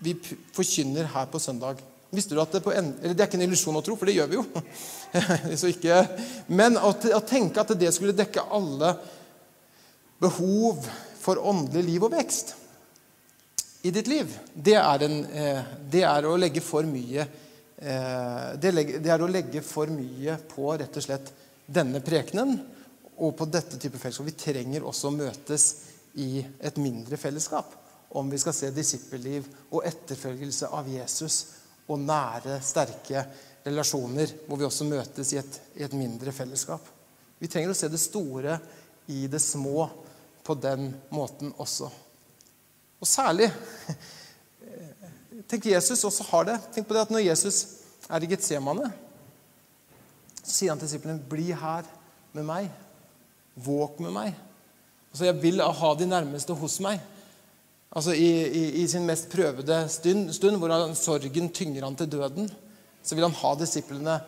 vi 0.00 0.14
forkynner 0.56 1.10
her 1.12 1.26
på 1.30 1.38
søndag 1.42 1.82
Visste 2.10 2.34
du 2.34 2.40
at 2.42 2.50
det 2.50 2.62
på 2.64 2.72
en, 2.74 2.88
eller 2.98 3.14
Det 3.14 3.22
er 3.22 3.28
ikke 3.28 3.38
en 3.38 3.44
illusjon 3.44 3.76
å 3.78 3.82
tro, 3.86 3.94
for 3.94 4.10
det 4.10 4.16
gjør 4.16 4.30
vi 4.32 4.38
jo. 4.40 4.42
ikke, 5.70 5.98
men 6.50 6.74
å, 6.74 6.90
tenke 7.22 7.62
at 7.62 7.70
det 7.78 7.92
skulle 7.94 8.16
dekke 8.18 8.48
alle 8.50 8.96
behov 10.18 10.88
for 11.20 11.38
åndelig 11.38 11.84
liv 11.86 12.08
og 12.08 12.16
vekst 12.16 12.56
i 13.82 13.90
ditt 13.90 14.06
liv, 14.06 14.32
det 14.54 14.74
er, 14.76 15.02
en, 15.06 15.24
eh, 15.24 15.68
det 15.90 16.02
er 16.04 16.26
å 16.28 16.36
legge 16.36 16.60
for 16.60 16.84
mye 16.84 17.22
eh, 17.24 18.48
det, 18.60 18.72
er 19.08 19.22
å 19.22 19.28
legge 19.30 19.62
for 19.64 19.88
mye 19.92 20.36
på 20.50 20.74
rett 20.76 20.98
og 21.00 21.04
slett 21.06 21.30
denne 21.64 22.02
prekenen 22.04 22.58
og 23.20 23.32
på 23.38 23.46
dette 23.48 23.78
type 23.80 23.96
fellesskap. 24.00 24.28
Vi 24.28 24.36
trenger 24.36 24.84
også 24.84 25.08
å 25.08 25.16
møtes 25.16 25.66
i 26.20 26.42
et 26.42 26.80
mindre 26.82 27.16
fellesskap 27.20 27.76
om 28.18 28.28
vi 28.28 28.40
skal 28.42 28.56
se 28.56 28.70
disippelliv 28.74 29.46
og 29.70 29.86
etterfølgelse 29.86 30.68
av 30.74 30.88
Jesus 30.90 31.38
og 31.90 32.02
nære, 32.02 32.58
sterke 32.64 33.24
relasjoner 33.64 34.34
hvor 34.46 34.60
vi 34.60 34.66
også 34.66 34.88
møtes 34.88 35.32
i 35.34 35.40
et, 35.40 35.60
i 35.80 35.86
et 35.86 35.96
mindre 35.96 36.34
fellesskap. 36.34 36.84
Vi 37.40 37.48
trenger 37.48 37.72
å 37.72 37.78
se 37.78 37.88
det 37.88 38.02
store 38.02 38.58
i 39.14 39.24
det 39.30 39.40
små 39.40 39.88
på 40.44 40.56
den 40.60 40.90
måten 41.14 41.54
også. 41.56 41.88
Og 43.00 43.08
særlig 43.08 43.50
Tenk 45.50 45.66
Jesus 45.66 46.04
også 46.06 46.24
har 46.28 46.44
det. 46.46 46.58
Tenk 46.74 46.86
på 46.86 46.94
det 46.94 47.00
at 47.02 47.10
når 47.10 47.24
Jesus 47.24 47.56
er 48.06 48.22
i 48.22 48.28
Getsemane, 48.30 48.90
så 50.44 50.52
sier 50.52 50.70
han 50.70 50.78
til 50.78 50.86
disiplene, 50.86 51.22
'Bli 51.26 51.50
her 51.50 51.88
med 52.32 52.46
meg. 52.46 52.68
Våk 53.56 53.98
med 53.98 54.14
meg.' 54.14 54.36
Altså, 55.10 55.24
Jeg 55.24 55.42
vil 55.42 55.60
ha 55.60 55.94
de 55.94 56.06
nærmeste 56.06 56.54
hos 56.54 56.80
meg. 56.80 57.00
Altså 57.90 58.12
I, 58.14 58.28
i, 58.46 58.64
i 58.82 58.86
sin 58.86 59.06
mest 59.06 59.28
prøvede 59.28 59.88
stund, 59.88 60.32
stund, 60.32 60.56
hvor 60.56 60.70
han, 60.70 60.94
sorgen 60.94 61.50
tynger 61.50 61.84
han 61.84 61.96
til 61.96 62.12
døden, 62.12 62.50
så 63.02 63.14
vil 63.14 63.26
han 63.26 63.34
ha 63.34 63.54
disiplene 63.58 64.20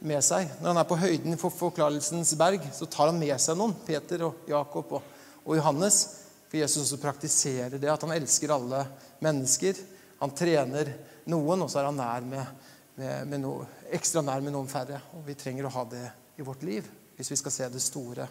med 0.00 0.22
seg. 0.22 0.46
Når 0.60 0.68
han 0.68 0.78
er 0.78 0.86
på 0.86 1.00
høyden 1.00 1.38
for 1.40 1.50
Forklarelsens 1.50 2.36
berg, 2.38 2.62
så 2.72 2.86
tar 2.86 3.10
han 3.10 3.18
med 3.18 3.34
seg 3.42 3.58
noen. 3.58 3.74
Peter 3.86 4.22
og 4.28 4.46
Jakob 4.46 4.92
og, 4.92 5.02
og 5.44 5.58
Johannes. 5.58 6.17
For 6.48 6.60
Jesus 6.60 6.86
også 6.86 7.00
praktiserer 7.02 7.76
det, 7.76 7.90
at 7.92 8.04
han 8.06 8.14
elsker 8.16 8.54
alle 8.54 8.82
mennesker. 9.24 9.80
Han 10.22 10.34
trener 10.36 10.92
noen, 11.28 11.64
og 11.64 11.70
så 11.70 11.82
er 11.82 11.90
han 11.90 11.98
nær 12.00 12.28
med, 12.28 12.68
med, 12.98 13.26
med 13.28 13.42
no, 13.44 13.54
ekstra 13.92 14.24
nær 14.24 14.44
med 14.44 14.56
noen 14.56 14.70
færre. 14.70 15.02
Og 15.18 15.26
vi 15.26 15.36
trenger 15.38 15.68
å 15.68 15.74
ha 15.76 15.84
det 15.92 16.06
i 16.38 16.46
vårt 16.46 16.64
liv 16.66 16.86
hvis 17.18 17.32
vi 17.32 17.40
skal 17.40 17.50
se 17.50 17.66
det 17.72 17.82
store 17.82 18.28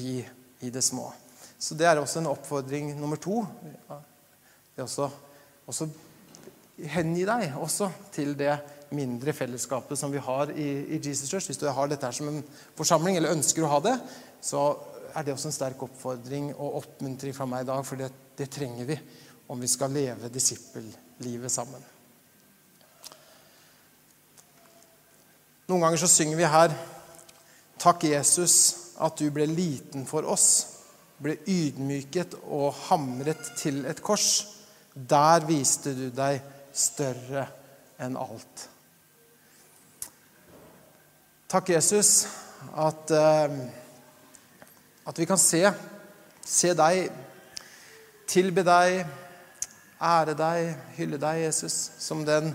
i, 0.00 0.16
i 0.64 0.70
det 0.72 0.82
små. 0.82 1.10
Så 1.60 1.76
det 1.76 1.86
er 1.86 2.00
også 2.00 2.22
en 2.22 2.30
oppfordring 2.32 2.94
nummer 2.96 3.20
to. 3.20 3.42
Det 3.60 4.80
er 4.80 4.86
også, 4.86 5.10
også 5.68 5.88
hengi 6.94 7.26
deg 7.28 7.58
også 7.60 7.90
til 8.14 8.32
det 8.38 8.56
mindre 8.94 9.34
fellesskapet 9.36 9.98
som 9.98 10.12
vi 10.12 10.22
har 10.22 10.50
i, 10.54 10.68
i, 10.96 11.00
Jesus 11.02 11.30
Church. 11.30 11.50
Hvis 11.50 11.60
du 11.60 11.68
har 11.68 11.90
dette 11.90 12.06
her 12.06 12.16
som 12.16 12.30
en 12.30 12.42
forsamling, 12.78 13.18
eller 13.18 13.34
ønsker 13.34 13.64
å 13.64 13.70
ha 13.74 13.80
det, 13.84 13.94
så 14.44 14.66
er 15.14 15.24
det 15.24 15.34
også 15.34 15.50
en 15.50 15.56
sterk 15.56 15.82
oppfordring 15.86 16.50
og 16.54 16.80
oppmuntring 16.82 17.34
fra 17.36 17.46
meg 17.48 17.64
i 17.64 17.68
dag, 17.70 17.82
for 17.86 18.00
det, 18.00 18.10
det 18.38 18.50
trenger 18.52 18.88
vi 18.88 18.98
om 19.52 19.60
vi 19.60 19.70
skal 19.70 19.92
leve 19.94 20.30
disippellivet 20.32 21.52
sammen. 21.52 21.82
Noen 25.68 25.84
ganger 25.86 26.00
så 26.02 26.10
synger 26.10 26.40
vi 26.40 26.50
her 26.56 26.74
Takk, 27.84 28.06
Jesus, 28.08 28.56
at 29.02 29.18
du 29.18 29.26
ble 29.34 29.44
liten 29.50 30.06
for 30.08 30.24
oss, 30.30 30.46
ble 31.20 31.34
ydmyket 31.50 32.36
og 32.46 32.70
hamret 32.86 33.50
til 33.60 33.82
et 33.90 34.00
kors. 34.04 34.28
Der 34.94 35.44
viste 35.44 35.92
du 35.96 36.06
deg 36.14 36.38
større 36.72 37.44
enn 38.00 38.16
alt. 38.16 38.68
Takk, 41.50 41.74
Jesus, 41.74 42.24
at, 42.72 43.12
uh, 43.12 43.83
at 45.04 45.18
vi 45.18 45.26
kan 45.28 45.40
se, 45.40 45.62
se 46.44 46.72
deg, 46.76 47.12
tilbe 48.30 48.64
deg, 48.64 49.04
ære 50.00 50.34
deg, 50.38 50.72
hylle 50.96 51.20
deg, 51.20 51.42
Jesus, 51.44 51.76
som 52.00 52.24
den, 52.26 52.52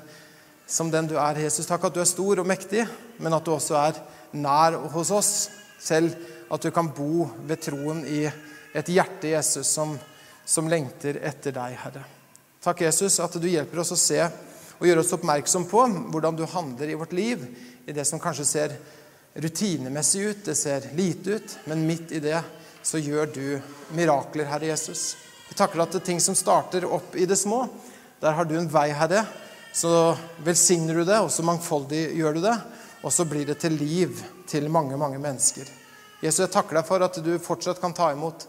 som 0.69 0.89
den 0.91 1.09
du 1.09 1.15
er, 1.17 1.41
Jesus. 1.45 1.67
Takk 1.69 1.89
at 1.89 1.95
du 1.95 2.01
er 2.01 2.09
stor 2.09 2.41
og 2.41 2.49
mektig, 2.49 2.85
men 3.21 3.35
at 3.35 3.45
du 3.45 3.53
også 3.53 3.77
er 3.79 4.01
nær 4.33 4.77
hos 4.93 5.13
oss. 5.13 5.33
Selv 5.79 6.15
at 6.49 6.63
du 6.65 6.71
kan 6.75 6.89
bo 6.91 7.27
ved 7.47 7.61
troen 7.63 8.03
i 8.09 8.25
et 8.27 8.91
hjerte, 8.91 9.31
Jesus, 9.31 9.69
som, 9.69 9.95
som 10.45 10.69
lengter 10.69 11.21
etter 11.25 11.55
deg, 11.55 11.77
Herre. 11.83 12.05
Takk, 12.59 12.83
Jesus, 12.83 13.21
at 13.23 13.37
du 13.39 13.47
hjelper 13.47 13.81
oss 13.81 13.93
å 13.95 13.99
se 13.99 14.19
og 14.79 14.87
gjøre 14.87 15.03
oss 15.03 15.13
oppmerksom 15.15 15.65
på 15.69 15.83
hvordan 16.11 16.37
du 16.39 16.45
handler 16.49 16.91
i 16.91 16.97
vårt 16.97 17.13
liv, 17.15 17.43
i 17.85 17.95
det 17.95 18.05
som 18.07 18.19
kanskje 18.21 18.47
ser 18.47 18.75
rutinemessig 19.41 20.23
ut, 20.23 20.45
det 20.45 20.55
ser 20.55 20.89
lite 20.95 21.39
ut, 21.39 21.57
men 21.65 21.85
midt 21.87 22.11
i 22.11 22.21
det 22.23 22.39
så 22.83 22.99
gjør 23.01 23.31
du 23.33 23.45
mirakler, 23.95 24.47
Herre 24.49 24.71
Jesus. 24.71 25.15
Vi 25.49 25.57
takker 25.57 25.81
at 25.81 25.93
det 25.93 26.01
er 26.01 26.07
ting 26.11 26.21
som 26.23 26.37
starter 26.37 26.85
opp 26.85 27.15
i 27.15 27.27
det 27.29 27.37
små, 27.39 27.63
der 28.19 28.35
har 28.37 28.47
du 28.47 28.55
en 28.59 28.69
vei, 28.71 28.89
Herre. 28.95 29.23
Så 29.73 29.89
velsigner 30.43 30.97
du 30.97 31.03
det, 31.05 31.19
og 31.21 31.31
så 31.31 31.45
mangfoldig 31.45 32.09
gjør 32.17 32.39
du 32.39 32.41
det, 32.47 32.55
og 33.05 33.13
så 33.13 33.25
blir 33.29 33.45
det 33.47 33.59
til 33.61 33.77
liv 33.79 34.17
til 34.49 34.69
mange, 34.69 34.97
mange 34.97 35.19
mennesker. 35.21 35.67
Jesus, 36.19 36.41
jeg 36.43 36.53
takker 36.53 36.79
deg 36.79 36.87
for 36.87 37.05
at 37.05 37.19
du 37.23 37.35
fortsatt 37.39 37.79
kan 37.81 37.93
ta 37.95 38.09
imot 38.11 38.47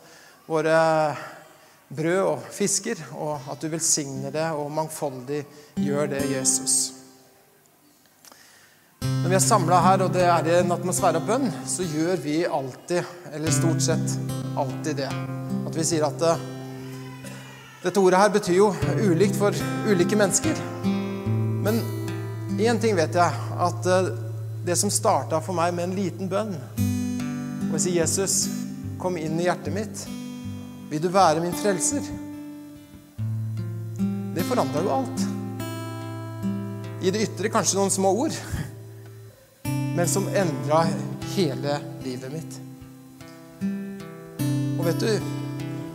våre 0.51 0.78
brød 1.91 2.22
og 2.24 2.49
fisker, 2.55 2.99
og 3.18 3.51
at 3.51 3.62
du 3.62 3.70
velsigner 3.70 4.34
det 4.34 4.49
og 4.55 4.72
mangfoldig 4.74 5.45
gjør 5.78 6.11
det, 6.16 6.24
Jesus. 6.32 6.99
Når 9.01 9.28
vi 9.28 9.36
er 9.36 9.42
samla 9.44 9.78
her, 9.84 10.03
og 10.05 10.12
det 10.12 10.24
er 10.28 10.48
i 10.48 10.57
en 10.59 10.72
atmosfære 10.74 11.20
av 11.20 11.28
bønn, 11.28 11.46
så 11.68 11.84
gjør 11.88 12.20
vi 12.20 12.40
alltid, 12.44 13.07
eller 13.32 13.55
stort 13.55 13.80
sett 13.84 14.16
alltid 14.61 15.01
det. 15.01 15.09
At 15.68 15.76
vi 15.76 15.84
sier 15.86 16.05
at 16.09 16.24
uh, 16.24 16.42
dette 17.80 18.01
ordet 18.01 18.20
her 18.20 18.32
betyr 18.34 18.59
jo 18.59 18.68
ulikt 19.01 19.38
for 19.40 19.57
ulike 19.88 20.18
mennesker. 20.20 20.61
Men 21.64 21.80
én 22.61 22.80
ting 22.80 22.96
vet 22.98 23.16
jeg, 23.16 23.44
at 23.57 23.88
uh, 23.88 24.11
det 24.66 24.76
som 24.76 24.92
starta 24.92 25.40
for 25.40 25.57
meg 25.57 25.72
med 25.76 25.88
en 25.88 25.96
liten 25.96 26.28
bønn 26.28 26.53
Og 27.70 27.76
jeg 27.78 27.80
sier, 27.84 28.01
'Jesus, 28.01 28.48
kom 28.98 29.16
inn 29.16 29.38
i 29.40 29.46
hjertet 29.46 29.72
mitt'. 29.72 30.09
Vil 30.90 31.03
du 31.03 31.09
være 31.09 31.40
min 31.40 31.55
frelser? 31.55 32.03
Det 34.34 34.44
forandra 34.44 34.82
jo 34.82 34.90
alt. 34.90 35.22
I 37.01 37.12
det 37.14 37.22
ytre 37.28 37.48
kanskje 37.48 37.78
noen 37.78 37.94
små 37.94 38.11
ord, 38.26 38.34
men 39.97 40.09
som 40.09 40.28
endra 40.28 40.84
hele 41.34 41.78
livet 42.05 42.32
mitt. 42.32 42.59
Og 44.78 44.86
vet 44.86 45.01
du, 45.03 45.30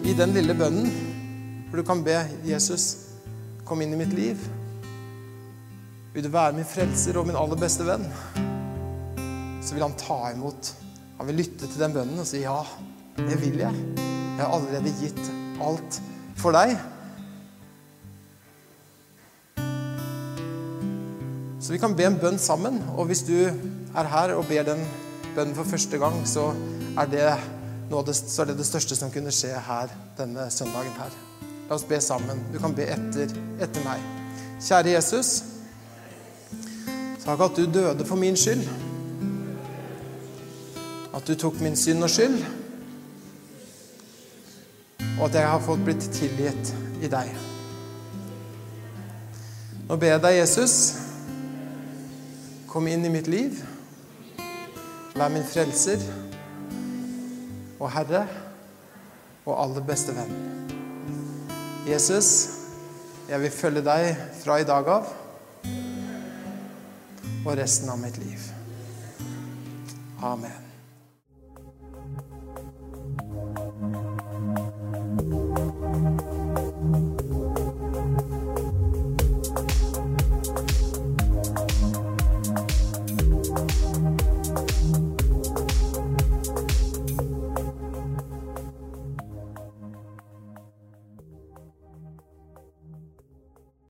i 0.05 0.13
den 0.13 0.35
lille 0.35 0.53
bønnen 0.57 0.91
hvor 1.69 1.81
du 1.81 1.87
kan 1.87 2.03
be 2.05 2.19
Jesus 2.45 2.83
kom 3.65 3.81
inn 3.81 3.95
i 3.95 3.97
mitt 3.99 4.13
liv 4.15 4.39
Vil 6.13 6.23
du 6.23 6.29
være 6.31 6.53
min 6.55 6.67
frelser 6.69 7.17
og 7.17 7.25
min 7.27 7.35
aller 7.39 7.59
beste 7.59 7.83
venn? 7.87 8.05
Så 9.65 9.73
vil 9.73 9.83
han 9.83 9.97
ta 9.97 10.29
imot. 10.29 10.69
Han 11.17 11.27
vil 11.27 11.41
lytte 11.41 11.65
til 11.65 11.81
den 11.81 11.95
bønnen 11.95 12.21
og 12.21 12.27
si 12.29 12.43
ja, 12.43 12.59
det 13.17 13.39
vil 13.41 13.57
jeg. 13.59 13.85
Jeg 13.97 14.43
har 14.43 14.53
allerede 14.53 14.93
gitt 15.01 15.31
alt 15.65 15.99
for 16.37 16.55
deg. 16.55 16.75
Så 21.65 21.73
vi 21.73 21.81
kan 21.81 21.95
be 21.97 22.05
en 22.05 22.19
bønn 22.21 22.37
sammen. 22.37 22.77
Og 22.93 23.09
hvis 23.09 23.25
du 23.25 23.35
er 23.95 24.09
her 24.11 24.33
og 24.35 24.47
ber 24.49 24.63
den 24.67 24.81
bønnen 25.35 25.55
for 25.55 25.63
første 25.63 25.97
gang, 25.97 26.21
så 26.27 26.49
er 26.97 27.05
det, 27.11 27.29
det, 28.07 28.15
så 28.15 28.41
er 28.41 28.51
det 28.51 28.57
det 28.57 28.67
største 28.67 28.95
som 28.95 29.11
kunne 29.11 29.31
skje 29.31 29.53
her 29.67 29.93
denne 30.17 30.49
søndagen 30.51 30.95
her. 30.99 31.15
La 31.69 31.75
oss 31.75 31.87
be 31.87 32.01
sammen. 32.01 32.43
Du 32.53 32.59
kan 32.61 32.75
be 32.75 32.85
etter, 32.85 33.31
etter 33.61 33.87
meg. 33.87 34.03
Kjære 34.61 34.93
Jesus. 34.93 35.31
Takk 37.25 37.41
at 37.41 37.57
du 37.57 37.65
døde 37.65 38.05
for 38.05 38.19
min 38.21 38.37
skyld. 38.37 38.67
At 41.15 41.27
du 41.27 41.35
tok 41.35 41.57
min 41.61 41.75
synd 41.75 42.03
og 42.03 42.09
skyld 42.09 42.43
og 45.19 45.25
at 45.25 45.35
jeg 45.35 45.47
har 45.47 45.61
fått 45.63 45.83
blitt 45.85 46.07
tilgitt 46.13 46.71
i 47.03 47.09
deg. 47.11 47.29
Nå 49.85 49.97
ber 50.01 50.15
jeg 50.15 50.23
deg, 50.23 50.39
Jesus, 50.41 50.75
kom 52.67 52.87
inn 52.91 53.05
i 53.05 53.13
mitt 53.13 53.29
liv. 53.31 53.61
Vær 55.15 55.29
min 55.31 55.45
frelser 55.47 56.01
og 57.79 57.87
Herre 57.93 58.25
og 59.45 59.53
aller 59.63 59.85
beste 59.87 60.11
venn. 60.15 60.33
Jesus, 61.87 62.31
jeg 63.29 63.39
vil 63.45 63.53
følge 63.53 63.85
deg 63.85 64.09
fra 64.41 64.59
i 64.59 64.67
dag 64.67 64.91
av 64.97 65.07
og 67.45 67.55
resten 67.61 67.93
av 67.93 68.01
mitt 68.01 68.19
liv. 68.19 68.51
Amen. 70.19 70.64